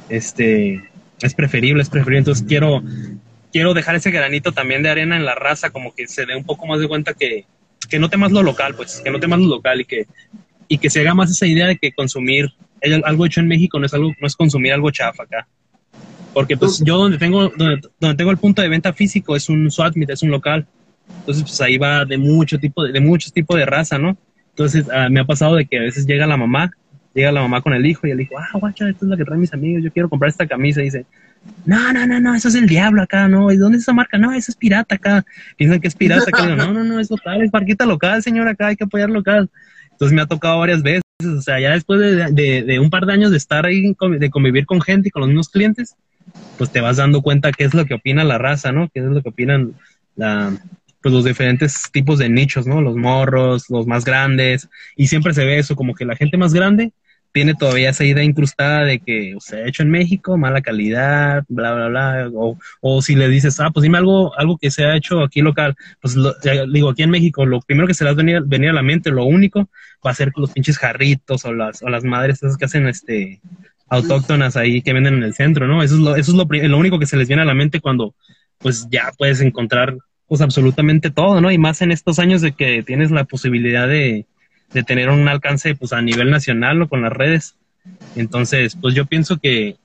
este, 0.08 0.82
es 1.20 1.34
preferible, 1.34 1.82
es 1.82 1.90
preferible. 1.90 2.18
Entonces 2.18 2.46
quiero, 2.46 2.82
quiero 3.52 3.74
dejar 3.74 3.96
ese 3.96 4.10
granito 4.10 4.52
también 4.52 4.82
de 4.82 4.90
arena 4.90 5.16
en 5.16 5.24
la 5.24 5.34
raza, 5.34 5.70
como 5.70 5.94
que 5.94 6.06
se 6.06 6.26
dé 6.26 6.36
un 6.36 6.44
poco 6.44 6.66
más 6.66 6.80
de 6.80 6.88
cuenta 6.88 7.14
que, 7.14 7.44
que 7.88 7.98
no 7.98 8.08
temas 8.08 8.32
lo 8.32 8.42
local, 8.42 8.74
pues, 8.74 9.00
que 9.04 9.10
no 9.10 9.20
temas 9.20 9.40
lo 9.40 9.48
local 9.48 9.80
y 9.80 9.84
que, 9.84 10.06
y 10.68 10.78
que 10.78 10.90
se 10.90 11.00
haga 11.00 11.14
más 11.14 11.30
esa 11.30 11.46
idea 11.46 11.66
de 11.66 11.76
que 11.76 11.92
consumir 11.92 12.50
algo 13.04 13.26
hecho 13.26 13.40
en 13.40 13.48
México 13.48 13.78
no 13.78 13.86
es 13.86 13.94
algo, 13.94 14.12
no 14.20 14.26
es 14.26 14.36
consumir 14.36 14.72
algo 14.72 14.90
chafa 14.90 15.24
acá. 15.24 15.46
Porque 16.32 16.56
pues 16.56 16.82
yo 16.84 16.96
donde 16.96 17.18
tengo, 17.18 17.48
donde, 17.48 17.80
tengo 18.16 18.30
el 18.30 18.38
punto 18.38 18.62
de 18.62 18.68
venta 18.68 18.92
físico 18.92 19.34
es 19.34 19.48
un 19.48 19.70
SWAT 19.70 19.96
es 19.96 20.22
un 20.22 20.30
local. 20.30 20.66
Entonces 21.20 21.42
pues 21.42 21.60
ahí 21.60 21.76
va 21.76 22.04
de 22.04 22.18
mucho 22.18 22.58
tipo 22.58 22.84
de, 22.84 22.92
de 22.92 23.00
muchos 23.00 23.32
tipos 23.32 23.56
de 23.56 23.66
raza, 23.66 23.98
¿no? 23.98 24.16
Entonces 24.50 24.86
ah, 24.92 25.08
me 25.08 25.20
ha 25.20 25.24
pasado 25.24 25.56
de 25.56 25.66
que 25.66 25.78
a 25.78 25.82
veces 25.82 26.06
llega 26.06 26.26
la 26.26 26.36
mamá, 26.36 26.70
llega 27.14 27.32
la 27.32 27.42
mamá 27.42 27.60
con 27.62 27.72
el 27.72 27.84
hijo 27.86 28.06
y 28.06 28.10
el 28.10 28.20
hijo, 28.20 28.38
ah, 28.38 28.58
guacha, 28.58 28.88
esto 28.88 29.06
es 29.06 29.10
lo 29.10 29.16
que 29.16 29.24
traen 29.24 29.40
mis 29.40 29.52
amigos, 29.52 29.82
yo 29.82 29.92
quiero 29.92 30.08
comprar 30.08 30.30
esta 30.30 30.46
camisa. 30.46 30.80
Y 30.80 30.84
dice, 30.84 31.06
no, 31.64 31.92
no, 31.92 32.06
no, 32.06 32.20
no, 32.20 32.34
eso 32.34 32.48
es 32.48 32.54
el 32.54 32.66
diablo 32.66 33.02
acá, 33.02 33.28
¿no? 33.28 33.50
¿Y 33.50 33.56
dónde 33.56 33.78
es 33.78 33.82
esa 33.82 33.92
marca? 33.92 34.18
No, 34.18 34.32
eso 34.32 34.50
es 34.50 34.56
pirata 34.56 34.96
acá. 34.96 35.24
Piensan 35.56 35.80
que 35.80 35.88
es 35.88 35.94
pirata 35.94 36.24
acá. 36.28 36.46
no, 36.46 36.72
no, 36.72 36.84
no, 36.84 37.00
es 37.00 37.10
local, 37.10 37.42
es 37.42 37.50
parquita 37.50 37.86
local, 37.86 38.22
señor, 38.22 38.48
acá 38.48 38.68
hay 38.68 38.76
que 38.76 38.84
apoyar 38.84 39.10
local. 39.10 39.50
Entonces 39.90 40.14
me 40.14 40.22
ha 40.22 40.26
tocado 40.26 40.58
varias 40.58 40.82
veces 40.82 41.02
o 41.24 41.42
sea, 41.42 41.60
ya 41.60 41.72
después 41.72 42.00
de, 42.00 42.78
un 42.80 42.90
par 42.90 43.06
de 43.06 43.12
años 43.12 43.30
de 43.30 43.36
estar 43.36 43.66
ahí, 43.66 43.94
de 44.18 44.30
convivir 44.30 44.66
con 44.66 44.80
gente 44.80 45.08
y 45.08 45.10
con 45.10 45.20
los 45.20 45.28
mismos 45.28 45.48
clientes, 45.48 45.96
pues 46.58 46.70
te 46.70 46.80
vas 46.80 46.96
dando 46.96 47.22
cuenta 47.22 47.52
qué 47.52 47.64
es 47.64 47.74
lo 47.74 47.84
que 47.84 47.94
opina 47.94 48.24
la 48.24 48.38
raza, 48.38 48.72
¿no? 48.72 48.88
Qué 48.92 49.00
es 49.00 49.06
lo 49.06 49.22
que 49.22 49.28
opinan 49.28 49.74
pues 50.16 51.14
los 51.14 51.24
diferentes 51.24 51.90
tipos 51.92 52.18
de 52.18 52.28
nichos, 52.28 52.66
¿no? 52.66 52.82
Los 52.82 52.96
morros, 52.96 53.70
los 53.70 53.86
más 53.86 54.04
grandes, 54.04 54.68
y 54.96 55.06
siempre 55.06 55.32
se 55.32 55.44
ve 55.44 55.58
eso, 55.58 55.76
como 55.76 55.94
que 55.94 56.04
la 56.04 56.16
gente 56.16 56.36
más 56.36 56.52
grande 56.52 56.92
tiene 57.32 57.54
todavía 57.54 57.90
esa 57.90 58.04
idea 58.04 58.24
incrustada 58.24 58.84
de 58.84 58.98
que 58.98 59.34
o 59.36 59.40
sea 59.40 59.66
hecho 59.66 59.82
en 59.82 59.90
México, 59.90 60.36
mala 60.36 60.60
calidad, 60.60 61.44
bla, 61.48 61.74
bla, 61.74 61.88
bla, 61.88 62.30
o, 62.34 62.58
o 62.80 63.02
si 63.02 63.14
le 63.14 63.28
dices, 63.28 63.60
ah, 63.60 63.70
pues 63.72 63.82
dime 63.82 63.98
algo, 63.98 64.36
algo 64.38 64.58
que 64.58 64.70
se 64.70 64.84
ha 64.84 64.96
hecho 64.96 65.22
aquí 65.22 65.40
local, 65.40 65.76
pues 66.00 66.16
digo, 66.72 66.90
aquí 66.90 67.02
en 67.02 67.10
México, 67.10 67.46
lo 67.46 67.60
primero 67.60 67.86
que 67.86 67.94
se 67.94 68.04
les 68.04 68.16
va 68.16 68.22
a 68.22 68.70
a 68.70 68.72
la 68.72 68.82
mente, 68.82 69.10
lo 69.10 69.24
único, 69.24 69.68
va 70.04 70.10
a 70.10 70.14
ser 70.14 70.32
los 70.36 70.52
pinches 70.52 70.78
jarritos 70.78 71.44
o 71.44 71.52
las, 71.52 71.82
o 71.82 71.88
las 71.88 72.04
madres 72.04 72.42
esas 72.42 72.56
que 72.56 72.64
hacen 72.64 72.88
este 72.88 73.40
autóctonas 73.88 74.56
ahí 74.56 74.82
que 74.82 74.92
venden 74.92 75.14
en 75.14 75.24
el 75.24 75.34
centro, 75.34 75.66
¿no? 75.66 75.82
Eso 75.82 75.94
es 75.94 76.00
lo, 76.00 76.16
eso 76.16 76.30
es 76.30 76.36
lo, 76.36 76.44
lo 76.68 76.78
único 76.78 76.98
que 76.98 77.06
se 77.06 77.16
les 77.16 77.26
viene 77.26 77.42
a 77.42 77.46
la 77.46 77.54
mente 77.54 77.80
cuando 77.80 78.14
pues 78.58 78.86
ya 78.90 79.10
puedes 79.18 79.40
encontrar 79.40 79.96
pues 80.28 80.40
absolutamente 80.40 81.10
todo, 81.10 81.40
¿no? 81.40 81.50
Y 81.50 81.58
más 81.58 81.82
en 81.82 81.90
estos 81.90 82.20
años 82.20 82.40
de 82.40 82.52
que 82.52 82.84
tienes 82.84 83.10
la 83.10 83.24
posibilidad 83.24 83.88
de, 83.88 84.26
de 84.72 84.82
tener 84.82 85.10
un 85.10 85.26
alcance 85.28 85.74
pues 85.74 85.92
a 85.92 86.02
nivel 86.02 86.30
nacional 86.30 86.82
o 86.82 86.88
con 86.88 87.02
las 87.02 87.12
redes. 87.12 87.56
Entonces, 88.16 88.76
pues 88.80 88.94
yo 88.94 89.06
pienso 89.06 89.38
que, 89.38 89.76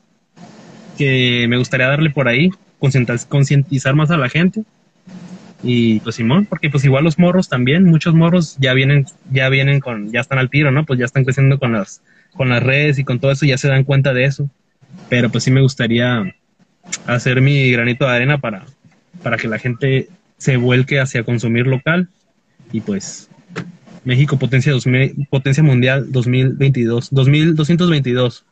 que 0.98 1.48
me 1.50 1.58
gustaría 1.58 1.88
darle 1.88 2.10
por 2.10 2.28
ahí, 2.28 2.52
concientizar 2.80 3.96
más 3.96 4.12
a 4.12 4.18
la 4.18 4.30
gente. 4.30 4.64
Y 5.64 6.00
pues 6.02 6.16
Simón, 6.18 6.46
porque 6.46 6.70
pues 6.70 6.86
igual 6.86 7.04
los 7.04 7.18
morros 7.18 7.50
también, 7.50 7.86
muchos 7.86 8.14
morros 8.14 8.56
ya 8.60 8.74
vienen, 8.74 9.06
ya 9.32 9.50
vienen 9.50 9.80
con, 9.80 10.12
ya 10.12 10.20
están 10.20 10.38
al 10.38 10.50
tiro, 10.50 10.72
¿no? 10.72 10.86
Pues 10.86 11.00
ya 11.00 11.06
están 11.06 11.24
creciendo 11.24 11.58
con 11.58 11.74
las, 11.74 12.02
con 12.36 12.50
las 12.50 12.62
redes 12.62 13.00
y 13.00 13.04
con 13.04 13.20
todo 13.20 13.32
eso, 13.32 13.46
ya 13.46 13.58
se 13.58 13.68
dan 13.68 13.84
cuenta 13.84 14.14
de 14.14 14.26
eso. 14.26 14.50
Pero 15.10 15.30
pues 15.30 15.44
sí 15.44 15.52
me 15.52 15.62
gustaría 15.62 16.36
hacer 17.08 17.42
mi 17.42 17.72
granito 17.72 18.06
de 18.06 18.12
arena 18.12 18.38
para, 18.38 18.66
para 19.24 19.38
que 19.38 19.48
la 19.48 19.58
gente 19.58 20.08
se 20.38 20.58
vuelque 20.58 21.00
hacia 21.00 21.24
consumir 21.24 21.66
local 21.66 22.10
y 22.72 22.82
pues 22.82 23.30
México 24.06 24.38
potencia, 24.38 24.72
potencia 25.30 25.64
mundial 25.64 26.12
2022, 26.12 27.10
2222. 27.12 28.46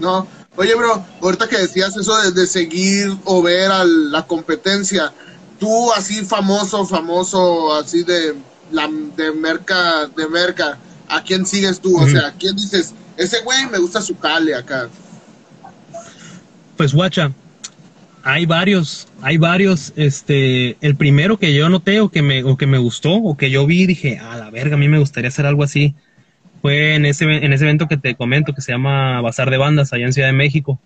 No, 0.00 0.26
oye, 0.56 0.74
bro, 0.74 1.04
ahorita 1.22 1.48
que 1.48 1.58
decías 1.58 1.96
eso 1.96 2.32
de, 2.32 2.46
seguir 2.46 3.16
o 3.24 3.40
ver 3.42 3.70
a 3.70 3.84
la 3.84 4.26
competencia, 4.26 5.12
tú 5.58 5.92
así 5.92 6.24
famoso, 6.24 6.84
famoso, 6.84 7.74
así 7.74 8.02
de 8.02 8.34
la 8.72 8.88
de 9.16 9.32
merca, 9.32 10.06
de 10.08 10.28
merca, 10.28 10.78
¿a 11.08 11.22
quién 11.22 11.46
sigues 11.46 11.80
tú? 11.80 11.96
O 11.96 12.08
sea, 12.08 12.28
¿a 12.28 12.32
quién 12.32 12.56
dices, 12.56 12.92
ese 13.16 13.40
güey 13.42 13.66
me 13.70 13.78
gusta 13.78 14.02
su 14.02 14.18
cale 14.18 14.54
acá? 14.54 14.88
Pues 16.76 16.92
guacha, 16.92 17.32
Hay 18.26 18.46
varios, 18.46 19.06
hay 19.20 19.36
varios. 19.36 19.92
Este, 19.96 20.78
el 20.80 20.96
primero 20.96 21.36
que 21.36 21.52
yo 21.52 21.68
noté 21.68 22.00
o 22.00 22.08
que 22.08 22.22
me, 22.22 22.42
o 22.42 22.56
que 22.56 22.66
me 22.66 22.78
gustó 22.78 23.12
o 23.12 23.36
que 23.36 23.50
yo 23.50 23.66
vi, 23.66 23.84
dije, 23.84 24.18
a 24.18 24.36
la 24.38 24.50
verga, 24.50 24.76
a 24.76 24.78
mí 24.78 24.88
me 24.88 24.98
gustaría 24.98 25.28
hacer 25.28 25.44
algo 25.44 25.62
así. 25.62 25.94
Fue 26.62 26.94
en 26.94 27.04
ese, 27.04 27.24
en 27.24 27.52
ese 27.52 27.64
evento 27.64 27.86
que 27.86 27.98
te 27.98 28.14
comento 28.14 28.54
que 28.54 28.62
se 28.62 28.72
llama 28.72 29.20
Bazar 29.20 29.50
de 29.50 29.58
Bandas 29.58 29.92
allá 29.92 30.06
en 30.06 30.14
Ciudad 30.14 30.28
de 30.28 30.32
México. 30.32 30.80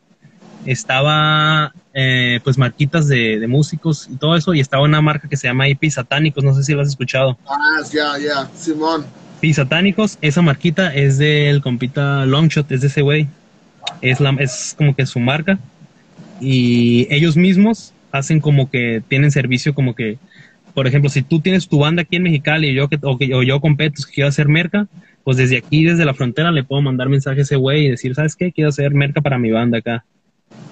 Estaba, 0.66 1.72
eh, 1.94 2.40
pues, 2.42 2.58
marquitas 2.58 3.06
de, 3.06 3.38
de, 3.38 3.46
músicos 3.46 4.08
y 4.12 4.16
todo 4.16 4.34
eso, 4.34 4.52
y 4.52 4.60
estaba 4.60 4.82
una 4.82 5.00
marca 5.00 5.28
que 5.28 5.36
se 5.36 5.46
llama 5.46 5.68
IP 5.68 5.88
Satánicos, 5.90 6.42
no 6.42 6.52
sé 6.54 6.64
si 6.64 6.72
lo 6.74 6.82
has 6.82 6.88
escuchado. 6.88 7.38
Ah, 7.46 7.80
ya, 7.92 8.18
ya, 8.18 8.50
Simón. 8.56 9.06
IP 9.40 9.54
Satánicos, 9.54 10.18
esa 10.20 10.42
marquita 10.42 10.92
es 10.92 11.16
del 11.18 11.62
compita 11.62 12.26
Longshot, 12.26 12.72
es 12.72 12.80
de 12.80 12.88
ese 12.88 13.02
güey. 13.02 13.28
Es, 14.02 14.18
la, 14.18 14.30
es 14.40 14.74
como 14.76 14.96
que 14.96 15.06
su 15.06 15.20
marca 15.20 15.60
y 16.40 17.06
ellos 17.10 17.36
mismos 17.36 17.92
hacen 18.12 18.40
como 18.40 18.70
que 18.70 19.02
tienen 19.08 19.30
servicio 19.30 19.74
como 19.74 19.94
que, 19.94 20.18
por 20.74 20.86
ejemplo, 20.86 21.10
si 21.10 21.22
tú 21.22 21.40
tienes 21.40 21.68
tu 21.68 21.78
banda 21.78 22.02
aquí 22.02 22.16
en 22.16 22.22
Mexicali 22.22 22.72
yo, 22.74 22.88
que, 22.88 22.98
o, 23.02 23.42
yo 23.42 23.60
que 23.60 23.92
quiero 24.12 24.28
hacer 24.28 24.48
merca, 24.48 24.86
pues 25.24 25.36
desde 25.36 25.58
aquí, 25.58 25.84
desde 25.84 26.04
la 26.04 26.14
frontera, 26.14 26.50
le 26.50 26.64
puedo 26.64 26.80
mandar 26.80 27.08
mensaje 27.08 27.40
a 27.40 27.42
ese 27.42 27.56
güey 27.56 27.86
y 27.86 27.90
decir, 27.90 28.14
¿sabes 28.14 28.34
qué? 28.34 28.52
Quiero 28.52 28.70
hacer 28.70 28.94
merca 28.94 29.20
para 29.20 29.38
mi 29.38 29.50
banda 29.50 29.78
acá. 29.78 30.04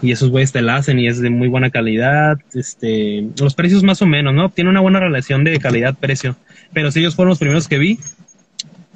Y 0.01 0.13
esos 0.13 0.31
güeyes 0.31 0.53
te 0.53 0.63
la 0.63 0.77
hacen 0.77 0.99
y 0.99 1.09
es 1.09 1.21
de 1.21 1.29
muy 1.29 1.49
buena 1.49 1.71
calidad. 1.71 2.39
Este, 2.55 3.27
los 3.39 3.55
precios 3.55 3.83
más 3.83 4.01
o 4.01 4.07
menos, 4.07 4.33
¿no? 4.33 4.49
Tiene 4.49 4.71
una 4.71 4.81
buena 4.81 5.01
relación 5.01 5.45
de 5.45 5.59
calidad-precio. 5.59 6.37
Pero 6.73 6.91
si 6.91 7.01
ellos 7.01 7.15
fueron 7.15 7.31
los 7.31 7.39
primeros 7.39 7.69
que 7.69 7.79
vi, 7.79 7.99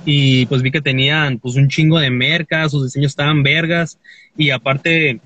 y 0.04 0.46
pues 0.46 0.62
vi 0.62 0.70
que 0.70 0.80
tenían 0.80 1.38
pues 1.38 1.56
un 1.56 1.68
chingo 1.68 1.98
de 1.98 2.10
merca, 2.10 2.68
sus 2.68 2.84
diseños 2.84 3.12
estaban 3.12 3.42
vergas 3.42 3.98
y 4.36 4.50
aparte 4.50 5.20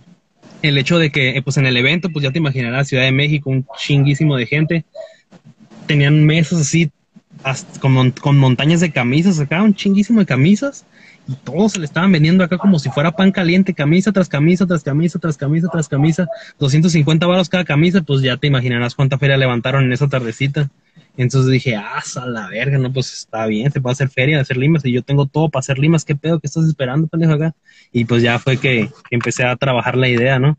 el 0.62 0.78
hecho 0.78 0.98
de 0.98 1.10
que, 1.10 1.40
pues 1.44 1.56
en 1.56 1.66
el 1.66 1.76
evento, 1.76 2.08
pues 2.10 2.22
ya 2.22 2.30
te 2.30 2.38
imaginarás, 2.38 2.88
Ciudad 2.88 3.04
de 3.04 3.12
México, 3.12 3.50
un 3.50 3.66
chinguísimo 3.78 4.36
de 4.36 4.46
gente, 4.46 4.84
tenían 5.86 6.24
mesas 6.24 6.60
así, 6.60 6.90
con, 7.80 8.10
con, 8.12 8.38
montañas 8.38 8.80
de 8.80 8.90
camisas 8.90 9.38
acá, 9.40 9.62
un 9.62 9.74
chinguísimo 9.74 10.20
de 10.20 10.26
camisas, 10.26 10.86
y 11.28 11.34
todos 11.34 11.72
se 11.72 11.78
le 11.78 11.84
estaban 11.84 12.12
vendiendo 12.12 12.44
acá 12.44 12.58
como 12.58 12.78
si 12.78 12.88
fuera 12.90 13.12
pan 13.12 13.32
caliente, 13.32 13.74
camisa 13.74 14.12
tras 14.12 14.28
camisa, 14.28 14.66
tras 14.66 14.82
camisa, 14.82 15.18
tras 15.18 15.36
camisa, 15.36 15.68
tras 15.70 15.88
camisa, 15.88 16.26
250 16.58 17.26
baros 17.26 17.48
cada 17.48 17.64
camisa, 17.64 18.02
pues 18.02 18.22
ya 18.22 18.36
te 18.36 18.46
imaginarás 18.46 18.94
cuánta 18.94 19.18
feria 19.18 19.36
levantaron 19.36 19.84
en 19.84 19.92
esa 19.92 20.08
tardecita. 20.08 20.70
Entonces 21.16 21.52
dije, 21.52 21.76
ah, 21.76 22.02
a 22.16 22.26
la 22.26 22.48
verga, 22.48 22.78
no, 22.78 22.92
pues 22.92 23.12
está 23.12 23.46
bien, 23.46 23.70
se 23.70 23.80
puede 23.80 23.92
hacer 23.92 24.08
feria, 24.08 24.40
hacer 24.40 24.56
limas, 24.56 24.84
y 24.84 24.92
yo 24.92 25.02
tengo 25.02 25.26
todo 25.26 25.48
para 25.48 25.60
hacer 25.60 25.78
limas, 25.78 26.04
¿qué 26.04 26.16
pedo? 26.16 26.40
¿Qué 26.40 26.48
estás 26.48 26.66
esperando, 26.66 27.06
pendejo, 27.06 27.34
acá? 27.34 27.54
Y 27.92 28.04
pues 28.04 28.22
ya 28.22 28.38
fue 28.38 28.56
que, 28.56 28.90
empecé 29.10 29.44
a 29.44 29.54
trabajar 29.56 29.96
la 29.96 30.08
idea, 30.08 30.38
¿no? 30.40 30.58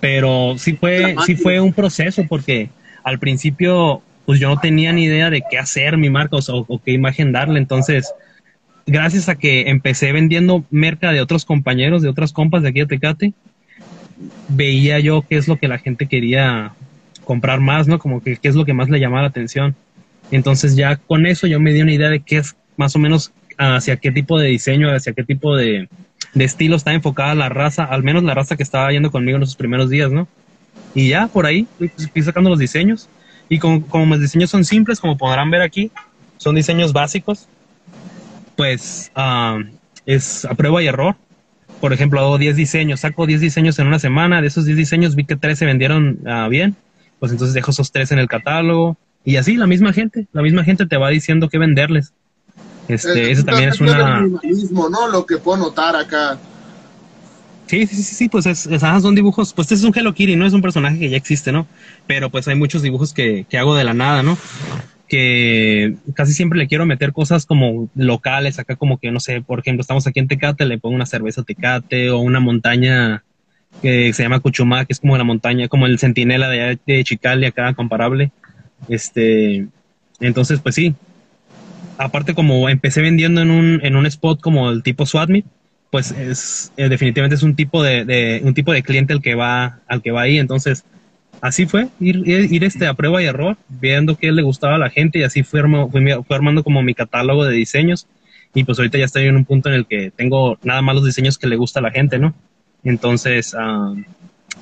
Pero 0.00 0.54
sí 0.56 0.72
fue, 0.72 1.14
sí 1.26 1.36
fue 1.36 1.60
un 1.60 1.74
proceso, 1.74 2.24
porque 2.26 2.70
al 3.04 3.18
principio, 3.18 4.02
pues 4.24 4.40
yo 4.40 4.48
no 4.48 4.58
tenía 4.58 4.94
ni 4.94 5.04
idea 5.04 5.28
de 5.28 5.42
qué 5.50 5.58
hacer 5.58 5.98
mi 5.98 6.08
marca 6.08 6.36
o, 6.36 6.64
o 6.66 6.82
qué 6.82 6.92
imagen 6.92 7.32
darle, 7.32 7.58
entonces, 7.58 8.10
gracias 8.86 9.28
a 9.28 9.34
que 9.34 9.68
empecé 9.68 10.12
vendiendo 10.12 10.64
merca 10.70 11.12
de 11.12 11.20
otros 11.20 11.44
compañeros, 11.44 12.00
de 12.00 12.08
otras 12.08 12.32
compas 12.32 12.62
de 12.62 12.70
aquí 12.70 12.80
a 12.80 12.86
Tecate, 12.86 13.34
veía 14.48 14.98
yo 15.00 15.22
qué 15.28 15.36
es 15.36 15.48
lo 15.48 15.56
que 15.56 15.68
la 15.68 15.78
gente 15.78 16.06
quería 16.06 16.72
comprar 17.30 17.60
más, 17.60 17.86
¿no? 17.86 18.00
Como 18.00 18.20
que 18.20 18.38
qué 18.38 18.48
es 18.48 18.56
lo 18.56 18.64
que 18.64 18.72
más 18.72 18.88
le 18.88 18.98
llamaba 18.98 19.22
la 19.22 19.28
atención. 19.28 19.76
Entonces 20.32 20.74
ya 20.74 20.96
con 20.96 21.26
eso 21.26 21.46
yo 21.46 21.60
me 21.60 21.72
di 21.72 21.80
una 21.80 21.92
idea 21.92 22.08
de 22.08 22.18
qué 22.18 22.38
es 22.38 22.56
más 22.76 22.96
o 22.96 22.98
menos 22.98 23.30
hacia 23.56 23.98
qué 23.98 24.10
tipo 24.10 24.36
de 24.36 24.48
diseño, 24.48 24.92
hacia 24.92 25.12
qué 25.12 25.22
tipo 25.22 25.56
de, 25.56 25.88
estilo 26.34 26.74
está 26.74 26.92
enfocada 26.92 27.36
la 27.36 27.48
raza, 27.48 27.84
al 27.84 28.02
menos 28.02 28.24
la 28.24 28.34
raza 28.34 28.56
que 28.56 28.64
estaba 28.64 28.90
yendo 28.90 29.12
conmigo 29.12 29.36
en 29.36 29.44
esos 29.44 29.54
primeros 29.54 29.90
días, 29.90 30.10
¿no? 30.10 30.26
Y 30.92 31.10
ya 31.10 31.28
por 31.28 31.46
ahí 31.46 31.68
fui, 31.78 32.22
sacando 32.24 32.50
los 32.50 32.58
diseños. 32.58 33.08
Y 33.48 33.60
como, 33.60 33.86
como 33.86 34.06
mis 34.06 34.22
diseños 34.22 34.50
son 34.50 34.64
simples, 34.64 34.98
como 34.98 35.16
podrán 35.16 35.52
ver 35.52 35.62
aquí, 35.62 35.92
son 36.36 36.56
diseños 36.56 36.92
básicos, 36.92 37.46
pues 38.56 39.12
ah, 39.14 39.60
es 40.04 40.44
a 40.46 40.54
prueba 40.56 40.82
y 40.82 40.88
error. 40.88 41.14
Por 41.80 41.92
ejemplo, 41.92 42.18
hago 42.18 42.38
10 42.38 42.56
diseños, 42.56 42.98
saco 42.98 43.24
10 43.24 43.40
diseños 43.40 43.78
en 43.78 43.86
una 43.86 44.00
semana, 44.00 44.40
de 44.40 44.48
esos 44.48 44.64
10 44.64 44.76
diseños 44.76 45.14
vi 45.14 45.26
que 45.26 45.36
3 45.36 45.56
se 45.56 45.64
vendieron 45.64 46.18
uh, 46.26 46.48
bien 46.48 46.74
pues 47.20 47.30
entonces 47.30 47.54
dejo 47.54 47.70
esos 47.70 47.92
tres 47.92 48.10
en 48.10 48.18
el 48.18 48.26
catálogo 48.26 48.96
y 49.24 49.36
así 49.36 49.56
la 49.56 49.66
misma 49.66 49.92
gente, 49.92 50.26
la 50.32 50.42
misma 50.42 50.64
gente 50.64 50.86
te 50.86 50.96
va 50.96 51.10
diciendo 51.10 51.48
qué 51.48 51.58
venderles. 51.58 52.12
Este, 52.88 53.30
eso 53.30 53.44
también 53.44 53.68
es 53.68 53.80
una... 53.80 54.22
¿no? 54.22 55.08
Lo 55.08 55.24
que 55.26 55.36
puedo 55.36 55.58
notar 55.58 55.94
acá. 55.94 56.38
Sí, 57.66 57.86
sí, 57.86 57.96
sí, 57.96 58.02
sí, 58.02 58.28
pues 58.28 58.46
es, 58.46 58.68
son 58.80 59.14
dibujos, 59.14 59.52
pues 59.52 59.66
este 59.66 59.76
es 59.76 59.84
un 59.84 59.96
Hello 59.96 60.12
Kitty, 60.12 60.34
no 60.34 60.44
es 60.44 60.52
un 60.52 60.62
personaje 60.62 60.98
que 60.98 61.08
ya 61.08 61.16
existe, 61.16 61.52
¿no? 61.52 61.68
Pero 62.08 62.28
pues 62.28 62.48
hay 62.48 62.56
muchos 62.56 62.82
dibujos 62.82 63.12
que, 63.12 63.46
que 63.48 63.58
hago 63.58 63.76
de 63.76 63.84
la 63.84 63.94
nada, 63.94 64.24
¿no? 64.24 64.36
Que 65.06 65.94
casi 66.14 66.32
siempre 66.32 66.58
le 66.58 66.66
quiero 66.66 66.84
meter 66.84 67.12
cosas 67.12 67.46
como 67.46 67.88
locales, 67.94 68.58
acá 68.58 68.74
como 68.74 68.98
que, 68.98 69.12
no 69.12 69.20
sé, 69.20 69.40
por 69.40 69.60
ejemplo, 69.60 69.82
estamos 69.82 70.04
aquí 70.08 70.18
en 70.18 70.26
Tecate, 70.26 70.64
le 70.66 70.78
pongo 70.78 70.96
una 70.96 71.06
cerveza 71.06 71.44
Tecate 71.44 72.10
o 72.10 72.18
una 72.18 72.40
montaña 72.40 73.22
que 73.82 74.12
se 74.12 74.22
llama 74.22 74.40
Cuchumá, 74.40 74.84
que 74.84 74.92
es 74.92 75.00
como 75.00 75.16
la 75.16 75.24
montaña, 75.24 75.68
como 75.68 75.86
el 75.86 75.98
centinela 75.98 76.48
de, 76.48 76.78
de 76.86 77.04
Chicali 77.04 77.46
acá, 77.46 77.72
comparable. 77.74 78.30
Este, 78.88 79.66
entonces, 80.20 80.60
pues 80.60 80.74
sí. 80.74 80.94
Aparte, 81.98 82.34
como 82.34 82.68
empecé 82.68 83.02
vendiendo 83.02 83.42
en 83.42 83.50
un, 83.50 83.80
en 83.82 83.96
un 83.96 84.06
spot 84.06 84.40
como 84.40 84.70
el 84.70 84.82
tipo 84.82 85.04
Swatme, 85.06 85.44
pues 85.90 86.12
es 86.12 86.72
eh, 86.76 86.88
definitivamente 86.88 87.34
es 87.34 87.42
un 87.42 87.54
tipo 87.54 87.82
de, 87.82 88.04
de, 88.04 88.40
un 88.44 88.54
tipo 88.54 88.72
de 88.72 88.82
cliente 88.82 89.12
al 89.12 89.20
que 89.20 89.34
va 89.34 89.80
al 89.88 90.02
que 90.02 90.12
va 90.12 90.22
ahí 90.22 90.38
entonces 90.38 90.84
así 91.40 91.66
fue 91.66 91.88
ir, 91.98 92.22
ir, 92.26 92.64
este 92.64 92.86
a 92.86 92.94
prueba 92.94 93.22
y 93.22 93.26
error 93.26 93.56
viendo 93.68 94.16
qué 94.16 94.30
le 94.30 94.42
gustaba 94.42 94.76
a 94.76 94.78
la 94.78 94.90
gente 94.90 95.18
y 95.18 95.22
así 95.24 95.42
fui, 95.42 95.60
fui 95.90 96.36
armando 96.36 96.62
como 96.62 96.82
mi 96.82 96.94
catálogo 96.94 97.44
de 97.44 97.54
diseños 97.54 98.06
y 98.54 98.64
pues 98.64 98.78
ahorita 98.78 98.98
ya 98.98 99.04
estoy 99.04 99.26
en 99.26 99.36
un 99.36 99.44
punto 99.44 99.68
en 99.68 99.74
el 99.76 99.86
que 99.86 100.10
tengo 100.10 100.58
nada 100.62 100.82
más 100.82 100.94
los 100.94 101.04
diseños 101.04 101.38
que 101.38 101.48
le 101.48 101.56
gusta 101.56 101.80
a 101.80 101.82
la 101.82 101.90
gente 101.90 102.18
no 102.18 102.34
entonces, 102.84 103.54
ah, 103.58 103.94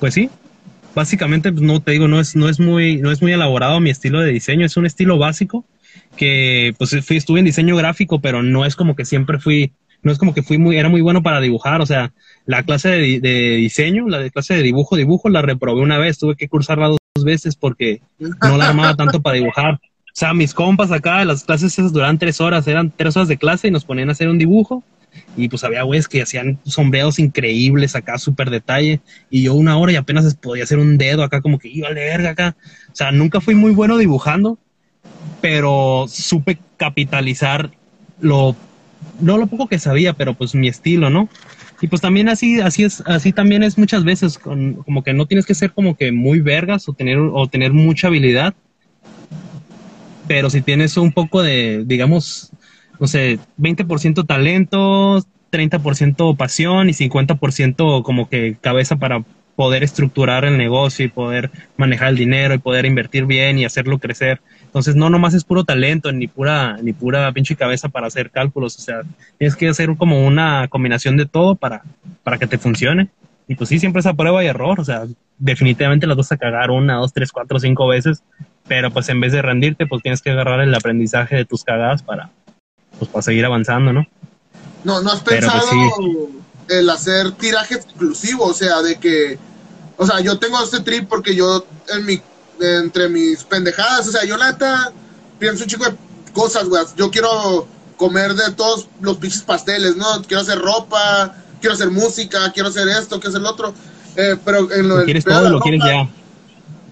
pues 0.00 0.14
sí, 0.14 0.30
básicamente 0.94 1.52
pues, 1.52 1.62
no 1.62 1.80
te 1.80 1.92
digo, 1.92 2.08
no 2.08 2.20
es, 2.20 2.36
no 2.36 2.48
es 2.48 2.60
muy, 2.60 2.96
no 2.96 3.10
es 3.10 3.22
muy 3.22 3.32
elaborado 3.32 3.80
mi 3.80 3.90
estilo 3.90 4.20
de 4.20 4.32
diseño, 4.32 4.66
es 4.66 4.76
un 4.76 4.86
estilo 4.86 5.18
básico 5.18 5.64
que 6.16 6.74
pues 6.78 6.96
fui, 7.04 7.16
estuve 7.16 7.38
en 7.38 7.44
diseño 7.44 7.76
gráfico, 7.76 8.20
pero 8.20 8.42
no 8.42 8.64
es 8.64 8.76
como 8.76 8.96
que 8.96 9.04
siempre 9.04 9.38
fui, 9.38 9.72
no 10.02 10.12
es 10.12 10.18
como 10.18 10.34
que 10.34 10.42
fui 10.42 10.58
muy, 10.58 10.76
era 10.76 10.88
muy 10.88 11.00
bueno 11.00 11.22
para 11.22 11.40
dibujar, 11.40 11.80
o 11.80 11.86
sea, 11.86 12.12
la 12.46 12.62
clase 12.62 12.88
de, 12.88 13.56
diseño, 13.56 14.08
la 14.08 14.18
de 14.18 14.30
clase 14.30 14.54
de 14.54 14.62
dibujo, 14.62 14.96
dibujo, 14.96 15.28
la 15.28 15.42
reprobé 15.42 15.80
una 15.80 15.98
vez, 15.98 16.18
tuve 16.18 16.36
que 16.36 16.48
cursarla 16.48 16.88
dos 16.88 17.24
veces 17.24 17.56
porque 17.56 18.00
no 18.18 18.56
la 18.56 18.68
armaba 18.68 18.94
tanto 18.94 19.20
para 19.20 19.36
dibujar. 19.36 19.74
O 19.74 20.20
sea, 20.20 20.34
mis 20.34 20.54
compas 20.54 20.90
acá, 20.90 21.24
las 21.24 21.44
clases 21.44 21.78
esas 21.78 21.92
duran 21.92 22.18
tres 22.18 22.40
horas, 22.40 22.66
eran 22.66 22.92
tres 22.96 23.16
horas 23.16 23.28
de 23.28 23.36
clase 23.36 23.68
y 23.68 23.70
nos 23.70 23.84
ponían 23.84 24.08
a 24.08 24.12
hacer 24.12 24.28
un 24.28 24.38
dibujo 24.38 24.82
y 25.36 25.48
pues 25.48 25.64
había 25.64 25.82
güeyes 25.82 26.08
que 26.08 26.22
hacían 26.22 26.58
sombreados 26.64 27.18
increíbles 27.18 27.94
acá, 27.96 28.18
súper 28.18 28.50
detalle, 28.50 29.00
y 29.30 29.42
yo 29.42 29.54
una 29.54 29.76
hora 29.78 29.92
y 29.92 29.96
apenas 29.96 30.34
podía 30.34 30.64
hacer 30.64 30.78
un 30.78 30.98
dedo 30.98 31.22
acá, 31.22 31.40
como 31.40 31.58
que 31.58 31.68
iba 31.68 31.88
a 31.88 31.92
leer 31.92 32.26
acá. 32.26 32.56
O 32.92 32.94
sea, 32.94 33.12
nunca 33.12 33.40
fui 33.40 33.54
muy 33.54 33.72
bueno 33.72 33.98
dibujando, 33.98 34.58
pero 35.40 36.06
supe 36.08 36.58
capitalizar 36.76 37.70
lo, 38.20 38.56
no 39.20 39.38
lo 39.38 39.46
poco 39.46 39.68
que 39.68 39.78
sabía, 39.78 40.12
pero 40.12 40.34
pues 40.34 40.54
mi 40.54 40.68
estilo, 40.68 41.10
¿no? 41.10 41.28
Y 41.80 41.86
pues 41.86 42.02
también 42.02 42.28
así, 42.28 42.60
así 42.60 42.82
es, 42.82 43.02
así 43.06 43.32
también 43.32 43.62
es 43.62 43.78
muchas 43.78 44.02
veces, 44.02 44.38
como 44.38 45.04
que 45.04 45.12
no 45.12 45.26
tienes 45.26 45.46
que 45.46 45.54
ser 45.54 45.72
como 45.72 45.96
que 45.96 46.10
muy 46.10 46.40
vergas 46.40 46.88
o 46.88 46.92
tener, 46.92 47.18
o 47.18 47.46
tener 47.46 47.72
mucha 47.72 48.08
habilidad, 48.08 48.54
pero 50.26 50.50
si 50.50 50.60
tienes 50.60 50.96
un 50.96 51.12
poco 51.12 51.42
de, 51.42 51.84
digamos, 51.86 52.50
no 53.00 53.06
sé, 53.06 53.38
20% 53.58 54.26
talento, 54.26 55.24
30% 55.50 56.36
pasión 56.36 56.88
y 56.88 56.92
50% 56.92 58.02
como 58.02 58.28
que 58.28 58.56
cabeza 58.60 58.96
para 58.96 59.24
poder 59.58 59.82
estructurar 59.82 60.44
el 60.44 60.56
negocio 60.56 61.04
y 61.04 61.08
poder 61.08 61.50
manejar 61.76 62.10
el 62.10 62.16
dinero 62.16 62.54
y 62.54 62.58
poder 62.58 62.86
invertir 62.86 63.26
bien 63.26 63.58
y 63.58 63.64
hacerlo 63.64 63.98
crecer. 63.98 64.40
Entonces, 64.62 64.94
no 64.94 65.10
nomás 65.10 65.34
es 65.34 65.42
puro 65.42 65.64
talento, 65.64 66.12
ni 66.12 66.28
pura, 66.28 66.76
ni 66.80 66.92
pura 66.92 67.32
pinche 67.32 67.56
cabeza 67.56 67.88
para 67.88 68.06
hacer 68.06 68.30
cálculos. 68.30 68.76
O 68.78 68.80
sea, 68.80 69.00
tienes 69.36 69.56
que 69.56 69.68
hacer 69.68 69.96
como 69.96 70.24
una 70.24 70.68
combinación 70.68 71.16
de 71.16 71.26
todo 71.26 71.56
para, 71.56 71.82
para 72.22 72.38
que 72.38 72.46
te 72.46 72.56
funcione. 72.56 73.08
Y 73.48 73.56
pues 73.56 73.70
sí, 73.70 73.80
siempre 73.80 73.98
es 73.98 74.06
a 74.06 74.14
prueba 74.14 74.44
y 74.44 74.46
error. 74.46 74.78
O 74.78 74.84
sea, 74.84 75.06
definitivamente 75.38 76.06
las 76.06 76.16
vas 76.16 76.30
a 76.30 76.36
cagar 76.36 76.70
una, 76.70 76.94
dos, 76.94 77.12
tres, 77.12 77.32
cuatro, 77.32 77.58
cinco 77.58 77.88
veces. 77.88 78.22
Pero 78.68 78.92
pues 78.92 79.08
en 79.08 79.20
vez 79.20 79.32
de 79.32 79.42
rendirte, 79.42 79.86
pues 79.86 80.02
tienes 80.02 80.22
que 80.22 80.30
agarrar 80.30 80.60
el 80.60 80.72
aprendizaje 80.72 81.34
de 81.34 81.44
tus 81.44 81.64
cagadas 81.64 82.04
para, 82.04 82.30
pues 82.98 83.10
para 83.10 83.22
seguir 83.22 83.44
avanzando, 83.44 83.92
¿no? 83.92 84.06
No, 84.84 85.02
no 85.02 85.10
has 85.10 85.20
pues, 85.20 85.40
pensado 85.40 85.62
el 86.68 86.90
hacer 86.90 87.32
tiraje 87.32 87.74
exclusivo, 87.74 88.44
o 88.44 88.54
sea, 88.54 88.82
de 88.82 88.98
que, 88.98 89.38
o 89.96 90.06
sea, 90.06 90.20
yo 90.20 90.38
tengo 90.38 90.62
este 90.62 90.80
trip 90.80 91.08
porque 91.08 91.34
yo 91.34 91.64
en 91.88 92.04
mi, 92.04 92.20
entre 92.60 93.08
mis 93.08 93.44
pendejadas, 93.44 94.08
o 94.08 94.12
sea, 94.12 94.24
yo 94.24 94.36
la 94.36 94.52
neta 94.52 94.92
pienso 95.38 95.64
un 95.64 95.70
chico 95.70 95.84
de 95.84 95.96
cosas, 96.32 96.68
güey, 96.68 96.84
yo 96.96 97.10
quiero 97.10 97.66
comer 97.96 98.34
de 98.34 98.52
todos 98.52 98.88
los 99.00 99.16
pinches 99.18 99.42
pasteles, 99.42 99.96
¿no? 99.96 100.22
Quiero 100.22 100.42
hacer 100.42 100.58
ropa, 100.58 101.34
quiero 101.60 101.74
hacer 101.74 101.90
música, 101.90 102.50
quiero 102.52 102.68
hacer 102.68 102.88
esto, 102.88 103.16
quiero 103.16 103.30
hacer 103.30 103.42
lo 103.42 103.50
otro. 103.50 103.74
Eh, 104.16 104.36
pero 104.44 104.72
en 104.72 104.88
lo, 104.88 105.04
quieres 105.04 105.24
todo, 105.24 105.48
lo 105.50 105.60
quieres 105.60 105.80
ya. 105.84 106.08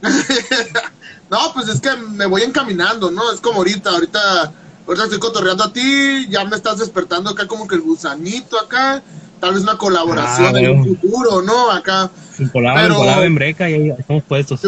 no, 1.30 1.38
pues 1.54 1.68
es 1.68 1.80
que 1.80 1.96
me 1.96 2.26
voy 2.26 2.42
encaminando, 2.42 3.10
¿no? 3.10 3.32
Es 3.32 3.40
como 3.40 3.58
ahorita, 3.58 3.90
ahorita, 3.90 4.52
ahorita 4.86 5.04
estoy 5.04 5.18
cotorreando 5.18 5.64
a 5.64 5.72
ti, 5.72 6.26
ya 6.28 6.44
me 6.44 6.56
estás 6.56 6.78
despertando 6.78 7.30
acá 7.30 7.46
como 7.46 7.66
que 7.66 7.74
el 7.74 7.80
gusanito 7.82 8.58
acá, 8.58 9.02
tal 9.40 9.54
vez 9.54 9.62
una 9.62 9.76
colaboración 9.78 10.54
Ah, 10.54 10.60
en 10.60 10.80
un 10.80 10.84
futuro, 10.96 11.42
¿no? 11.42 11.70
Acá. 11.70 12.10
Colada, 12.52 12.82
Pero- 12.82 12.94
en 12.94 13.00
colada, 13.00 13.24
en 13.24 13.34
breca, 13.34 13.68
y 13.70 13.74
ahí 13.74 13.90
estamos 13.98 14.22
puestos. 14.24 14.60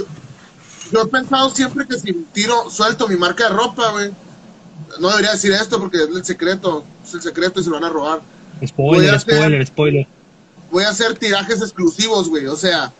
Yo 0.92 1.02
he 1.02 1.06
pensado 1.06 1.50
siempre 1.50 1.86
que 1.86 1.98
si 1.98 2.12
tiro, 2.32 2.70
suelto 2.70 3.06
mi 3.08 3.16
marca 3.16 3.44
de 3.44 3.50
ropa, 3.50 3.90
güey. 3.92 4.10
No 5.00 5.08
debería 5.10 5.32
decir 5.32 5.52
esto 5.52 5.78
porque 5.78 5.98
es 5.98 6.08
el 6.08 6.24
secreto, 6.24 6.82
es 7.06 7.12
el 7.14 7.20
secreto 7.22 7.60
y 7.60 7.64
se 7.64 7.68
lo 7.70 7.76
van 7.76 7.84
a 7.84 7.90
robar. 7.90 8.20
A 8.62 8.66
Spoiler, 8.66 9.14
hacer- 9.14 9.36
spoiler, 9.36 9.66
spoiler. 9.66 10.06
Voy 10.70 10.84
a 10.84 10.88
hacer 10.90 11.14
tirajes 11.18 11.60
exclusivos, 11.60 12.28
güey. 12.28 12.46
O 12.46 12.56
sea, 12.56 12.92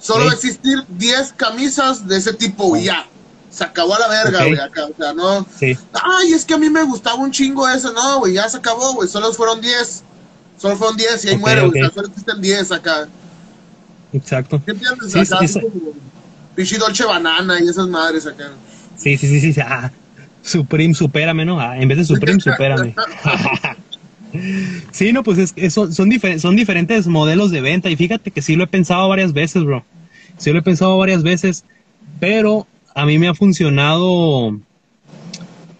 solo 0.00 0.20
Sí. 0.22 0.26
va 0.26 0.32
a 0.32 0.34
existir 0.34 0.84
10 0.88 1.32
camisas 1.34 2.08
de 2.08 2.16
ese 2.16 2.32
tipo, 2.32 2.74
ya. 2.76 3.06
Se 3.56 3.64
acabó 3.64 3.94
a 3.94 3.98
la 4.00 4.08
verga, 4.08 4.44
güey, 4.44 4.58
acá. 4.60 4.84
O 4.84 4.92
sea, 4.98 5.14
no. 5.14 5.46
Sí, 5.58 5.78
Ay, 5.94 6.32
es 6.34 6.44
que 6.44 6.52
a 6.52 6.58
mí 6.58 6.68
me 6.68 6.82
gustaba 6.82 7.16
un 7.16 7.30
chingo 7.30 7.66
eso. 7.66 7.90
No, 7.94 8.18
güey, 8.18 8.34
ya 8.34 8.46
se 8.50 8.58
acabó, 8.58 8.92
güey. 8.92 9.08
Solo 9.08 9.32
fueron 9.32 9.62
10. 9.62 10.02
Solo 10.58 10.76
fueron 10.76 10.98
10 10.98 11.24
y 11.24 11.28
ahí 11.30 11.38
muere, 11.38 11.62
güey. 11.66 11.70
ok. 11.70 11.76
O 11.76 11.80
sea, 11.86 11.94
solo 11.94 12.08
existen 12.08 12.42
10 12.42 12.72
acá. 12.72 13.08
exacto. 14.12 14.60
¿Qué 14.64 14.72
entiendes? 14.72 15.10
Sí, 15.10 15.18
acá 15.20 15.48
sí, 15.48 15.60
Pichi 16.54 16.76
Dolce 16.76 17.04
Banana 17.04 17.58
y 17.62 17.68
esas 17.68 17.88
madres 17.88 18.26
acá. 18.26 18.50
Sí, 18.98 19.16
sí, 19.16 19.26
sí, 19.26 19.40
sí. 19.40 19.52
sí. 19.54 19.60
Ah, 19.64 19.90
Supreme, 20.42 20.92
supérame, 20.94 21.44
¿no? 21.46 21.58
Ah, 21.58 21.78
en 21.78 21.88
vez 21.88 21.96
de 21.96 22.04
Supreme, 22.04 22.38
supérame. 22.40 22.94
sí, 24.92 25.12
no, 25.12 25.22
pues 25.22 25.38
es, 25.38 25.52
es- 25.56 25.72
son, 25.74 25.92
son, 25.94 26.10
difer- 26.10 26.38
son 26.38 26.56
diferentes 26.56 27.06
modelos 27.06 27.50
de 27.50 27.60
venta 27.60 27.90
y 27.90 27.96
fíjate 27.96 28.30
que 28.30 28.42
sí 28.42 28.54
lo 28.56 28.64
he 28.64 28.68
pensado 28.68 29.08
varias 29.08 29.32
veces, 29.32 29.64
bro. 29.64 29.84
Sí 30.36 30.52
lo 30.52 30.58
he 30.58 30.62
pensado 30.62 30.96
varias 30.98 31.22
veces, 31.22 31.64
pero 32.20 32.66
a 32.96 33.04
mí 33.04 33.18
me 33.18 33.28
ha 33.28 33.34
funcionado 33.34 34.58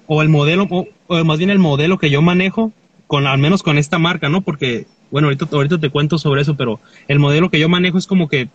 o 0.06 0.22
el 0.22 0.28
modelo, 0.28 0.68
o, 0.70 1.24
más 1.24 1.38
bien 1.38 1.48
el 1.48 1.58
modelo 1.58 1.98
que 1.98 2.10
yo 2.10 2.20
manejo, 2.20 2.72
con 3.06 3.26
al 3.26 3.38
menos 3.38 3.62
con 3.62 3.78
esta 3.78 3.98
marca, 3.98 4.28
¿no? 4.28 4.42
Porque, 4.42 4.86
bueno, 5.10 5.28
ahorita, 5.28 5.46
ahorita 5.50 5.78
te 5.78 5.88
cuento 5.88 6.18
sobre 6.18 6.42
eso, 6.42 6.56
pero 6.56 6.78
el 7.08 7.18
modelo 7.18 7.50
que 7.50 7.58
yo 7.58 7.70
manejo 7.70 7.96
es 7.96 8.06
como 8.06 8.28
que 8.28 8.50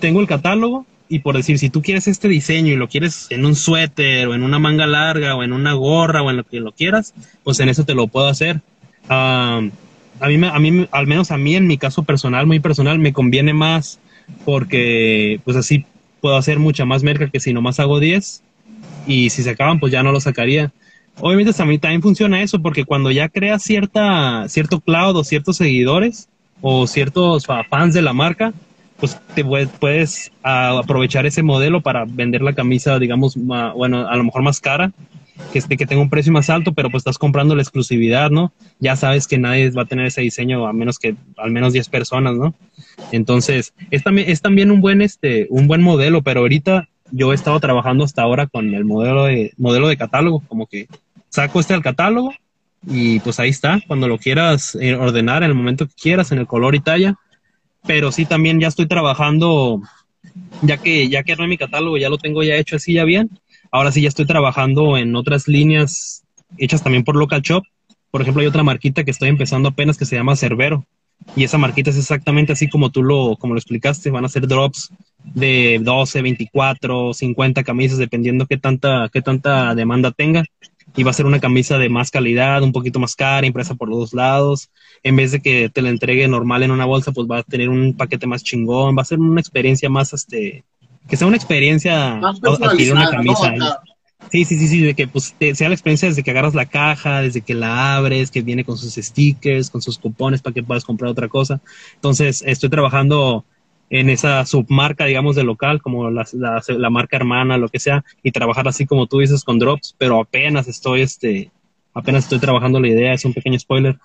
tengo 0.00 0.20
el 0.20 0.26
catálogo 0.26 0.86
y 1.08 1.20
por 1.20 1.36
decir, 1.36 1.56
si 1.56 1.70
tú 1.70 1.82
quieres 1.82 2.08
este 2.08 2.26
diseño 2.26 2.72
y 2.72 2.76
lo 2.76 2.88
quieres 2.88 3.28
en 3.30 3.46
un 3.46 3.54
suéter 3.54 4.26
o 4.26 4.34
en 4.34 4.42
una 4.42 4.58
manga 4.58 4.86
larga 4.88 5.36
o 5.36 5.44
en 5.44 5.52
una 5.52 5.74
gorra 5.74 6.20
o 6.22 6.30
en 6.30 6.38
lo 6.38 6.44
que 6.44 6.58
lo 6.58 6.72
quieras, 6.72 7.14
pues 7.44 7.60
en 7.60 7.68
eso 7.68 7.84
te 7.84 7.94
lo 7.94 8.08
puedo 8.08 8.26
hacer. 8.26 8.60
A 9.08 9.60
mí, 10.26 10.40
a 10.44 10.58
mí, 10.58 10.88
al 10.90 11.06
menos 11.06 11.30
a 11.30 11.36
mí 11.36 11.54
en 11.54 11.68
mi 11.68 11.78
caso 11.78 12.02
personal, 12.02 12.44
muy 12.44 12.58
personal, 12.58 12.98
me 12.98 13.12
conviene 13.12 13.54
más 13.54 14.00
porque 14.44 15.40
pues 15.44 15.56
así 15.56 15.84
puedo 16.22 16.36
hacer 16.38 16.60
mucha 16.60 16.86
más 16.86 17.04
merca 17.04 17.28
que 17.30 17.40
si 17.40 17.52
nomás 17.52 17.80
hago 17.80 18.00
10 18.00 18.44
y 19.06 19.30
si 19.30 19.42
se 19.42 19.50
acaban 19.50 19.80
pues 19.80 19.92
ya 19.92 20.02
no 20.02 20.12
lo 20.12 20.20
sacaría. 20.20 20.72
Obviamente 21.20 21.52
también, 21.52 21.80
también 21.80 22.02
funciona 22.02 22.42
eso 22.42 22.62
porque 22.62 22.84
cuando 22.86 23.10
ya 23.10 23.28
creas 23.28 23.62
cierta, 23.62 24.48
cierto 24.48 24.80
cloud 24.80 25.16
o 25.16 25.24
ciertos 25.24 25.58
seguidores 25.58 26.28
o 26.62 26.86
ciertos 26.86 27.46
fa- 27.46 27.64
fans 27.64 27.94
de 27.94 28.02
la 28.02 28.14
marca, 28.14 28.54
pues 28.98 29.18
te 29.34 29.44
puedes, 29.44 29.68
puedes 29.68 30.32
ah, 30.42 30.78
aprovechar 30.82 31.26
ese 31.26 31.42
modelo 31.42 31.82
para 31.82 32.04
vender 32.06 32.42
la 32.42 32.54
camisa, 32.54 32.98
digamos, 32.98 33.36
bueno, 33.36 34.08
a 34.08 34.16
lo 34.16 34.24
mejor 34.24 34.42
más 34.42 34.60
cara, 34.60 34.92
que, 35.52 35.58
esté, 35.58 35.76
que 35.76 35.86
tenga 35.86 36.02
un 36.02 36.10
precio 36.10 36.32
más 36.32 36.50
alto, 36.50 36.72
pero 36.72 36.90
pues 36.90 37.02
estás 37.02 37.18
comprando 37.18 37.54
la 37.54 37.62
exclusividad, 37.62 38.30
¿no? 38.30 38.52
Ya 38.78 38.96
sabes 38.96 39.26
que 39.26 39.38
nadie 39.38 39.70
va 39.70 39.82
a 39.82 39.86
tener 39.86 40.06
ese 40.06 40.20
diseño 40.20 40.66
a 40.66 40.72
menos 40.72 40.98
que 40.98 41.14
al 41.36 41.50
menos 41.50 41.72
10 41.72 41.88
personas, 41.88 42.36
¿no? 42.36 42.54
Entonces, 43.10 43.74
es 43.90 44.02
también, 44.02 44.30
es 44.30 44.40
también 44.40 44.70
un 44.70 44.80
buen 44.80 45.02
este, 45.02 45.46
un 45.50 45.66
buen 45.66 45.82
modelo, 45.82 46.22
pero 46.22 46.40
ahorita 46.40 46.88
yo 47.10 47.32
he 47.32 47.34
estado 47.34 47.60
trabajando 47.60 48.04
hasta 48.04 48.22
ahora 48.22 48.46
con 48.46 48.74
el 48.74 48.84
modelo 48.84 49.24
de, 49.24 49.52
modelo 49.56 49.88
de 49.88 49.96
catálogo, 49.96 50.42
como 50.48 50.66
que 50.66 50.88
saco 51.28 51.60
este 51.60 51.74
al 51.74 51.82
catálogo 51.82 52.32
y 52.86 53.20
pues 53.20 53.38
ahí 53.38 53.50
está, 53.50 53.80
cuando 53.86 54.08
lo 54.08 54.18
quieras 54.18 54.76
eh, 54.80 54.94
ordenar 54.94 55.42
en 55.42 55.50
el 55.50 55.54
momento 55.54 55.86
que 55.86 55.94
quieras, 55.94 56.32
en 56.32 56.38
el 56.38 56.46
color 56.46 56.74
y 56.74 56.80
talla, 56.80 57.14
pero 57.86 58.10
sí 58.10 58.24
también 58.24 58.60
ya 58.60 58.68
estoy 58.68 58.86
trabajando, 58.86 59.80
ya 60.62 60.78
que 60.78 61.08
ya 61.08 61.22
que 61.22 61.36
no 61.36 61.46
mi 61.46 61.58
catálogo, 61.58 61.96
ya 61.98 62.08
lo 62.08 62.18
tengo 62.18 62.42
ya 62.42 62.56
hecho 62.56 62.76
así 62.76 62.94
ya 62.94 63.04
bien, 63.04 63.30
ahora 63.72 63.90
sí 63.90 64.02
ya 64.02 64.08
estoy 64.08 64.26
trabajando 64.26 64.96
en 64.96 65.16
otras 65.16 65.48
líneas 65.48 66.22
hechas 66.58 66.82
también 66.82 67.02
por 67.02 67.16
Local 67.16 67.42
Shop, 67.42 67.64
por 68.12 68.22
ejemplo 68.22 68.42
hay 68.42 68.46
otra 68.46 68.62
marquita 68.62 69.02
que 69.02 69.10
estoy 69.10 69.30
empezando 69.30 69.70
apenas 69.70 69.98
que 69.98 70.04
se 70.04 70.14
llama 70.14 70.36
Cerbero, 70.36 70.86
y 71.36 71.44
esa 71.44 71.58
marquita 71.58 71.90
es 71.90 71.96
exactamente 71.96 72.52
así 72.52 72.68
como 72.68 72.90
tú 72.90 73.02
lo, 73.02 73.36
como 73.36 73.54
lo 73.54 73.58
explicaste, 73.58 74.10
van 74.10 74.24
a 74.24 74.28
ser 74.28 74.46
drops 74.46 74.92
de 75.24 75.80
12, 75.82 76.22
24, 76.22 77.14
50 77.14 77.64
camisas, 77.64 77.98
dependiendo 77.98 78.46
qué 78.46 78.56
tanta, 78.58 79.08
qué 79.12 79.22
tanta 79.22 79.74
demanda 79.74 80.10
tenga. 80.10 80.44
Y 80.94 81.04
va 81.04 81.10
a 81.10 81.14
ser 81.14 81.24
una 81.24 81.40
camisa 81.40 81.78
de 81.78 81.88
más 81.88 82.10
calidad, 82.10 82.62
un 82.62 82.72
poquito 82.72 82.98
más 82.98 83.16
cara, 83.16 83.46
impresa 83.46 83.74
por 83.74 83.88
los 83.88 83.98
dos 83.98 84.14
lados. 84.14 84.68
En 85.02 85.16
vez 85.16 85.32
de 85.32 85.40
que 85.40 85.70
te 85.70 85.80
la 85.80 85.88
entregue 85.88 86.28
normal 86.28 86.64
en 86.64 86.70
una 86.70 86.84
bolsa, 86.84 87.12
pues 87.12 87.26
va 87.26 87.38
a 87.38 87.42
tener 87.42 87.70
un 87.70 87.96
paquete 87.96 88.26
más 88.26 88.42
chingón, 88.42 88.96
va 88.96 89.02
a 89.02 89.06
ser 89.06 89.18
una 89.18 89.40
experiencia 89.40 89.88
más, 89.88 90.12
este, 90.12 90.64
que 91.08 91.16
sea 91.16 91.26
una 91.26 91.36
experiencia 91.36 92.16
Más 92.16 92.40
adquirir 92.42 92.92
una 92.92 93.10
camisa. 93.10 93.54
Sí, 94.30 94.44
sí, 94.44 94.56
sí, 94.56 94.68
sí, 94.68 94.80
de 94.80 94.94
que 94.94 95.08
pues 95.08 95.34
te- 95.38 95.54
sea 95.54 95.68
la 95.68 95.74
experiencia 95.74 96.08
desde 96.08 96.22
que 96.22 96.30
agarras 96.30 96.54
la 96.54 96.66
caja, 96.66 97.20
desde 97.20 97.42
que 97.42 97.54
la 97.54 97.96
abres, 97.96 98.30
que 98.30 98.40
viene 98.40 98.64
con 98.64 98.78
sus 98.78 98.94
stickers, 98.94 99.68
con 99.68 99.82
sus 99.82 99.98
cupones 99.98 100.40
para 100.40 100.54
que 100.54 100.62
puedas 100.62 100.84
comprar 100.84 101.10
otra 101.10 101.28
cosa. 101.28 101.60
Entonces, 101.96 102.42
estoy 102.46 102.70
trabajando 102.70 103.44
en 103.90 104.08
esa 104.08 104.46
submarca, 104.46 105.04
digamos, 105.04 105.36
de 105.36 105.44
local, 105.44 105.82
como 105.82 106.08
la, 106.10 106.26
la, 106.32 106.62
la 106.66 106.90
marca 106.90 107.16
hermana, 107.16 107.58
lo 107.58 107.68
que 107.68 107.78
sea, 107.78 108.04
y 108.22 108.30
trabajar 108.30 108.66
así 108.68 108.86
como 108.86 109.06
tú 109.06 109.18
dices 109.18 109.44
con 109.44 109.58
drops, 109.58 109.94
pero 109.98 110.20
apenas 110.20 110.66
estoy, 110.66 111.02
este, 111.02 111.50
apenas 111.92 112.24
estoy 112.24 112.38
trabajando 112.38 112.80
la 112.80 112.88
idea, 112.88 113.12
es 113.12 113.24
un 113.26 113.34
pequeño 113.34 113.58
spoiler. 113.58 113.98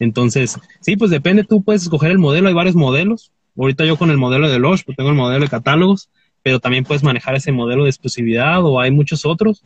Entonces, 0.00 0.58
sí, 0.80 0.96
pues 0.96 1.10
depende, 1.10 1.44
tú 1.44 1.62
puedes 1.62 1.82
escoger 1.82 2.10
el 2.10 2.18
modelo, 2.18 2.48
hay 2.48 2.54
varios 2.54 2.74
modelos. 2.74 3.30
Ahorita 3.56 3.84
yo 3.84 3.96
con 3.96 4.10
el 4.10 4.16
modelo 4.16 4.48
de 4.48 4.58
Losh, 4.58 4.82
pues 4.84 4.96
tengo 4.96 5.10
el 5.10 5.16
modelo 5.16 5.44
de 5.44 5.50
catálogos, 5.50 6.10
pero 6.48 6.60
también 6.60 6.84
puedes 6.84 7.02
manejar 7.02 7.34
ese 7.34 7.52
modelo 7.52 7.84
de 7.84 7.90
exclusividad 7.90 8.64
o 8.64 8.80
hay 8.80 8.90
muchos 8.90 9.26
otros. 9.26 9.62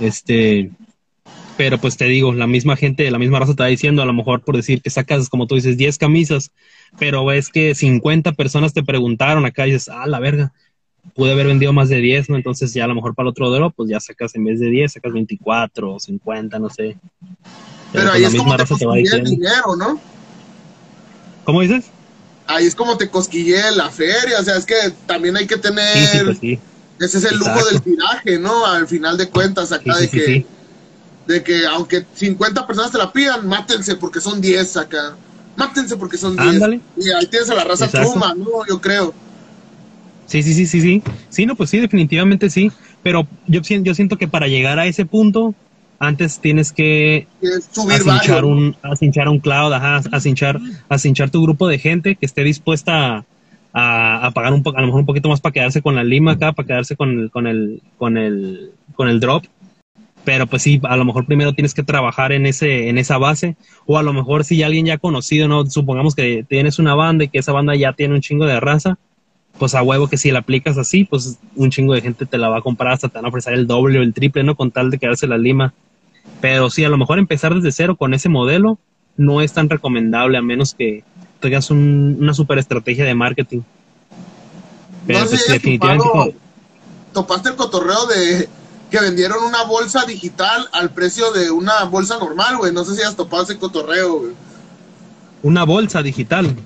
Este, 0.00 0.70
pero 1.58 1.76
pues 1.76 1.98
te 1.98 2.06
digo, 2.06 2.32
la 2.32 2.46
misma 2.46 2.74
gente, 2.74 3.10
la 3.10 3.18
misma 3.18 3.38
raza 3.38 3.50
está 3.50 3.66
diciendo, 3.66 4.00
a 4.00 4.06
lo 4.06 4.14
mejor 4.14 4.40
por 4.40 4.56
decir 4.56 4.80
que 4.80 4.88
sacas, 4.88 5.28
como 5.28 5.46
tú 5.46 5.56
dices, 5.56 5.76
10 5.76 5.98
camisas, 5.98 6.52
pero 6.98 7.22
ves 7.26 7.50
que 7.50 7.74
50 7.74 8.32
personas 8.32 8.72
te 8.72 8.82
preguntaron 8.82 9.44
acá 9.44 9.66
y 9.66 9.72
dices, 9.72 9.90
ah, 9.90 10.06
la 10.06 10.18
verga, 10.18 10.54
pude 11.14 11.32
haber 11.32 11.48
vendido 11.48 11.74
más 11.74 11.90
de 11.90 12.00
10, 12.00 12.30
¿no? 12.30 12.36
Entonces 12.36 12.72
ya 12.72 12.84
a 12.84 12.88
lo 12.88 12.94
mejor 12.94 13.14
para 13.14 13.26
el 13.26 13.30
otro 13.32 13.48
modelo, 13.48 13.70
pues 13.72 13.90
ya 13.90 14.00
sacas 14.00 14.34
en 14.36 14.44
vez 14.44 14.58
de 14.58 14.70
10, 14.70 14.94
sacas 14.94 15.12
24 15.12 15.96
o 15.96 16.00
50, 16.00 16.58
no 16.58 16.70
sé. 16.70 16.96
Pero 17.92 18.04
pues 18.04 18.14
ahí 18.14 18.22
la 18.22 18.28
es 18.28 18.32
misma 18.32 18.44
como 18.44 18.56
te 18.56 18.62
raza 18.62 18.76
te 18.76 18.86
va 18.86 18.96
diciendo. 18.96 19.28
dinero, 19.28 19.76
¿no? 19.76 20.00
¿Cómo 21.44 21.60
dices? 21.60 21.90
Ahí 22.46 22.66
es 22.66 22.74
como 22.74 22.96
te 22.96 23.08
cosquillé 23.08 23.70
la 23.72 23.90
feria, 23.90 24.38
o 24.40 24.44
sea, 24.44 24.56
es 24.56 24.64
que 24.64 24.74
también 25.06 25.36
hay 25.36 25.46
que 25.46 25.56
tener, 25.56 25.96
Sí, 25.96 26.06
sí, 26.06 26.24
pues 26.24 26.38
sí. 26.38 26.58
ese 27.00 27.18
es 27.18 27.24
el 27.24 27.38
lujo 27.38 27.64
del 27.64 27.82
tiraje, 27.82 28.38
¿no? 28.38 28.64
Al 28.66 28.86
final 28.86 29.16
de 29.16 29.28
cuentas, 29.28 29.72
acá 29.72 29.96
de 29.96 30.08
que, 30.08 30.46
de 31.26 31.42
que 31.42 31.66
aunque 31.66 32.06
50 32.14 32.66
personas 32.66 32.92
te 32.92 32.98
la 32.98 33.12
pidan, 33.12 33.48
mátense 33.48 33.96
porque 33.96 34.20
son 34.20 34.40
10 34.40 34.76
acá. 34.76 35.16
Mátense 35.56 35.96
porque 35.96 36.18
son 36.18 36.36
10. 36.36 36.48
Ándale. 36.48 36.80
Y 36.96 37.10
ahí 37.10 37.26
tienes 37.26 37.50
a 37.50 37.54
la 37.54 37.64
raza 37.64 37.86
Exacto. 37.86 38.12
Truma, 38.12 38.34
¿no? 38.34 38.64
Yo 38.68 38.80
creo. 38.80 39.12
Sí, 40.26 40.42
sí, 40.42 40.54
sí, 40.54 40.66
sí, 40.66 40.80
sí. 40.80 41.02
Sí, 41.30 41.46
no, 41.46 41.56
pues 41.56 41.70
sí, 41.70 41.78
definitivamente 41.78 42.50
sí. 42.50 42.70
Pero 43.02 43.26
yo, 43.46 43.60
yo 43.62 43.94
siento 43.94 44.16
que 44.18 44.28
para 44.28 44.48
llegar 44.48 44.78
a 44.78 44.86
ese 44.86 45.06
punto, 45.06 45.54
antes 45.98 46.40
tienes 46.40 46.72
que 46.72 47.26
varios. 47.86 48.42
un, 48.44 48.76
acinchar 48.82 49.28
un 49.28 49.38
cloud, 49.38 49.72
ajá, 49.72 50.02
acinchar, 50.12 50.60
acinchar 50.88 51.30
tu 51.30 51.42
grupo 51.42 51.68
de 51.68 51.78
gente 51.78 52.16
que 52.16 52.26
esté 52.26 52.44
dispuesta 52.44 53.24
a, 53.72 54.26
a 54.26 54.30
pagar 54.30 54.52
un 54.52 54.62
a 54.74 54.80
lo 54.80 54.86
mejor 54.86 55.00
un 55.00 55.06
poquito 55.06 55.28
más 55.28 55.40
para 55.40 55.52
quedarse 55.52 55.82
con 55.82 55.94
la 55.94 56.04
lima 56.04 56.32
acá, 56.32 56.52
para 56.52 56.66
quedarse 56.66 56.96
con 56.96 57.10
el, 57.10 57.30
con 57.30 57.46
el, 57.46 57.82
con 57.98 58.16
el, 58.16 58.72
con 58.94 59.08
el 59.08 59.20
drop. 59.20 59.44
Pero 60.24 60.46
pues 60.48 60.62
sí, 60.62 60.80
a 60.82 60.96
lo 60.96 61.04
mejor 61.04 61.24
primero 61.24 61.52
tienes 61.52 61.72
que 61.72 61.84
trabajar 61.84 62.32
en 62.32 62.46
ese, 62.46 62.88
en 62.88 62.98
esa 62.98 63.16
base, 63.16 63.56
o 63.86 63.96
a 63.96 64.02
lo 64.02 64.12
mejor 64.12 64.44
si 64.44 64.62
alguien 64.62 64.86
ya 64.86 64.98
conocido, 64.98 65.46
no, 65.46 65.64
supongamos 65.66 66.16
que 66.16 66.44
tienes 66.48 66.80
una 66.80 66.96
banda 66.96 67.24
y 67.24 67.28
que 67.28 67.38
esa 67.38 67.52
banda 67.52 67.76
ya 67.76 67.92
tiene 67.92 68.14
un 68.14 68.20
chingo 68.20 68.44
de 68.44 68.58
raza, 68.58 68.98
pues 69.58 69.74
a 69.74 69.82
huevo 69.82 70.08
que 70.08 70.16
si 70.16 70.30
la 70.30 70.40
aplicas 70.40 70.78
así, 70.78 71.04
pues 71.04 71.38
un 71.54 71.70
chingo 71.70 71.94
de 71.94 72.00
gente 72.00 72.26
te 72.26 72.38
la 72.38 72.48
va 72.48 72.58
a 72.58 72.62
comprar, 72.62 72.94
hasta 72.94 73.08
te 73.08 73.18
van 73.18 73.26
a 73.26 73.28
ofrecer 73.28 73.54
el 73.54 73.66
doble 73.66 73.98
o 73.98 74.02
el 74.02 74.12
triple, 74.14 74.42
¿no? 74.42 74.56
Con 74.56 74.70
tal 74.70 74.90
de 74.90 74.98
quedarse 74.98 75.26
la 75.26 75.38
lima. 75.38 75.74
Pero 76.40 76.70
sí, 76.70 76.84
a 76.84 76.88
lo 76.88 76.98
mejor 76.98 77.18
empezar 77.18 77.54
desde 77.54 77.72
cero 77.72 77.96
con 77.96 78.14
ese 78.14 78.28
modelo 78.28 78.78
no 79.16 79.40
es 79.40 79.52
tan 79.52 79.68
recomendable 79.70 80.36
a 80.38 80.42
menos 80.42 80.74
que 80.74 81.02
tengas 81.40 81.70
un- 81.70 82.18
una 82.20 82.34
super 82.34 82.58
estrategia 82.58 83.04
de 83.04 83.14
marketing. 83.14 83.60
Pero 85.06 85.20
no 85.20 85.24
sé 85.26 85.36
pues, 85.36 85.48
definitivamente 85.48 86.04
topado- 86.08 86.34
topaste 87.12 87.48
el 87.50 87.56
cotorreo 87.56 88.06
de 88.06 88.48
que 88.90 89.00
vendieron 89.00 89.42
una 89.44 89.64
bolsa 89.64 90.04
digital 90.04 90.68
al 90.72 90.90
precio 90.90 91.32
de 91.32 91.50
una 91.50 91.84
bolsa 91.84 92.18
normal, 92.18 92.58
güey. 92.58 92.72
No 92.72 92.84
sé 92.84 92.94
si 92.96 93.02
has 93.02 93.16
topado 93.16 93.42
ese 93.44 93.58
cotorreo, 93.58 94.18
güey. 94.20 94.32
una 95.42 95.64
bolsa 95.64 96.02
digital. 96.02 96.56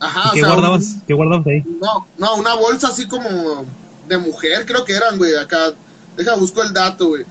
Ajá, 0.00 0.30
¿Qué 0.32 0.42
o 0.42 0.44
sea, 0.44 0.54
guardabas? 0.54 0.82
un- 0.84 1.00
¿Qué 1.02 1.14
guardabas 1.14 1.46
ahí? 1.46 1.62
no, 1.80 2.06
no, 2.18 2.34
una 2.34 2.54
bolsa 2.54 2.88
así 2.88 3.06
como 3.06 3.64
de 4.08 4.18
mujer, 4.18 4.66
creo 4.66 4.84
que 4.84 4.92
eran, 4.94 5.16
güey, 5.18 5.36
acá. 5.36 5.72
Deja, 6.16 6.34
busco 6.34 6.62
el 6.62 6.72
dato, 6.72 7.08
güey. 7.08 7.24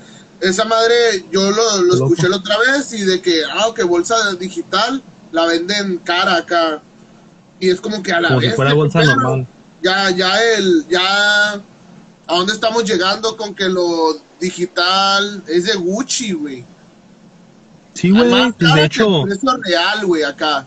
Esa 0.44 0.66
madre, 0.66 1.24
yo 1.32 1.52
lo, 1.52 1.82
lo 1.84 1.94
escuché 1.94 2.28
la 2.28 2.36
otra 2.38 2.58
vez 2.60 2.92
y 2.92 3.02
de 3.04 3.22
que, 3.22 3.44
ah, 3.46 3.72
que 3.74 3.84
bolsa 3.84 4.34
digital 4.34 5.02
la 5.32 5.46
venden 5.46 5.98
cara 6.00 6.36
acá. 6.36 6.82
Y 7.62 7.70
es 7.70 7.80
como 7.80 8.04
que 8.04 8.12
a 8.12 8.20
la 8.20 8.28
Como 8.28 8.42
si 8.42 8.48
vez. 8.48 8.56
fuera 8.58 8.74
bolsa 8.74 9.04
normal. 9.04 9.48
Ya, 9.82 10.10
ya 10.12 10.44
el, 10.56 10.86
ya. 10.90 11.54
¿A 11.54 12.36
dónde 12.36 12.52
estamos 12.54 12.84
llegando 12.84 13.38
con 13.38 13.56
que 13.56 13.70
lo 13.70 14.18
digital 14.40 15.44
es 15.48 15.64
de 15.66 15.76
Gucci, 15.76 16.34
güey? 16.34 16.66
Sí, 17.94 18.12
güey, 18.12 18.52
pues, 18.52 18.74
de 18.74 18.86
hecho, 18.86 19.24
precio 19.24 19.58
real, 19.64 20.06
güey, 20.06 20.24
acá. 20.24 20.66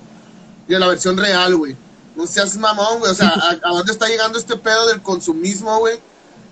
Y 0.68 0.74
la 0.74 0.87
versión 0.87 1.18
real, 1.18 1.55
güey. 1.55 1.77
No 2.14 2.27
seas 2.27 2.57
mamón, 2.57 3.01
güey. 3.01 3.12
O 3.12 3.14
sea, 3.14 3.29
¿a, 3.29 3.51
a 3.62 3.70
dónde 3.72 3.93
está 3.93 4.07
llegando 4.09 4.39
este 4.39 4.57
pedo 4.57 4.87
del 4.89 5.03
consumismo, 5.03 5.81
güey? 5.81 5.99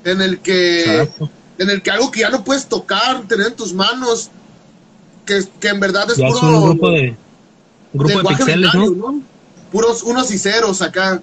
En 0.05 0.21
el 0.21 0.41
que. 0.41 1.03
exacto. 1.03 1.31
En 1.59 1.71
el 1.71 1.83
que 1.83 1.91
algo 1.91 2.11
que 2.11 2.21
ya 2.21 2.31
no 2.31 2.45
puedes 2.45 2.67
tocar, 2.67 3.23
tener 3.29 3.49
en 3.49 3.55
tus 3.55 3.73
manos. 3.73 4.31
Que, 5.25 5.43
que 5.61 5.69
en 5.69 5.81
verdad 5.81 6.11
es 6.11 6.19
ya 6.19 6.27
es 6.27 6.35
puro. 6.35 6.59
un 6.59 6.71
grupo 6.71 6.91
de, 6.91 7.17
un 7.93 7.99
grupo 7.99 8.19
de 8.29 8.37
pixeles, 8.37 8.75
¿no? 8.75 9.23
Puros 9.73 10.03
unos 10.03 10.31
y 10.31 10.39
ceros 10.39 10.83
acá. 10.83 11.21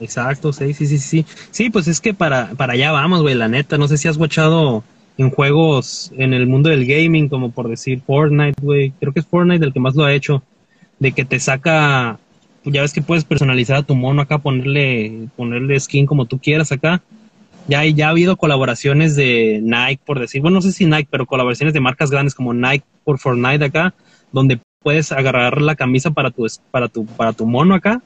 Exacto, 0.00 0.52
sí, 0.52 0.72
sí, 0.72 0.86
sí, 0.86 0.98
sí. 0.98 1.26
Sí, 1.50 1.70
pues 1.70 1.86
es 1.88 2.00
que 2.00 2.14
para, 2.14 2.50
para 2.56 2.72
allá 2.72 2.90
vamos, 2.90 3.20
güey, 3.20 3.34
la 3.34 3.48
neta. 3.48 3.76
No 3.78 3.86
sé 3.86 3.98
si 3.98 4.08
has 4.08 4.16
watchado 4.16 4.82
en 5.18 5.30
juegos 5.30 6.10
en 6.16 6.32
el 6.32 6.46
mundo 6.46 6.70
del 6.70 6.86
gaming, 6.86 7.28
como 7.28 7.50
por 7.50 7.68
decir 7.68 8.00
Fortnite, 8.06 8.60
güey. 8.62 8.92
Creo 8.98 9.12
que 9.12 9.20
es 9.20 9.26
Fortnite 9.26 9.64
el 9.64 9.72
que 9.72 9.80
más 9.80 9.94
lo 9.94 10.04
ha 10.04 10.14
hecho. 10.14 10.42
De 10.98 11.12
que 11.12 11.24
te 11.24 11.38
saca, 11.38 12.18
ya 12.64 12.80
ves 12.80 12.92
que 12.92 13.02
puedes 13.02 13.24
personalizar 13.24 13.76
a 13.76 13.82
tu 13.82 13.94
mono 13.94 14.22
acá, 14.22 14.38
ponerle, 14.38 15.28
ponerle 15.36 15.78
skin 15.78 16.06
como 16.06 16.24
tú 16.24 16.38
quieras 16.38 16.72
acá. 16.72 17.02
Ya, 17.68 17.84
ya 17.84 18.08
ha 18.08 18.10
habido 18.10 18.36
colaboraciones 18.36 19.14
de 19.14 19.60
Nike, 19.62 20.02
por 20.04 20.18
decir, 20.18 20.42
bueno, 20.42 20.56
no 20.56 20.62
sé 20.62 20.72
si 20.72 20.86
Nike, 20.86 21.08
pero 21.10 21.26
colaboraciones 21.26 21.72
de 21.72 21.80
marcas 21.80 22.10
grandes 22.10 22.34
como 22.34 22.52
Nike 22.52 22.84
por 23.04 23.18
Fortnite 23.18 23.64
acá, 23.64 23.94
donde 24.32 24.60
puedes 24.82 25.12
agarrar 25.12 25.60
la 25.60 25.76
camisa 25.76 26.10
para 26.10 26.30
tu, 26.30 26.46
para 26.70 26.88
tu, 26.88 27.06
para 27.06 27.32
tu 27.32 27.46
mono 27.46 27.74
acá 27.74 28.02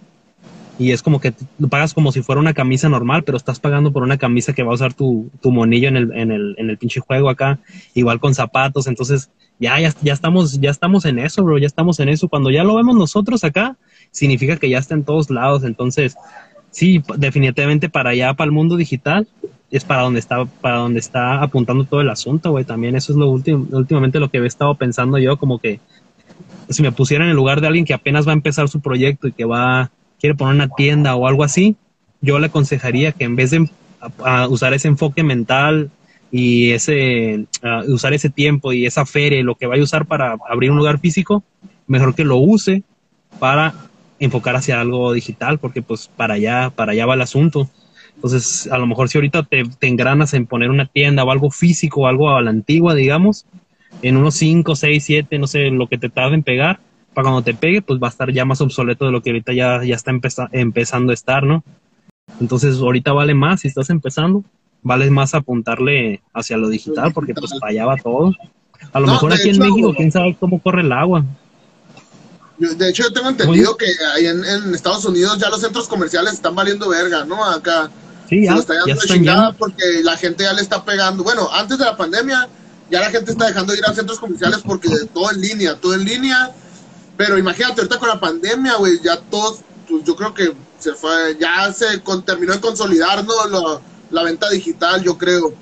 y 0.78 0.90
es 0.90 1.02
como 1.02 1.20
que 1.20 1.32
pagas 1.70 1.94
como 1.94 2.10
si 2.10 2.22
fuera 2.22 2.40
una 2.40 2.54
camisa 2.54 2.88
normal, 2.88 3.22
pero 3.22 3.36
estás 3.36 3.60
pagando 3.60 3.92
por 3.92 4.02
una 4.02 4.18
camisa 4.18 4.52
que 4.52 4.62
va 4.62 4.72
a 4.72 4.74
usar 4.74 4.92
tu, 4.92 5.30
tu 5.40 5.52
monillo 5.52 5.88
en 5.88 5.96
el, 5.96 6.12
en 6.12 6.32
el, 6.32 6.54
en 6.58 6.70
el 6.70 6.78
pinche 6.78 7.00
juego 7.00 7.28
acá, 7.28 7.60
igual 7.94 8.18
con 8.18 8.34
zapatos, 8.34 8.86
entonces 8.86 9.30
ya, 9.60 9.78
ya, 9.78 9.94
ya 10.02 10.12
estamos, 10.12 10.60
ya 10.60 10.70
estamos 10.70 11.04
en 11.04 11.20
eso, 11.20 11.44
bro, 11.44 11.58
ya 11.58 11.66
estamos 11.66 12.00
en 12.00 12.08
eso. 12.08 12.28
Cuando 12.28 12.50
ya 12.50 12.64
lo 12.64 12.74
vemos 12.74 12.96
nosotros 12.96 13.44
acá, 13.44 13.76
significa 14.10 14.56
que 14.56 14.68
ya 14.68 14.78
está 14.78 14.94
en 14.94 15.04
todos 15.04 15.30
lados, 15.30 15.62
entonces 15.62 16.16
sí, 16.74 17.02
definitivamente 17.16 17.88
para 17.88 18.10
allá, 18.10 18.34
para 18.34 18.46
el 18.46 18.52
mundo 18.52 18.76
digital, 18.76 19.28
es 19.70 19.84
para 19.84 20.02
donde 20.02 20.18
está, 20.18 20.44
para 20.44 20.78
donde 20.78 20.98
está 20.98 21.40
apuntando 21.40 21.84
todo 21.84 22.00
el 22.00 22.10
asunto, 22.10 22.50
güey. 22.50 22.64
También 22.64 22.96
eso 22.96 23.12
es 23.12 23.18
lo 23.18 23.28
último, 23.28 23.66
últimamente 23.70 24.20
lo 24.20 24.28
que 24.28 24.38
he 24.38 24.46
estado 24.46 24.74
pensando 24.74 25.18
yo, 25.18 25.36
como 25.36 25.58
que 25.58 25.80
si 26.68 26.82
me 26.82 26.92
pusiera 26.92 27.24
en 27.24 27.30
el 27.30 27.36
lugar 27.36 27.60
de 27.60 27.68
alguien 27.68 27.84
que 27.84 27.94
apenas 27.94 28.26
va 28.26 28.32
a 28.32 28.34
empezar 28.34 28.68
su 28.68 28.80
proyecto 28.80 29.28
y 29.28 29.32
que 29.32 29.44
va, 29.44 29.90
quiere 30.20 30.34
poner 30.34 30.56
una 30.56 30.68
tienda 30.68 31.14
o 31.14 31.26
algo 31.28 31.44
así, 31.44 31.76
yo 32.20 32.38
le 32.40 32.46
aconsejaría 32.46 33.12
que 33.12 33.24
en 33.24 33.36
vez 33.36 33.52
de 33.52 33.68
a 34.24 34.48
usar 34.48 34.74
ese 34.74 34.88
enfoque 34.88 35.22
mental 35.22 35.90
y 36.30 36.72
ese 36.72 37.46
usar 37.86 38.14
ese 38.14 38.30
tiempo 38.30 38.72
y 38.72 38.86
esa 38.86 39.06
feria 39.06 39.42
lo 39.44 39.54
que 39.54 39.66
vaya 39.66 39.80
a 39.80 39.84
usar 39.84 40.06
para 40.06 40.36
abrir 40.48 40.70
un 40.70 40.76
lugar 40.76 40.98
físico, 40.98 41.44
mejor 41.86 42.14
que 42.14 42.24
lo 42.24 42.36
use 42.38 42.82
para 43.38 43.74
enfocar 44.24 44.56
hacia 44.56 44.80
algo 44.80 45.12
digital, 45.12 45.58
porque 45.58 45.82
pues 45.82 46.08
para 46.16 46.34
allá, 46.34 46.70
para 46.70 46.92
allá 46.92 47.06
va 47.06 47.14
el 47.14 47.22
asunto. 47.22 47.68
Entonces, 48.16 48.68
a 48.70 48.78
lo 48.78 48.86
mejor 48.86 49.08
si 49.08 49.18
ahorita 49.18 49.42
te, 49.42 49.64
te 49.64 49.86
engranas 49.88 50.34
en 50.34 50.46
poner 50.46 50.70
una 50.70 50.86
tienda 50.86 51.24
o 51.24 51.30
algo 51.30 51.50
físico, 51.50 52.06
algo 52.06 52.30
a 52.30 52.40
la 52.42 52.50
antigua, 52.50 52.94
digamos, 52.94 53.44
en 54.02 54.16
unos 54.16 54.34
5, 54.36 54.76
6, 54.76 55.04
7, 55.04 55.38
no 55.38 55.46
sé, 55.46 55.70
lo 55.70 55.86
que 55.88 55.98
te 55.98 56.08
tarde 56.08 56.34
en 56.34 56.42
pegar, 56.42 56.80
para 57.12 57.24
cuando 57.24 57.42
te 57.42 57.54
pegue, 57.54 57.82
pues 57.82 58.00
va 58.02 58.08
a 58.08 58.10
estar 58.10 58.32
ya 58.32 58.44
más 58.44 58.60
obsoleto 58.60 59.04
de 59.06 59.12
lo 59.12 59.20
que 59.22 59.30
ahorita 59.30 59.52
ya, 59.52 59.82
ya 59.84 59.94
está 59.94 60.10
empeza- 60.10 60.48
empezando 60.52 61.10
a 61.10 61.14
estar, 61.14 61.44
¿no? 61.44 61.62
Entonces, 62.40 62.78
ahorita 62.78 63.12
vale 63.12 63.34
más, 63.34 63.60
si 63.60 63.68
estás 63.68 63.90
empezando, 63.90 64.42
vale 64.82 65.10
más 65.10 65.34
apuntarle 65.34 66.20
hacia 66.32 66.56
lo 66.56 66.68
digital, 66.68 67.12
porque 67.12 67.34
pues 67.34 67.52
para 67.60 67.70
allá 67.70 67.86
va 67.86 67.96
todo. 67.96 68.34
A 68.92 69.00
lo 69.00 69.06
No, 69.06 69.12
mejor 69.14 69.32
aquí 69.32 69.48
en 69.50 69.58
México, 69.58 69.94
quién 69.96 70.10
sabe 70.12 70.36
cómo 70.38 70.60
corre 70.60 70.82
el 70.82 70.92
agua. 70.92 71.24
De 72.58 72.88
hecho, 72.88 73.02
yo 73.02 73.12
tengo 73.12 73.28
entendido 73.30 73.76
que 73.76 73.86
ahí 74.14 74.26
en, 74.26 74.44
en 74.44 74.74
Estados 74.74 75.04
Unidos 75.04 75.38
ya 75.38 75.48
los 75.50 75.60
centros 75.60 75.88
comerciales 75.88 76.34
están 76.34 76.54
valiendo 76.54 76.88
verga, 76.88 77.24
¿no? 77.24 77.44
Acá 77.44 77.90
Sí, 78.28 78.36
se 78.40 78.44
ya, 78.46 78.54
lo 78.54 78.60
está 78.60 78.74
ya 78.74 78.92
están 78.92 79.56
porque 79.58 79.84
la 80.02 80.16
gente 80.16 80.44
ya 80.44 80.52
le 80.52 80.62
está 80.62 80.84
pegando. 80.84 81.24
Bueno, 81.24 81.48
antes 81.52 81.78
de 81.78 81.84
la 81.84 81.96
pandemia, 81.96 82.48
ya 82.90 83.00
la 83.00 83.10
gente 83.10 83.32
está 83.32 83.46
dejando 83.46 83.72
de 83.72 83.80
ir 83.80 83.84
a 83.86 83.92
centros 83.92 84.18
comerciales 84.20 84.60
porque 84.64 84.88
todo 85.12 85.30
en 85.32 85.40
línea, 85.40 85.74
todo 85.80 85.94
en 85.94 86.04
línea. 86.04 86.52
Pero 87.16 87.36
imagínate, 87.38 87.80
ahorita 87.80 87.98
con 87.98 88.08
la 88.08 88.20
pandemia, 88.20 88.76
güey, 88.76 89.00
ya 89.02 89.16
todos, 89.20 89.60
pues 89.88 90.04
yo 90.04 90.14
creo 90.16 90.32
que 90.32 90.52
se 90.78 90.92
fue, 90.94 91.36
ya 91.40 91.72
se 91.72 92.00
con- 92.02 92.22
terminó 92.24 92.52
de 92.52 92.60
consolidar, 92.60 93.24
¿no? 93.24 93.46
Lo- 93.48 93.80
la 94.10 94.22
venta 94.22 94.48
digital, 94.48 95.02
yo 95.02 95.18
creo. 95.18 95.52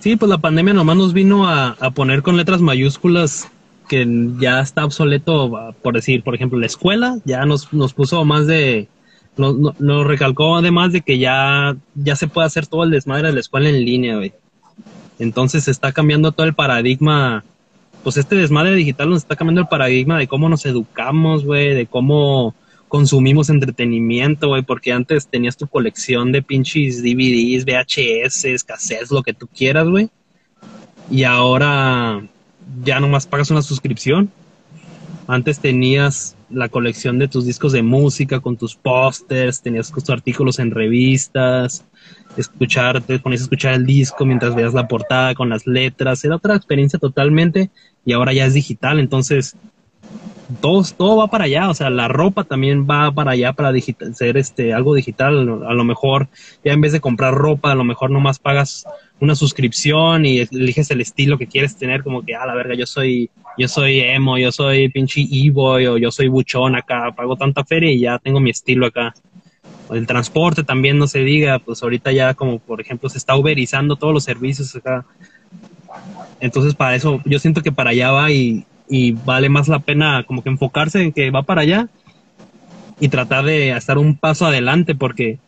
Sí, 0.00 0.14
pues 0.16 0.28
la 0.28 0.38
pandemia 0.38 0.74
nomás 0.74 0.96
nos 0.96 1.12
vino 1.12 1.48
a, 1.48 1.76
a 1.80 1.90
poner 1.90 2.22
con 2.22 2.36
letras 2.36 2.60
mayúsculas 2.60 3.46
que 3.88 4.06
ya 4.38 4.60
está 4.60 4.84
obsoleto, 4.84 5.74
por 5.82 5.94
decir, 5.94 6.22
por 6.22 6.34
ejemplo, 6.34 6.58
la 6.58 6.66
escuela 6.66 7.18
ya 7.24 7.44
nos, 7.46 7.72
nos 7.72 7.94
puso 7.94 8.24
más 8.24 8.46
de, 8.46 8.88
nos, 9.36 9.56
no- 9.58 9.74
nos 9.78 10.06
recalcó 10.06 10.56
además 10.56 10.92
de 10.92 11.00
que 11.00 11.18
ya, 11.18 11.76
ya 11.94 12.14
se 12.16 12.28
puede 12.28 12.46
hacer 12.46 12.66
todo 12.66 12.84
el 12.84 12.90
desmadre 12.90 13.28
de 13.28 13.34
la 13.34 13.40
escuela 13.40 13.68
en 13.68 13.84
línea, 13.84 14.16
güey. 14.16 14.32
Entonces 15.18 15.64
se 15.64 15.70
está 15.70 15.90
cambiando 15.92 16.30
todo 16.32 16.46
el 16.46 16.54
paradigma, 16.54 17.44
pues 18.04 18.16
este 18.16 18.36
desmadre 18.36 18.74
digital 18.76 19.10
nos 19.10 19.22
está 19.22 19.34
cambiando 19.34 19.62
el 19.62 19.68
paradigma 19.68 20.18
de 20.18 20.28
cómo 20.28 20.48
nos 20.48 20.64
educamos, 20.66 21.44
güey, 21.44 21.74
de 21.74 21.86
cómo 21.86 22.54
consumimos 22.86 23.50
entretenimiento, 23.50 24.48
güey, 24.48 24.62
porque 24.62 24.92
antes 24.92 25.26
tenías 25.26 25.56
tu 25.56 25.66
colección 25.66 26.30
de 26.32 26.42
pinches 26.42 27.02
DVDs, 27.02 27.64
VHS, 27.64 28.64
cassettes, 28.64 29.10
lo 29.10 29.22
que 29.22 29.34
tú 29.34 29.46
quieras, 29.48 29.88
güey. 29.88 30.08
Y 31.10 31.24
ahora 31.24 32.22
ya 32.84 33.00
nomás 33.00 33.26
pagas 33.26 33.50
una 33.50 33.62
suscripción. 33.62 34.30
Antes 35.26 35.60
tenías 35.60 36.36
la 36.50 36.68
colección 36.68 37.18
de 37.18 37.28
tus 37.28 37.44
discos 37.44 37.72
de 37.72 37.82
música 37.82 38.40
con 38.40 38.56
tus 38.56 38.74
pósters, 38.74 39.60
tenías 39.60 39.92
tus 39.92 40.08
artículos 40.08 40.58
en 40.58 40.70
revistas, 40.70 41.84
escuchar, 42.36 43.02
te 43.02 43.18
ponías 43.18 43.42
a 43.42 43.44
escuchar 43.44 43.74
el 43.74 43.84
disco 43.84 44.24
mientras 44.24 44.54
veías 44.54 44.72
la 44.72 44.88
portada 44.88 45.34
con 45.34 45.50
las 45.50 45.66
letras, 45.66 46.24
era 46.24 46.36
otra 46.36 46.56
experiencia 46.56 46.98
totalmente 46.98 47.70
y 48.04 48.12
ahora 48.12 48.32
ya 48.32 48.46
es 48.46 48.54
digital, 48.54 48.98
entonces 48.98 49.56
todo, 50.62 50.82
todo 50.96 51.16
va 51.18 51.26
para 51.26 51.44
allá, 51.44 51.68
o 51.68 51.74
sea, 51.74 51.90
la 51.90 52.08
ropa 52.08 52.44
también 52.44 52.86
va 52.88 53.12
para 53.12 53.32
allá 53.32 53.52
para 53.52 53.72
digital, 53.72 54.14
ser 54.14 54.38
este 54.38 54.72
algo 54.72 54.94
digital, 54.94 55.62
a 55.66 55.74
lo 55.74 55.84
mejor 55.84 56.28
ya 56.64 56.72
en 56.72 56.80
vez 56.80 56.92
de 56.92 57.00
comprar 57.00 57.34
ropa, 57.34 57.72
a 57.72 57.74
lo 57.74 57.84
mejor 57.84 58.10
nomás 58.10 58.38
pagas 58.38 58.86
una 59.20 59.34
suscripción 59.34 60.26
y 60.26 60.40
eliges 60.40 60.90
el 60.90 61.00
estilo 61.00 61.38
que 61.38 61.46
quieres 61.46 61.76
tener, 61.76 62.02
como 62.02 62.22
que, 62.22 62.34
a 62.34 62.46
la 62.46 62.54
verga, 62.54 62.74
yo 62.74 62.86
soy, 62.86 63.30
yo 63.56 63.66
soy 63.66 64.00
emo, 64.00 64.38
yo 64.38 64.52
soy 64.52 64.88
pinche 64.88 65.20
e-boy 65.20 65.86
o 65.86 65.98
yo 65.98 66.10
soy 66.10 66.28
buchón 66.28 66.76
acá, 66.76 67.12
pago 67.16 67.36
tanta 67.36 67.64
feria 67.64 67.90
y 67.90 68.00
ya 68.00 68.18
tengo 68.18 68.38
mi 68.40 68.50
estilo 68.50 68.86
acá. 68.86 69.14
El 69.90 70.06
transporte 70.06 70.62
también 70.62 70.98
no 70.98 71.06
se 71.06 71.20
diga, 71.20 71.58
pues 71.58 71.82
ahorita 71.82 72.12
ya 72.12 72.34
como 72.34 72.58
por 72.58 72.80
ejemplo 72.80 73.08
se 73.08 73.18
está 73.18 73.36
uberizando 73.36 73.96
todos 73.96 74.14
los 74.14 74.24
servicios 74.24 74.74
acá. 74.76 75.04
Entonces 76.40 76.74
para 76.74 76.94
eso 76.94 77.20
yo 77.24 77.38
siento 77.38 77.62
que 77.62 77.72
para 77.72 77.90
allá 77.90 78.12
va 78.12 78.30
y, 78.30 78.64
y 78.88 79.12
vale 79.12 79.48
más 79.48 79.66
la 79.66 79.80
pena 79.80 80.24
como 80.24 80.42
que 80.42 80.50
enfocarse 80.50 81.02
en 81.02 81.12
que 81.12 81.30
va 81.30 81.42
para 81.42 81.62
allá 81.62 81.88
y 83.00 83.08
tratar 83.08 83.44
de 83.44 83.70
estar 83.70 83.98
un 83.98 84.16
paso 84.16 84.46
adelante 84.46 84.94
porque 84.94 85.38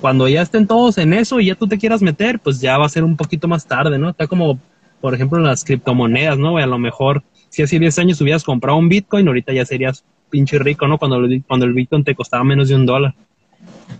cuando 0.00 0.28
ya 0.28 0.42
estén 0.42 0.66
todos 0.66 0.98
en 0.98 1.12
eso 1.12 1.40
y 1.40 1.46
ya 1.46 1.54
tú 1.54 1.66
te 1.66 1.78
quieras 1.78 2.02
meter, 2.02 2.38
pues 2.38 2.60
ya 2.60 2.78
va 2.78 2.86
a 2.86 2.90
ser 2.90 3.04
un 3.04 3.16
poquito 3.16 3.48
más 3.48 3.66
tarde, 3.66 3.98
¿no? 3.98 4.10
Está 4.10 4.26
como, 4.26 4.58
por 5.00 5.14
ejemplo, 5.14 5.38
las 5.40 5.64
criptomonedas, 5.64 6.38
¿no? 6.38 6.56
A 6.58 6.66
lo 6.66 6.78
mejor, 6.78 7.22
si 7.48 7.62
hace 7.62 7.78
10 7.78 7.98
años 7.98 8.20
hubieras 8.20 8.44
comprado 8.44 8.78
un 8.78 8.88
Bitcoin, 8.88 9.26
ahorita 9.26 9.52
ya 9.52 9.64
serías 9.64 10.04
pinche 10.30 10.58
rico, 10.58 10.86
¿no? 10.86 10.98
Cuando, 10.98 11.16
el- 11.24 11.42
cuando 11.46 11.66
el 11.66 11.72
Bitcoin 11.72 12.04
te 12.04 12.14
costaba 12.14 12.44
menos 12.44 12.68
de 12.68 12.74
un 12.76 12.86
dólar. 12.86 13.14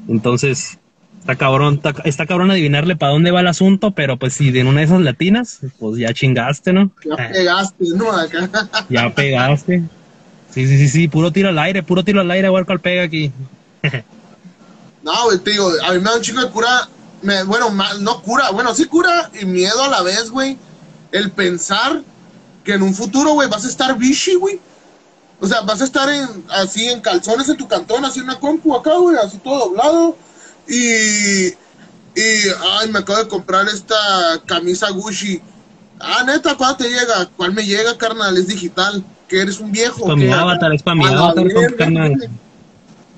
Entonces, 0.09 0.79
está 1.21 1.37
cabrón, 1.37 1.75
está, 1.75 1.95
está 2.05 2.27
cabrón 2.27 2.51
adivinarle 2.51 2.97
para 2.97 3.13
dónde 3.13 3.31
va 3.31 3.41
el 3.41 3.47
asunto, 3.47 3.91
pero 3.91 4.17
pues 4.17 4.35
si 4.35 4.51
de 4.51 4.63
una 4.65 4.81
de 4.81 4.87
esas 4.87 5.01
latinas, 5.01 5.61
pues 5.79 5.99
ya 5.99 6.13
chingaste, 6.13 6.73
¿no? 6.73 6.91
Ya 7.05 7.17
pegaste, 7.17 7.85
¿no? 7.97 8.13
Acá. 8.13 8.49
ya 8.89 9.11
pegaste. 9.15 9.83
Sí, 10.51 10.67
sí, 10.67 10.79
sí, 10.79 10.89
sí, 10.89 11.09
puro 11.09 11.31
tiro 11.31 11.49
al 11.51 11.59
aire, 11.59 11.83
puro 11.83 12.03
tiro 12.05 12.21
al 12.21 12.31
aire, 12.31 12.47
a 12.49 12.51
ver 12.51 12.65
cuál 12.65 12.81
pega 12.81 13.03
aquí. 13.03 13.33
No, 15.09 15.25
güey, 15.25 15.39
te 15.39 15.53
digo, 15.53 15.73
a 15.87 15.93
mí 15.93 15.99
me 15.99 16.05
da 16.11 16.17
un 16.17 16.23
chico 16.23 16.41
de 16.41 16.51
cura, 16.51 16.89
me- 17.23 17.43
bueno, 17.45 17.71
no 18.01 18.23
cura, 18.23 18.51
bueno, 18.51 18.75
sí 18.75 18.85
cura 18.85 19.31
y 19.41 19.47
miedo 19.47 19.83
a 19.83 19.89
la 19.89 20.03
vez, 20.03 20.31
güey, 20.31 20.59
el 21.13 21.31
pensar 21.31 22.03
que 22.63 22.75
en 22.75 22.83
un 22.83 22.95
futuro, 22.95 23.33
güey, 23.33 23.49
vas 23.49 23.65
a 23.65 23.69
estar 23.69 23.97
bichi, 23.97 24.35
güey. 24.35 24.61
O 25.41 25.47
sea, 25.47 25.63
vas 25.63 25.81
a 25.81 25.85
estar 25.85 26.09
en, 26.11 26.45
así 26.51 26.89
en 26.89 27.01
calzones 27.01 27.49
en 27.49 27.57
tu 27.57 27.67
cantón, 27.67 28.05
así 28.05 28.19
en 28.19 28.27
una 28.27 28.39
compu 28.39 28.77
acá, 28.77 28.93
güey, 28.99 29.17
así 29.17 29.39
todo 29.39 29.69
doblado. 29.69 30.17
Y, 30.69 31.47
Y, 32.15 32.49
ay, 32.81 32.91
me 32.91 32.99
acabo 32.99 33.21
de 33.21 33.29
comprar 33.29 33.69
esta 33.69 33.97
camisa 34.45 34.91
Gucci. 34.91 35.41
Ah, 36.01 36.25
neta, 36.27 36.57
¿cuándo 36.57 36.79
te 36.79 36.89
llega? 36.91 37.27
¿Cuál 37.37 37.53
me 37.55 37.65
llega, 37.65 37.97
carnal? 37.97 38.37
Es 38.37 38.49
digital. 38.49 39.05
Que 39.29 39.41
eres 39.41 39.61
un 39.61 39.71
viejo. 39.71 40.03
Para 40.03 40.17
mi 40.17 40.27
avatar, 40.33 40.73
es 40.75 40.83
para 40.83 40.97
mi 40.97 41.05
avatar, 41.07 41.47
carnal. 41.77 42.31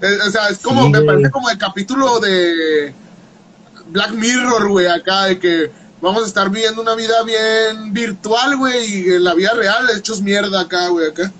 Eh, 0.02 0.18
o 0.26 0.30
sea, 0.30 0.48
es 0.48 0.58
como, 0.58 0.88
me 0.88 1.02
parece 1.02 1.30
como 1.30 1.50
el 1.50 1.58
capítulo 1.58 2.20
de 2.20 2.94
Black 3.88 4.12
Mirror, 4.12 4.68
güey, 4.68 4.86
acá, 4.86 5.26
de 5.26 5.38
que 5.38 5.70
vamos 6.00 6.22
a 6.22 6.26
estar 6.26 6.50
viviendo 6.50 6.80
una 6.80 6.94
vida 6.94 7.22
bien 7.24 7.92
virtual, 7.92 8.56
güey, 8.56 8.86
y 8.86 9.10
en 9.10 9.24
la 9.24 9.34
vida 9.34 9.52
real 9.54 9.86
hechos 9.96 10.22
mierda 10.22 10.60
acá, 10.60 10.88
güey, 10.88 11.08
acá. 11.08 11.32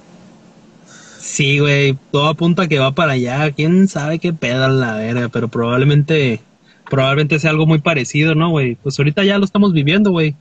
Sí, 1.21 1.59
güey, 1.59 1.97
todo 2.11 2.29
apunta 2.29 2.63
a 2.63 2.69
que 2.69 2.79
va 2.79 2.93
para 2.93 3.13
allá. 3.13 3.51
Quién 3.53 3.89
sabe 3.89 4.19
qué 4.19 4.33
peda 4.33 4.69
la 4.69 4.97
verga, 4.97 5.29
pero 5.29 5.49
probablemente, 5.49 6.43
probablemente 6.91 7.39
sea 7.39 7.51
algo 7.51 7.67
muy 7.67 7.79
parecido, 7.79 8.35
¿no, 8.35 8.51
güey? 8.51 8.75
Pues 8.75 8.99
ahorita 8.99 9.25
ya 9.25 9.39
lo 9.39 9.45
estamos 9.45 9.73
viviendo, 9.73 10.11
güey. 10.11 10.35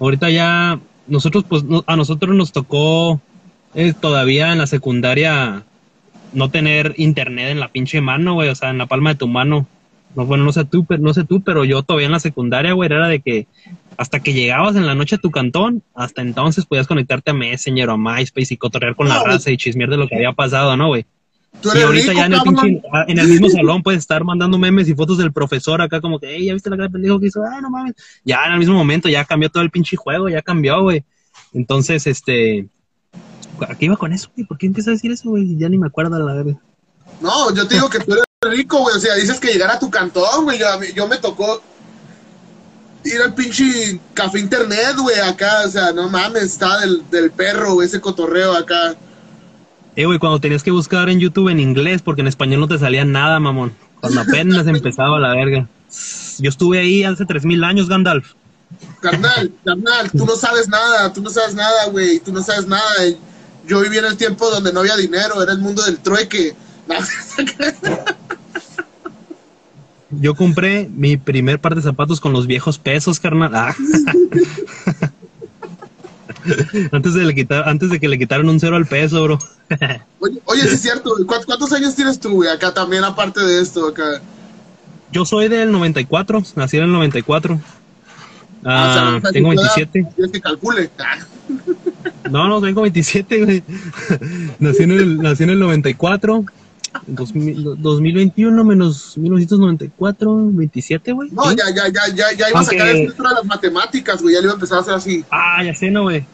Ahorita 0.00 0.30
ya, 0.30 0.80
nosotros, 1.06 1.44
pues, 1.48 1.62
a 1.86 1.96
nosotros 1.96 2.34
nos 2.34 2.52
tocó 2.52 3.20
eh, 3.74 3.94
todavía 3.98 4.52
en 4.52 4.58
la 4.58 4.66
secundaria 4.66 5.64
no 6.34 6.50
tener 6.50 6.94
internet 6.98 7.50
en 7.50 7.60
la 7.60 7.68
pinche 7.68 8.00
mano, 8.00 8.34
güey, 8.34 8.48
o 8.48 8.54
sea, 8.54 8.70
en 8.70 8.78
la 8.78 8.86
palma 8.86 9.10
de 9.10 9.16
tu 9.16 9.28
mano. 9.28 9.66
No, 10.14 10.26
bueno, 10.26 10.44
no 10.44 10.52
sé 10.52 10.64
tú, 10.64 10.84
pero, 10.84 11.02
no 11.02 11.12
sé 11.12 11.24
tú, 11.24 11.42
pero 11.42 11.64
yo 11.64 11.82
todavía 11.82 12.06
en 12.06 12.12
la 12.12 12.20
secundaria, 12.20 12.72
güey, 12.72 12.86
era 12.86 13.08
de 13.08 13.20
que 13.20 13.46
hasta 13.96 14.20
que 14.20 14.32
llegabas 14.32 14.76
en 14.76 14.86
la 14.86 14.94
noche 14.94 15.16
a 15.16 15.18
tu 15.18 15.30
cantón, 15.30 15.82
hasta 15.94 16.22
entonces 16.22 16.66
podías 16.66 16.86
conectarte 16.86 17.30
a 17.30 17.34
Messenger 17.34 17.88
o 17.88 17.92
a 17.92 17.96
MySpace 17.96 18.54
y 18.54 18.56
cotorrear 18.56 18.94
con 18.96 19.08
la 19.08 19.22
raza 19.22 19.50
y 19.50 19.56
chismear 19.56 19.90
de 19.90 19.96
lo 19.96 20.08
que 20.08 20.16
había 20.16 20.32
pasado, 20.32 20.76
¿no, 20.76 20.88
güey? 20.88 21.06
Y 21.62 21.80
ahorita 21.80 22.12
ya 22.12 22.26
en 22.26 22.34
el, 22.34 22.42
pinche, 22.42 22.82
ah, 22.92 23.04
en 23.06 23.18
el 23.18 23.28
mismo 23.28 23.48
salón 23.48 23.82
puedes 23.82 24.00
estar 24.00 24.24
mandando 24.24 24.58
memes 24.58 24.88
y 24.88 24.94
fotos 24.94 25.18
del 25.18 25.32
profesor 25.32 25.80
acá 25.80 26.00
como 26.00 26.18
que, 26.18 26.34
hey, 26.34 26.46
ya 26.46 26.52
viste 26.52 26.68
la 26.68 26.76
cara 26.76 26.88
de 26.88 26.92
pendejo 26.92 27.20
que 27.20 27.28
hizo, 27.28 27.42
ay, 27.44 27.62
no 27.62 27.70
mames. 27.70 27.94
Ya 28.24 28.44
en 28.46 28.52
el 28.52 28.58
mismo 28.58 28.74
momento 28.74 29.08
ya 29.08 29.24
cambió 29.24 29.48
todo 29.48 29.62
el 29.62 29.70
pinche 29.70 29.96
juego, 29.96 30.28
ya 30.28 30.42
cambió, 30.42 30.82
güey. 30.82 31.04
Entonces, 31.52 32.06
este, 32.06 32.66
¿a 33.70 33.74
qué 33.74 33.86
iba 33.86 33.96
con 33.96 34.12
eso, 34.12 34.30
güey? 34.34 34.46
¿Por 34.46 34.58
qué 34.58 34.66
empiezas 34.66 34.88
a 34.88 34.92
decir 34.92 35.12
eso, 35.12 35.30
güey? 35.30 35.56
Ya 35.56 35.68
ni 35.68 35.78
me 35.78 35.86
acuerdo 35.86 36.18
la 36.18 36.24
verdad. 36.24 36.56
No, 37.20 37.54
yo 37.54 37.66
te 37.66 37.74
digo 37.74 37.88
que 37.88 38.00
tú 38.00 38.12
eres 38.12 38.24
rico, 38.42 38.78
güey. 38.78 38.96
O 38.96 39.00
sea, 39.00 39.14
dices 39.14 39.40
que 39.40 39.52
llegar 39.52 39.70
a 39.70 39.78
tu 39.78 39.90
cantón, 39.90 40.44
güey. 40.44 40.58
Yo, 40.58 40.66
yo 40.94 41.08
me 41.08 41.16
tocó 41.18 41.62
ir 43.04 43.20
al 43.20 43.34
pinche 43.34 44.00
café 44.14 44.40
internet, 44.40 44.96
güey, 44.98 45.18
acá. 45.20 45.62
O 45.66 45.68
sea, 45.68 45.92
no 45.92 46.08
mames, 46.08 46.44
está 46.44 46.80
del, 46.80 47.02
del 47.10 47.30
perro, 47.30 47.82
ese 47.82 48.00
cotorreo 48.00 48.54
acá. 48.54 48.94
Eh, 49.96 50.06
güey, 50.06 50.18
cuando 50.18 50.40
tenías 50.40 50.62
que 50.62 50.70
buscar 50.70 51.08
en 51.08 51.20
YouTube 51.20 51.48
en 51.48 51.60
inglés, 51.60 52.02
porque 52.02 52.22
en 52.22 52.26
español 52.26 52.60
no 52.60 52.68
te 52.68 52.78
salía 52.78 53.04
nada, 53.04 53.38
mamón. 53.38 53.74
Cuando 54.00 54.20
apenas 54.20 54.66
empezaba 54.66 55.20
la 55.20 55.34
verga. 55.34 55.68
Yo 56.38 56.50
estuve 56.50 56.80
ahí 56.80 57.04
hace 57.04 57.24
3000 57.24 57.62
años, 57.62 57.88
Gandalf. 57.88 58.32
Carnal, 59.00 59.52
carnal, 59.64 60.10
tú 60.10 60.26
no 60.26 60.34
sabes 60.34 60.68
nada, 60.68 61.12
tú 61.12 61.22
no 61.22 61.30
sabes 61.30 61.54
nada, 61.54 61.86
güey, 61.90 62.18
tú 62.18 62.32
no 62.32 62.42
sabes 62.42 62.66
nada. 62.66 62.82
Yo 63.66 63.80
viví 63.80 63.98
en 63.98 64.04
el 64.04 64.16
tiempo 64.16 64.50
donde 64.50 64.72
no 64.72 64.80
había 64.80 64.96
dinero, 64.96 65.42
era 65.42 65.52
el 65.52 65.58
mundo 65.58 65.82
del 65.82 65.98
trueque. 65.98 66.54
Yo 70.10 70.34
compré 70.34 70.88
mi 70.94 71.16
primer 71.16 71.60
par 71.60 71.74
de 71.74 71.82
zapatos 71.82 72.20
con 72.20 72.32
los 72.32 72.46
viejos 72.46 72.78
pesos, 72.78 73.18
carnal. 73.18 73.54
Ah. 73.54 73.74
antes, 76.92 77.14
de 77.14 77.24
le 77.24 77.34
quitar, 77.34 77.68
antes 77.68 77.90
de 77.90 77.98
que 77.98 78.08
le 78.08 78.18
quitaran 78.18 78.48
un 78.48 78.60
cero 78.60 78.76
al 78.76 78.86
peso, 78.86 79.22
bro. 79.24 79.38
oye, 80.20 80.40
oye, 80.44 80.62
sí 80.62 80.74
es 80.74 80.82
cierto. 80.82 81.16
¿Cuántos 81.26 81.72
años 81.72 81.94
tienes 81.94 82.20
tú, 82.20 82.30
güey? 82.30 82.50
Acá 82.50 82.72
también, 82.72 83.02
aparte 83.04 83.40
de 83.40 83.60
esto, 83.60 83.88
acá. 83.88 84.20
Yo 85.10 85.24
soy 85.24 85.48
del 85.48 85.72
94, 85.72 86.42
nací 86.56 86.76
en 86.76 86.84
el 86.84 86.92
94. 86.92 87.60
Ah, 88.64 89.20
ah 89.22 89.30
tengo 89.32 89.50
27. 89.50 90.06
¿Quieres 90.14 90.32
que 90.32 90.40
calcule? 90.40 90.90
No, 92.30 92.48
no, 92.48 92.60
tengo 92.60 92.82
27, 92.82 93.44
güey. 93.44 93.62
nací, 94.58 94.82
en 94.82 94.90
el, 94.92 95.18
nací 95.18 95.44
en 95.44 95.50
el 95.50 95.58
94. 95.58 96.44
2021 97.06 98.64
menos 98.64 99.18
1994, 99.18 100.50
27, 100.52 101.12
güey. 101.12 101.30
No, 101.30 101.50
ya, 101.52 101.64
ya, 101.74 101.88
ya, 101.88 102.14
ya, 102.14 102.32
ya 102.32 102.50
iba 102.50 102.60
a 102.60 102.64
sacar 102.64 102.88
el 102.88 103.08
de 103.08 103.14
las 103.18 103.44
matemáticas, 103.44 104.22
güey, 104.22 104.34
ya 104.34 104.40
le 104.40 104.44
iba 104.44 104.52
a 104.52 104.54
empezar 104.54 104.78
a 104.78 104.80
hacer 104.82 104.94
así. 104.94 105.24
Ah, 105.30 105.62
ya 105.64 105.74
sé, 105.74 105.90
no, 105.90 106.02
güey. 106.04 106.24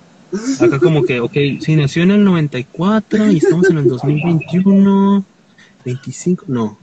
Acá 0.60 0.78
como 0.78 1.04
que, 1.04 1.20
ok, 1.20 1.32
sí, 1.60 1.76
nació 1.76 2.02
en 2.04 2.12
el 2.12 2.24
94 2.24 3.30
y 3.30 3.38
estamos 3.38 3.68
en 3.70 3.78
el 3.78 3.88
2021, 3.88 5.24
25, 5.84 6.44
no, 6.48 6.78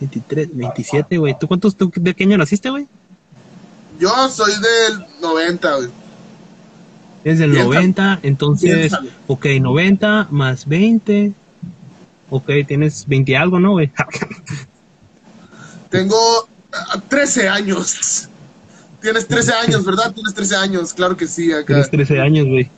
23, 0.00 0.56
27, 0.56 1.18
güey. 1.18 1.36
¿Tú 1.38 1.48
cuántos, 1.48 1.76
tú, 1.76 1.90
de 1.94 2.14
qué 2.14 2.24
año 2.24 2.36
naciste, 2.36 2.68
güey? 2.68 2.86
Yo 3.98 4.28
soy 4.28 4.52
del 4.52 5.06
90, 5.22 5.76
güey. 5.76 5.88
Es 7.22 7.38
del 7.38 7.52
90, 7.52 8.20
entonces, 8.22 8.92
ok, 9.26 9.46
90 9.60 10.28
más 10.30 10.66
20, 10.66 11.34
Ok, 12.30 12.48
tienes 12.66 13.06
20 13.08 13.36
algo, 13.36 13.58
¿no, 13.58 13.72
güey? 13.72 13.90
Tengo 15.90 16.48
13 17.08 17.48
ah, 17.48 17.54
años. 17.54 18.28
Tienes 19.02 19.26
13 19.26 19.52
años, 19.52 19.84
¿verdad? 19.84 20.12
Tienes 20.12 20.32
13 20.32 20.56
años, 20.56 20.94
claro 20.94 21.16
que 21.16 21.26
sí, 21.26 21.52
acá. 21.52 21.66
Tienes 21.66 21.90
13 21.90 22.20
años, 22.20 22.46
güey. 22.46 22.70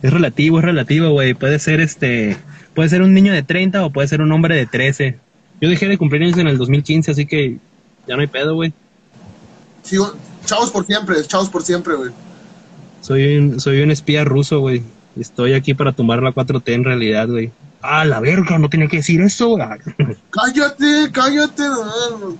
Es 0.00 0.12
relativo, 0.12 0.58
es 0.58 0.64
relativo, 0.64 1.10
güey. 1.10 1.34
Puede 1.34 1.58
ser 1.58 1.80
este, 1.80 2.38
puede 2.74 2.88
ser 2.88 3.02
un 3.02 3.12
niño 3.12 3.34
de 3.34 3.42
30 3.42 3.84
o 3.84 3.90
puede 3.90 4.08
ser 4.08 4.22
un 4.22 4.32
hombre 4.32 4.56
de 4.56 4.64
13. 4.64 5.18
Yo 5.60 5.68
dejé 5.68 5.86
de 5.86 5.98
cumplir 5.98 6.22
años 6.22 6.38
en 6.38 6.48
el 6.48 6.56
2015, 6.56 7.10
así 7.10 7.26
que 7.26 7.58
ya 8.06 8.14
no 8.14 8.22
hay 8.22 8.28
pedo, 8.28 8.54
güey. 8.54 8.72
Sí, 9.82 9.98
chavos 10.46 10.70
por 10.70 10.86
siempre, 10.86 11.22
chavos 11.26 11.50
por 11.50 11.62
siempre, 11.62 11.96
güey. 11.96 12.12
Soy 13.00 13.36
un, 13.36 13.60
soy 13.60 13.80
un 13.80 13.90
espía 13.90 14.24
ruso, 14.24 14.60
güey. 14.60 14.82
Estoy 15.18 15.54
aquí 15.54 15.74
para 15.74 15.92
tomar 15.92 16.22
la 16.22 16.32
4T 16.32 16.72
en 16.72 16.84
realidad, 16.84 17.28
güey. 17.28 17.50
Ah, 17.80 18.04
la 18.04 18.18
verga, 18.20 18.58
no 18.58 18.68
tiene 18.68 18.88
que 18.88 18.98
decir 18.98 19.20
eso. 19.20 19.56
Cállate, 20.30 21.10
cállate, 21.12 21.62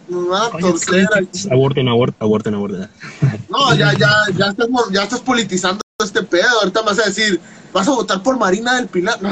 no, 0.09 0.37
a 0.37 0.51
torcer 0.59 1.07
Aborten, 1.51 1.89
aborten, 1.89 2.17
aborten, 2.21 2.55
aborten. 2.55 2.89
No, 3.49 3.75
ya, 3.75 3.93
ya, 3.93 4.11
ya 4.37 4.47
estás, 4.47 4.69
ya 4.93 5.03
estás 5.05 5.21
politizando 5.21 5.81
este 6.03 6.23
pedo. 6.23 6.49
Ahorita 6.61 6.83
vas 6.83 6.99
a 6.99 7.07
decir, 7.07 7.41
vas 7.73 7.87
a 7.87 7.93
votar 7.93 8.23
por 8.23 8.39
Marina 8.39 8.77
del 8.77 8.89
Pilar. 8.89 9.19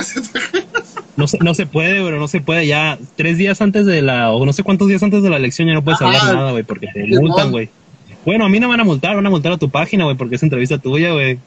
No, 1.16 1.26
se, 1.26 1.38
no 1.38 1.54
se 1.54 1.64
puede, 1.64 2.04
pero 2.04 2.18
no 2.18 2.28
se 2.28 2.42
puede. 2.42 2.66
Ya 2.66 2.98
tres 3.16 3.38
días 3.38 3.62
antes 3.62 3.86
de 3.86 4.02
la, 4.02 4.32
o 4.32 4.44
no 4.44 4.52
sé 4.52 4.62
cuántos 4.62 4.86
días 4.86 5.02
antes 5.02 5.22
de 5.22 5.30
la 5.30 5.38
elección 5.38 5.66
ya 5.66 5.72
no 5.72 5.82
puedes 5.82 6.02
hablar 6.02 6.34
nada, 6.34 6.50
güey, 6.50 6.62
porque 6.62 6.88
te 6.92 7.06
multan, 7.18 7.52
güey. 7.52 7.70
Bueno, 8.26 8.44
a 8.44 8.48
mí 8.48 8.58
no 8.58 8.66
me 8.66 8.72
van 8.72 8.80
a 8.80 8.84
multar, 8.84 9.14
van 9.14 9.24
a 9.24 9.30
multar 9.30 9.52
a 9.52 9.56
tu 9.56 9.70
página, 9.70 10.04
güey, 10.04 10.16
porque 10.16 10.34
es 10.34 10.42
entrevista 10.42 10.78
tuya, 10.78 11.12
güey. 11.12 11.38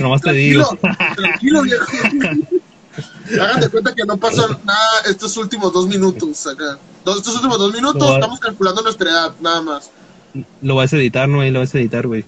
Nomás 0.00 0.20
te 0.20 0.32
digo. 0.32 0.64
Tranquilo, 1.16 1.62
viejo. 1.62 1.84
Hagan 3.40 3.60
de 3.60 3.68
cuenta 3.68 3.94
que 3.94 4.04
no 4.04 4.16
pasó 4.16 4.48
nada 4.64 5.00
estos 5.08 5.36
últimos 5.36 5.72
dos 5.72 5.86
minutos 5.86 6.46
acá. 6.46 6.78
Estos 7.06 7.36
últimos 7.36 7.58
dos 7.58 7.72
minutos 7.72 8.14
estamos 8.14 8.40
calculando 8.40 8.82
nuestra 8.82 9.10
edad, 9.10 9.32
nada 9.40 9.62
más. 9.62 9.90
Lo 10.60 10.74
vas 10.74 10.92
a 10.92 10.96
editar, 10.96 11.28
no, 11.28 11.42
lo 11.42 11.58
vas 11.60 11.74
a 11.74 11.78
editar, 11.78 12.06
güey. 12.06 12.24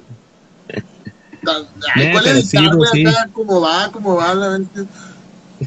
¿Cuál 1.43 2.27
editar, 2.29 2.77
güey? 2.77 3.07
¿Cómo 3.33 3.61
va? 3.61 3.91
¿Cómo 3.91 4.17
va? 4.17 4.35
La 4.35 4.61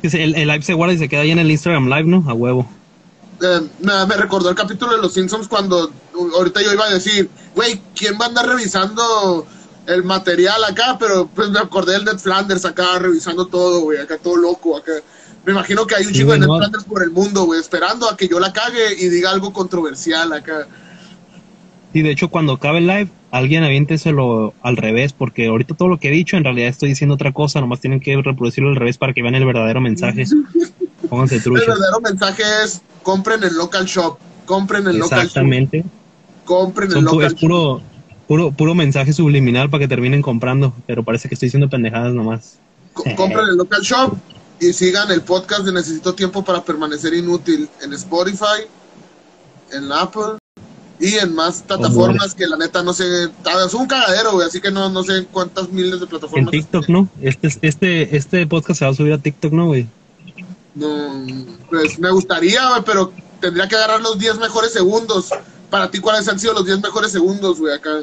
es 0.02 0.14
que 0.14 0.24
el, 0.24 0.36
el, 0.36 0.48
live 0.48 0.62
se 0.62 0.74
guarda 0.74 0.94
y 0.94 0.98
se 0.98 1.10
queda 1.10 1.22
ahí 1.22 1.32
en 1.32 1.40
el 1.40 1.52
Instagram 1.52 1.90
Live, 1.90 2.06
¿no? 2.06 2.24
A 2.30 2.34
huevo. 2.34 2.70
Eh, 3.42 3.62
me 3.80 4.16
recordó 4.18 4.50
el 4.50 4.56
capítulo 4.56 4.94
de 4.94 5.02
Los 5.02 5.14
Simpsons 5.14 5.48
cuando 5.48 5.92
ahorita 6.36 6.62
yo 6.62 6.74
iba 6.74 6.86
a 6.86 6.94
decir, 6.94 7.30
güey, 7.56 7.82
¿quién 7.96 8.16
va 8.20 8.26
a 8.26 8.28
andar 8.30 8.48
revisando 8.48 9.48
el 9.88 10.04
material 10.04 10.64
acá? 10.64 10.98
Pero 11.00 11.28
pues 11.28 11.50
me 11.50 11.60
acordé 11.60 11.94
del 11.94 12.06
Ned 12.06 12.20
Flanders 12.20 12.66
acá 12.66 13.00
revisando 13.00 13.48
todo, 13.48 13.82
güey, 13.82 14.00
acá 14.00 14.18
todo 14.18 14.38
loco, 14.38 14.78
acá. 14.78 14.92
Me 15.44 15.54
imagino 15.54 15.88
que 15.88 15.96
hay 15.96 16.06
un 16.06 16.14
chico 16.14 16.34
de 16.34 16.40
Netflix 16.40 16.84
por 16.84 17.02
el 17.02 17.10
mundo, 17.10 17.46
güey, 17.46 17.60
esperando 17.60 18.08
a 18.08 18.16
que 18.16 18.28
yo 18.28 18.40
la 18.40 18.54
cague 18.54 18.94
y 19.00 19.10
diga 19.10 19.32
algo 19.32 19.52
controversial 19.52 20.32
acá. 20.34 20.68
Y 21.94 22.04
de 22.04 22.12
hecho, 22.12 22.30
cuando 22.30 22.54
acabe 22.54 22.78
el 22.78 22.88
live, 22.88 23.10
alguien 23.32 23.64
aviénteselo 23.64 24.54
al 24.62 24.78
revés, 24.78 25.14
porque 25.14 25.48
ahorita 25.48 25.74
todo 25.74 25.88
lo 25.88 25.98
que 25.98 26.10
he 26.10 26.12
dicho, 26.12 26.38
en 26.38 26.44
realidad 26.44 26.70
estoy 26.70 26.90
diciendo 26.90 27.16
otra 27.16 27.34
cosa, 27.34 27.60
nomás 27.60 27.82
tienen 27.82 28.00
que 28.00 28.16
reproducirlo 28.22 28.70
al 28.70 28.76
revés 28.76 29.00
para 29.00 29.14
que 29.14 29.24
vean 29.24 29.36
el 29.36 29.46
verdadero 29.46 29.82
mensaje. 29.82 30.26
Pónganse 31.12 31.42
truchos. 31.42 31.68
El 31.68 31.74
verdadero 31.74 32.00
mensaje 32.00 32.44
es: 32.64 32.82
compren 33.04 33.44
el 33.44 33.54
local 33.56 33.86
shop, 33.86 34.18
compren 34.46 34.88
el 34.88 34.98
local 34.98 35.20
shop. 35.20 35.26
Exactamente. 35.26 35.84
Compren 36.46 36.90
el 36.94 37.04
local 37.04 37.28
es 37.28 37.34
puro, 37.34 37.82
puro, 38.30 38.52
puro 38.54 38.76
mensaje 38.76 39.12
subliminal 39.12 39.70
para 39.70 39.82
que 39.82 39.88
terminen 39.90 40.22
comprando, 40.22 40.74
pero 40.88 41.04
parece 41.04 41.28
que 41.28 41.36
estoy 41.36 41.48
diciendo 41.48 41.70
pendejadas 41.70 42.14
nomás. 42.14 42.60
compren 42.94 43.46
el 43.50 43.58
local 43.58 43.82
shop, 43.82 44.16
y 44.62 44.72
sigan 44.72 45.12
el 45.12 45.22
podcast 45.22 45.66
de 45.66 45.74
Necesito 45.74 46.14
Tiempo 46.14 46.46
para 46.46 46.64
Permanecer 46.64 47.14
Inútil 47.14 47.68
en 47.82 47.92
Spotify, 47.92 48.64
en 49.74 49.92
Apple 49.92 50.38
y 50.98 51.16
en 51.16 51.34
más 51.36 51.64
plataformas 51.64 52.36
que 52.36 52.46
la 52.48 52.56
neta 52.56 52.84
no 52.84 52.94
sé, 52.94 53.04
es 53.24 53.74
un 53.74 53.88
cagadero, 53.88 54.34
güey, 54.34 54.48
así 54.48 54.62
que 54.62 54.72
no, 54.72 54.88
no 54.88 55.04
sé 55.04 55.26
cuántas 55.30 55.70
miles 55.70 56.00
de 56.00 56.08
plataformas. 56.08 56.54
En 56.54 56.60
TikTok, 56.62 56.88
¿no? 56.88 57.10
Este, 57.22 57.50
este, 57.62 58.16
este 58.16 58.48
podcast 58.48 58.80
se 58.80 58.86
va 58.86 58.92
a 58.92 58.94
subir 58.94 59.12
a 59.12 59.18
TikTok, 59.18 59.52
¿no, 59.52 59.66
güey? 59.66 59.88
No, 60.76 61.26
pues 61.70 62.00
me 62.00 62.12
gustaría, 62.12 62.70
güey, 62.70 62.82
pero 62.86 63.12
tendría 63.40 63.68
que 63.68 63.76
agarrar 63.76 64.02
los 64.02 64.18
10 64.18 64.38
mejores 64.38 64.72
segundos 64.72 65.30
para 65.70 65.90
ti, 65.90 66.00
¿cuáles 66.00 66.28
han 66.28 66.40
sido 66.40 66.54
los 66.54 66.66
10 66.66 66.82
mejores 66.82 67.12
segundos, 67.12 67.60
güey, 67.60 67.74
acá? 67.74 68.00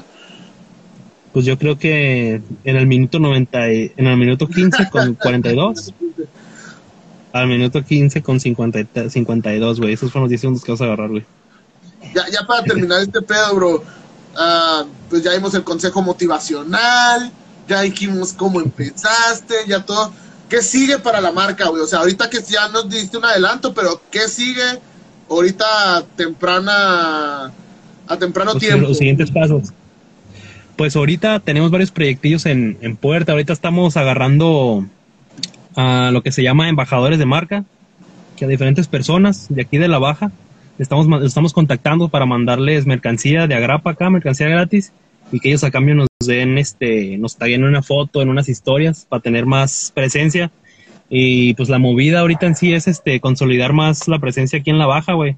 Pues 1.32 1.44
yo 1.44 1.58
creo 1.58 1.78
que 1.78 2.40
en 2.64 2.76
el 2.76 2.86
minuto 2.86 3.18
90, 3.18 3.72
y- 3.72 3.92
en 3.96 4.06
el 4.06 4.16
minuto 4.16 4.48
15 4.48 4.88
con 4.90 5.14
42, 5.22 5.92
al 7.32 7.46
minuto 7.46 7.84
15 7.84 8.22
con 8.22 8.40
50, 8.40 8.80
y- 8.80 9.10
52, 9.10 9.80
güey. 9.80 9.92
Esos 9.92 10.10
fueron 10.10 10.24
los 10.24 10.30
10 10.30 10.40
segundos 10.40 10.64
que 10.64 10.72
vas 10.72 10.80
a 10.80 10.84
agarrar, 10.84 11.10
güey. 11.10 11.24
Ya, 12.14 12.24
ya 12.30 12.46
para 12.46 12.62
terminar 12.64 13.00
este 13.02 13.20
pedo, 13.20 13.54
bro, 13.54 13.84
ah, 14.36 14.84
pues 15.10 15.22
ya 15.22 15.32
vimos 15.34 15.52
el 15.54 15.64
consejo 15.64 16.00
motivacional, 16.00 17.30
ya 17.68 17.82
dijimos 17.82 18.32
cómo 18.32 18.60
empezaste, 18.60 19.54
ya 19.66 19.84
todo. 19.84 20.12
¿Qué 20.48 20.62
sigue 20.62 20.98
para 20.98 21.20
la 21.20 21.32
marca, 21.32 21.68
güey? 21.68 21.82
O 21.82 21.86
sea, 21.86 22.00
ahorita 22.00 22.30
que 22.30 22.38
ya 22.42 22.68
nos 22.68 22.88
diste 22.88 23.16
un 23.18 23.24
adelanto, 23.24 23.74
pero 23.74 24.00
¿qué 24.10 24.28
sigue 24.28 24.62
ahorita 25.28 26.04
temprana, 26.16 27.52
a 28.06 28.16
temprano 28.18 28.54
Los, 28.54 28.60
tiempo? 28.62 28.88
los 28.88 28.98
siguientes 28.98 29.30
pasos. 29.30 29.72
Pues 30.76 30.96
ahorita 30.96 31.40
tenemos 31.40 31.70
varios 31.70 31.90
proyectillos 31.90 32.46
en, 32.46 32.78
en 32.80 32.96
puerta. 32.96 33.32
Ahorita 33.32 33.52
estamos 33.52 33.96
agarrando 33.96 34.86
a 35.76 36.10
lo 36.12 36.22
que 36.22 36.32
se 36.32 36.42
llama 36.42 36.68
embajadores 36.68 37.18
de 37.18 37.26
marca, 37.26 37.64
que 38.36 38.44
a 38.44 38.48
diferentes 38.48 38.86
personas 38.88 39.46
de 39.48 39.62
aquí 39.62 39.78
de 39.78 39.88
la 39.88 39.98
baja 39.98 40.30
estamos, 40.78 41.22
estamos 41.24 41.52
contactando 41.52 42.08
para 42.08 42.26
mandarles 42.26 42.86
mercancía 42.86 43.46
de 43.46 43.54
agrapa 43.54 43.90
acá, 43.90 44.10
mercancía 44.10 44.48
gratis, 44.48 44.92
y 45.32 45.40
que 45.40 45.48
ellos 45.48 45.64
a 45.64 45.70
cambio 45.70 45.94
nos 45.94 46.08
den, 46.26 46.58
este, 46.58 47.18
nos 47.18 47.36
taguen 47.36 47.64
una 47.64 47.82
foto 47.82 48.22
en 48.22 48.28
unas 48.28 48.48
historias 48.48 49.06
para 49.08 49.22
tener 49.22 49.46
más 49.46 49.92
presencia. 49.94 50.50
Y 51.10 51.54
pues 51.54 51.68
la 51.68 51.78
movida 51.78 52.20
ahorita 52.20 52.46
en 52.46 52.54
sí 52.54 52.74
es 52.74 52.86
este 52.86 53.20
consolidar 53.20 53.72
más 53.72 54.08
la 54.08 54.18
presencia 54.18 54.58
aquí 54.58 54.70
en 54.70 54.78
la 54.78 54.86
baja, 54.86 55.14
güey. 55.14 55.36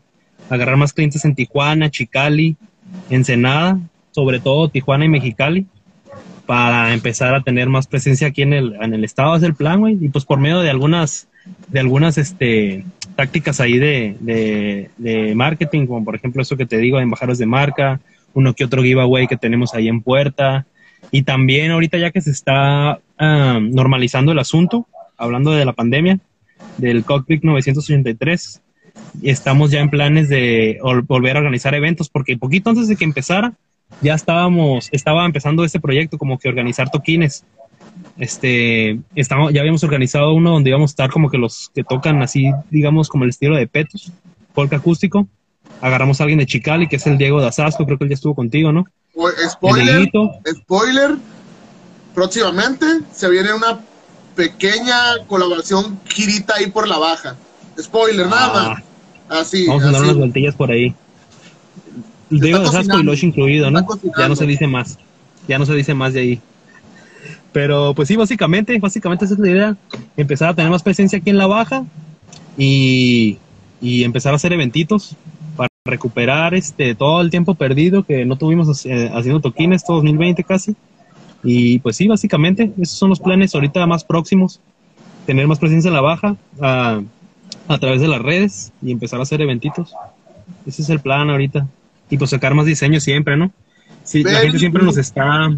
Agarrar 0.48 0.76
más 0.76 0.92
clientes 0.92 1.24
en 1.24 1.34
Tijuana, 1.34 1.90
Chicali, 1.90 2.56
Ensenada, 3.08 3.78
sobre 4.10 4.40
todo 4.40 4.68
Tijuana 4.68 5.04
y 5.04 5.08
Mexicali, 5.08 5.66
para 6.46 6.92
empezar 6.92 7.34
a 7.34 7.42
tener 7.42 7.68
más 7.68 7.86
presencia 7.86 8.28
aquí 8.28 8.42
en 8.42 8.52
el, 8.52 8.74
en 8.80 8.94
el 8.94 9.04
estado, 9.04 9.36
es 9.36 9.42
el 9.44 9.54
plan, 9.54 9.80
güey. 9.80 9.96
Y 10.00 10.08
pues 10.08 10.24
por 10.24 10.40
medio 10.40 10.60
de 10.60 10.70
algunas, 10.70 11.28
de 11.68 11.78
algunas 11.78 12.18
este, 12.18 12.84
tácticas 13.14 13.60
ahí 13.60 13.78
de, 13.78 14.16
de, 14.18 14.90
de 14.98 15.34
marketing, 15.36 15.86
como 15.86 16.04
por 16.04 16.16
ejemplo 16.16 16.42
eso 16.42 16.56
que 16.56 16.66
te 16.66 16.78
digo, 16.78 16.98
embajadores 16.98 17.38
de 17.38 17.46
marca, 17.46 18.00
uno 18.34 18.54
que 18.54 18.64
otro 18.64 18.82
giveaway 18.82 19.26
que 19.26 19.36
tenemos 19.36 19.74
ahí 19.74 19.88
en 19.88 20.02
puerta. 20.02 20.66
Y 21.10 21.22
también 21.22 21.70
ahorita 21.70 21.98
ya 21.98 22.10
que 22.10 22.20
se 22.20 22.30
está 22.30 23.00
ah, 23.18 23.58
normalizando 23.60 24.32
el 24.32 24.38
asunto, 24.38 24.86
hablando 25.16 25.50
de 25.52 25.64
la 25.64 25.72
pandemia, 25.72 26.18
del 26.76 27.04
Cockpit 27.04 27.42
983, 27.42 28.60
estamos 29.22 29.70
ya 29.70 29.80
en 29.80 29.90
planes 29.90 30.28
de 30.28 30.78
ol- 30.82 31.02
volver 31.06 31.36
a 31.36 31.40
organizar 31.40 31.74
eventos, 31.74 32.08
porque 32.08 32.36
poquito 32.36 32.70
antes 32.70 32.86
de 32.88 32.96
que 32.96 33.04
empezara, 33.04 33.54
ya 34.02 34.14
estábamos, 34.14 34.88
estaba 34.92 35.24
empezando 35.26 35.64
este 35.64 35.80
proyecto 35.80 36.16
como 36.18 36.38
que 36.38 36.48
organizar 36.48 36.90
toquines. 36.90 37.44
Este, 38.18 38.98
estamos, 39.14 39.52
ya 39.52 39.60
habíamos 39.60 39.82
organizado 39.84 40.32
uno 40.34 40.52
donde 40.52 40.70
íbamos 40.70 40.90
a 40.90 40.92
estar 40.92 41.10
como 41.10 41.30
que 41.30 41.38
los 41.38 41.70
que 41.74 41.82
tocan 41.84 42.22
así, 42.22 42.50
digamos, 42.70 43.08
como 43.08 43.24
el 43.24 43.30
estilo 43.30 43.56
de 43.56 43.66
Petos, 43.66 44.12
folk 44.54 44.72
acústico. 44.74 45.26
Agarramos 45.80 46.20
a 46.20 46.24
alguien 46.24 46.38
de 46.38 46.46
Chicali, 46.46 46.88
que 46.88 46.96
es 46.96 47.06
el 47.06 47.16
Diego 47.18 47.40
Dazasco, 47.40 47.84
creo 47.86 47.96
que 47.98 48.04
él 48.04 48.10
ya 48.10 48.14
estuvo 48.14 48.34
contigo, 48.34 48.72
¿no? 48.72 48.84
Spoiler, 50.48 51.16
próximamente 52.14 52.86
se 53.12 53.28
viene 53.30 53.52
una 53.52 53.80
pequeña 54.36 54.94
colaboración 55.26 55.98
girita 56.06 56.54
ahí 56.56 56.66
por 56.70 56.88
la 56.88 56.98
baja. 56.98 57.36
Spoiler, 57.80 58.26
nada 58.26 58.50
Ah, 58.52 58.74
más. 59.28 59.40
Así, 59.40 59.66
Vamos 59.66 59.84
a 59.84 59.90
dar 59.92 60.02
unas 60.02 60.16
vueltillas 60.16 60.54
por 60.54 60.70
ahí. 60.70 60.94
Diego 62.30 62.58
Dazasco 62.58 62.78
y 62.78 62.86
cocinando, 62.86 63.12
Losh 63.12 63.24
incluido, 63.24 63.70
¿no? 63.70 63.86
Ya 64.18 64.28
no 64.28 64.36
se 64.36 64.46
dice 64.46 64.66
más. 64.66 64.98
Ya 65.48 65.58
no 65.58 65.66
se 65.66 65.74
dice 65.74 65.94
más 65.94 66.12
de 66.12 66.20
ahí. 66.20 66.40
Pero 67.52 67.94
pues 67.94 68.08
sí, 68.08 68.16
básicamente, 68.16 68.78
básicamente 68.78 69.24
esa 69.24 69.34
es 69.34 69.40
la 69.40 69.50
idea. 69.50 69.76
Empezar 70.16 70.50
a 70.50 70.54
tener 70.54 70.70
más 70.70 70.82
presencia 70.82 71.18
aquí 71.18 71.30
en 71.30 71.38
la 71.38 71.46
baja 71.46 71.84
y, 72.56 73.38
y 73.80 74.04
empezar 74.04 74.32
a 74.32 74.36
hacer 74.36 74.52
eventitos 74.52 75.16
recuperar 75.84 76.54
este 76.54 76.94
todo 76.94 77.22
el 77.22 77.30
tiempo 77.30 77.54
perdido 77.54 78.02
que 78.02 78.26
no 78.26 78.36
tuvimos 78.36 78.84
eh, 78.84 79.10
haciendo 79.14 79.40
toquines 79.40 79.82
todo 79.84 79.96
2020 79.98 80.44
casi. 80.44 80.76
Y 81.42 81.78
pues 81.78 81.96
sí, 81.96 82.06
básicamente, 82.06 82.70
esos 82.78 82.98
son 82.98 83.08
los 83.08 83.18
planes 83.20 83.54
ahorita 83.54 83.86
más 83.86 84.04
próximos. 84.04 84.60
Tener 85.24 85.46
más 85.46 85.58
presencia 85.58 85.88
en 85.88 85.94
la 85.94 86.02
baja 86.02 86.36
ah, 86.60 87.00
a 87.66 87.78
través 87.78 88.02
de 88.02 88.08
las 88.08 88.20
redes 88.20 88.72
y 88.82 88.92
empezar 88.92 89.20
a 89.20 89.22
hacer 89.22 89.40
eventitos. 89.40 89.94
Ese 90.66 90.82
es 90.82 90.90
el 90.90 91.00
plan 91.00 91.30
ahorita. 91.30 91.66
Y 92.10 92.18
pues 92.18 92.30
sacar 92.30 92.52
más 92.54 92.66
diseños 92.66 93.02
siempre, 93.02 93.36
¿no? 93.38 93.50
Sí, 94.04 94.22
la 94.22 94.40
gente 94.40 94.58
siempre 94.58 94.82
nos 94.82 94.98
está 94.98 95.50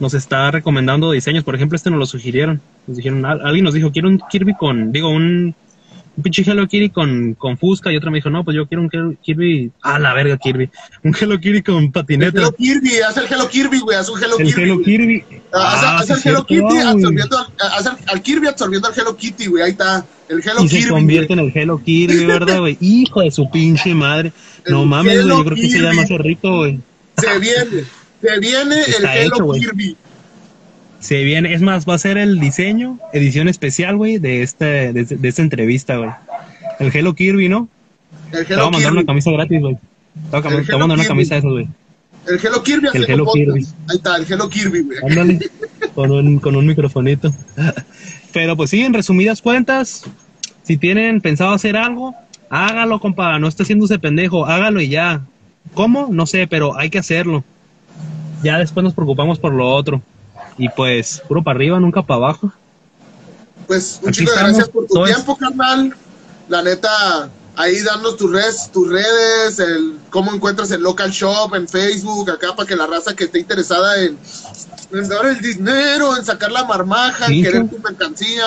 nos 0.00 0.14
está 0.14 0.50
recomendando 0.50 1.10
diseños. 1.10 1.44
Por 1.44 1.54
ejemplo, 1.56 1.76
este 1.76 1.90
nos 1.90 1.98
lo 1.98 2.06
sugirieron. 2.06 2.62
Nos 2.86 2.96
dijeron, 2.96 3.26
al- 3.26 3.44
alguien 3.44 3.64
nos 3.64 3.74
dijo, 3.74 3.90
quiero 3.92 4.08
un 4.08 4.20
Kirby 4.30 4.54
con, 4.54 4.92
digo, 4.92 5.10
un, 5.10 5.54
un 6.16 6.22
pinche 6.22 6.42
Hello 6.46 6.66
Kitty 6.68 6.90
con, 6.90 7.34
con 7.34 7.56
Fusca. 7.56 7.90
Y 7.92 7.96
otro 7.96 8.10
me 8.10 8.18
dijo, 8.18 8.28
no, 8.30 8.44
pues 8.44 8.54
yo 8.56 8.66
quiero 8.66 8.82
un 8.82 8.90
Hello 8.92 9.14
Kirby, 9.22 9.70
ah, 9.82 9.98
la 9.98 10.12
verga 10.14 10.36
Kirby, 10.36 10.68
un 11.04 11.14
Hello 11.18 11.38
Kitty 11.40 11.62
con 11.62 11.84
El 11.84 11.90
patineta. 11.90 12.38
Hello 12.38 12.52
Kirby, 12.52 12.90
haz 13.00 13.16
el 13.16 13.26
Hello 13.30 13.48
Kirby, 13.48 13.80
güey, 13.80 13.96
haz 13.96 14.08
un 14.08 14.22
Hello 14.22 14.36
El 14.38 14.46
Kirby. 14.46 14.62
Hello. 14.62 14.82
Kirby. 14.82 15.24
Ah, 15.52 15.72
haz- 15.74 15.82
Ah, 15.84 15.98
haz 16.00 16.10
el 16.10 16.30
Hello 16.32 16.46
Kitty 16.46 16.78
absorbiendo, 16.78 17.38
haz 17.60 17.86
al, 17.86 17.96
al 18.06 18.22
Kirby 18.22 18.46
absorbiendo 18.48 18.88
al 18.88 18.94
Hello 18.98 19.16
Kitty, 19.16 19.46
güey, 19.46 19.62
ahí 19.62 19.70
está. 19.70 20.04
El 20.28 20.40
Hello 20.40 20.64
Y 20.64 20.68
se 20.68 20.76
Kirby. 20.78 20.90
convierte 20.90 21.34
güey. 21.34 21.38
en 21.40 21.50
el 21.50 21.56
Hello 21.62 21.78
Kitty, 21.78 22.24
¿verdad, 22.26 22.58
güey? 22.60 22.76
Hijo 22.80 23.20
de 23.22 23.30
su 23.30 23.50
pinche 23.50 23.94
madre. 23.94 24.32
No 24.68 24.82
El 24.82 24.88
mames, 24.88 25.24
güey, 25.24 25.28
yo 25.36 25.44
creo 25.44 25.56
que 25.56 25.62
sería 25.70 25.90
Kirby. 25.90 25.96
más 25.96 26.08
rico, 26.20 26.56
güey. 26.58 26.78
Se 27.18 27.38
viene, 27.38 27.84
se 28.22 28.38
viene 28.40 28.80
Está 28.80 29.16
el 29.16 29.22
Hello 29.32 29.54
hecho. 29.54 29.60
Kirby. 29.66 29.96
Se 31.02 31.24
viene, 31.24 31.52
es 31.52 31.60
más, 31.60 31.86
va 31.86 31.94
a 31.94 31.98
ser 31.98 32.16
el 32.16 32.38
diseño, 32.38 32.98
edición 33.12 33.48
especial, 33.48 33.96
güey, 33.96 34.18
de, 34.18 34.42
este, 34.42 34.92
de, 34.92 35.04
de 35.04 35.28
esta 35.28 35.42
entrevista, 35.42 35.96
güey. 35.96 36.10
El 36.78 36.94
Hello 36.94 37.14
Kirby, 37.14 37.48
¿no? 37.48 37.68
El 38.32 38.46
Te 38.46 38.54
voy 38.54 38.62
a 38.62 38.66
Hello 38.66 38.70
mandar 38.70 38.92
una 38.92 39.04
camisa 39.04 39.30
gratis, 39.32 39.60
güey. 39.60 39.74
Te 39.74 39.80
voy 40.30 40.40
a, 40.40 40.78
mandar 40.78 40.84
una 40.84 40.94
Hello 40.94 41.08
camisa 41.08 41.34
de 41.34 41.38
esas, 41.40 41.50
güey. 41.50 41.68
El 42.28 42.38
Hello 42.38 42.62
Kirby 42.62 42.88
El 42.94 43.10
Hello. 43.10 43.26
Kirby. 43.32 43.66
Ahí 43.88 43.96
está, 43.96 44.16
el 44.16 44.26
Hello 44.32 44.48
Kirby, 44.48 44.82
güey. 44.82 44.98
Ándale, 45.02 45.50
con 45.94 46.12
un, 46.12 46.38
con 46.38 46.54
un 46.54 46.66
microfonito. 46.66 47.32
Pero 48.32 48.56
pues 48.56 48.70
sí, 48.70 48.82
en 48.82 48.94
resumidas 48.94 49.42
cuentas, 49.42 50.04
si 50.62 50.76
tienen 50.76 51.20
pensado 51.20 51.50
hacer 51.50 51.76
algo, 51.76 52.14
hágalo, 52.48 53.00
compa. 53.00 53.40
No 53.40 53.48
esté 53.48 53.64
haciéndose 53.64 53.98
pendejo, 53.98 54.46
hágalo 54.46 54.80
y 54.80 54.88
ya. 54.88 55.22
¿Cómo? 55.74 56.08
No 56.12 56.26
sé, 56.26 56.46
pero 56.46 56.78
hay 56.78 56.90
que 56.90 56.98
hacerlo. 56.98 57.42
Ya 58.44 58.58
después 58.58 58.84
nos 58.84 58.94
preocupamos 58.94 59.40
por 59.40 59.52
lo 59.52 59.68
otro. 59.68 60.00
Y 60.58 60.68
pues, 60.68 61.22
puro 61.28 61.42
para 61.42 61.56
arriba, 61.56 61.80
nunca 61.80 62.02
para 62.02 62.16
abajo. 62.18 62.52
Pues 63.66 64.00
un 64.02 64.08
Aquí 64.10 64.18
chico 64.18 64.30
de 64.30 64.36
estamos, 64.36 64.56
gracias 64.56 64.68
por 64.72 64.86
tu 64.86 65.04
es- 65.06 65.14
tiempo, 65.14 65.36
carnal. 65.36 65.94
La 66.48 66.62
neta, 66.62 67.30
ahí 67.56 67.80
danos 67.80 68.16
tus 68.16 68.30
redes, 68.30 68.70
tus 68.72 68.88
redes, 68.90 69.58
el 69.58 69.98
cómo 70.10 70.34
encuentras 70.34 70.70
el 70.72 70.82
local 70.82 71.10
shop 71.10 71.54
en 71.54 71.66
Facebook, 71.68 72.30
acá 72.30 72.54
para 72.54 72.66
que 72.68 72.76
la 72.76 72.86
raza 72.86 73.14
que 73.14 73.24
esté 73.24 73.38
interesada 73.38 74.02
en, 74.02 74.18
en 74.92 75.08
dar 75.08 75.24
el 75.26 75.40
dinero, 75.40 76.16
en 76.16 76.24
sacar 76.24 76.50
la 76.52 76.64
marmaja, 76.64 77.26
en 77.26 77.42
querer 77.42 77.68
tu 77.70 77.78
mercancía. 77.78 78.44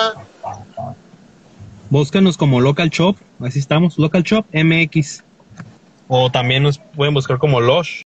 Búscanos 1.88 2.36
como 2.36 2.60
Local 2.60 2.90
Shop, 2.90 3.16
así 3.40 3.58
estamos, 3.60 3.98
Local 3.98 4.22
Shop 4.22 4.44
MX. 4.52 5.22
O 6.08 6.30
también 6.30 6.62
nos 6.62 6.78
pueden 6.78 7.14
buscar 7.14 7.38
como 7.38 7.60
Losh. 7.60 8.02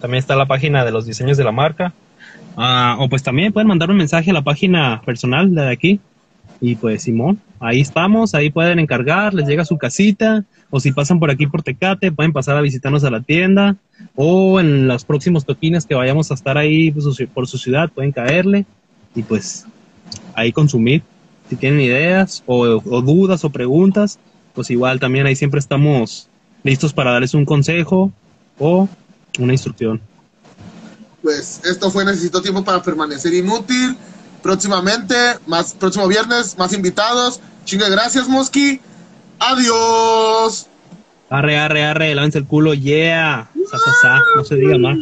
También 0.00 0.18
está 0.18 0.34
la 0.36 0.46
página 0.46 0.84
de 0.84 0.90
los 0.92 1.06
diseños 1.06 1.36
de 1.36 1.44
la 1.44 1.52
marca. 1.52 1.92
Ah, 2.56 2.96
o 2.98 3.08
pues 3.08 3.22
también 3.22 3.52
pueden 3.52 3.68
mandar 3.68 3.90
un 3.90 3.96
mensaje 3.96 4.30
a 4.30 4.34
la 4.34 4.42
página 4.42 5.02
personal 5.04 5.54
de 5.54 5.70
aquí. 5.70 6.00
Y 6.60 6.74
pues 6.76 7.02
Simón, 7.02 7.38
ahí 7.60 7.82
estamos, 7.82 8.34
ahí 8.34 8.48
pueden 8.50 8.78
encargar, 8.78 9.34
les 9.34 9.46
llega 9.46 9.64
su 9.64 9.76
casita. 9.76 10.44
O 10.70 10.80
si 10.80 10.90
pasan 10.92 11.20
por 11.20 11.30
aquí 11.30 11.46
por 11.46 11.62
Tecate, 11.62 12.10
pueden 12.12 12.32
pasar 12.32 12.56
a 12.56 12.62
visitarnos 12.62 13.04
a 13.04 13.10
la 13.10 13.20
tienda. 13.20 13.76
O 14.14 14.58
en 14.58 14.88
los 14.88 15.04
próximos 15.04 15.44
toquines 15.44 15.86
que 15.86 15.94
vayamos 15.94 16.30
a 16.30 16.34
estar 16.34 16.56
ahí 16.56 16.90
pues, 16.90 17.06
por 17.32 17.46
su 17.46 17.58
ciudad, 17.58 17.90
pueden 17.90 18.12
caerle. 18.12 18.64
Y 19.14 19.22
pues 19.22 19.66
ahí 20.34 20.52
consumir 20.52 21.02
si 21.48 21.56
tienen 21.56 21.80
ideas 21.80 22.42
o 22.46 22.80
dudas 23.02 23.44
o 23.44 23.50
preguntas, 23.50 24.18
pues 24.54 24.70
igual 24.70 24.98
también 24.98 25.26
ahí 25.26 25.36
siempre 25.36 25.60
estamos 25.60 26.28
listos 26.64 26.92
para 26.92 27.12
darles 27.12 27.34
un 27.34 27.44
consejo 27.44 28.12
o 28.58 28.88
una 29.38 29.52
instrucción. 29.52 30.00
Pues 31.26 31.60
esto 31.64 31.90
fue 31.90 32.04
Necesito 32.04 32.40
Tiempo 32.40 32.62
para 32.62 32.80
Permanecer 32.80 33.34
Inútil. 33.34 33.96
Próximamente, 34.44 35.16
más 35.48 35.74
próximo 35.74 36.06
viernes, 36.06 36.56
más 36.56 36.72
invitados. 36.72 37.40
Chingue 37.64 37.90
gracias, 37.90 38.28
Mosqui. 38.28 38.80
Adiós. 39.40 40.68
Arre, 41.28 41.58
arre, 41.58 41.82
arre, 41.82 42.14
lávense 42.14 42.38
el 42.38 42.46
culo, 42.46 42.74
yeah. 42.74 43.50
Sa, 43.68 43.76
sa, 43.76 43.92
sa, 44.00 44.22
no 44.36 44.44
se 44.44 44.54
diga 44.54 44.78
más. 44.78 44.98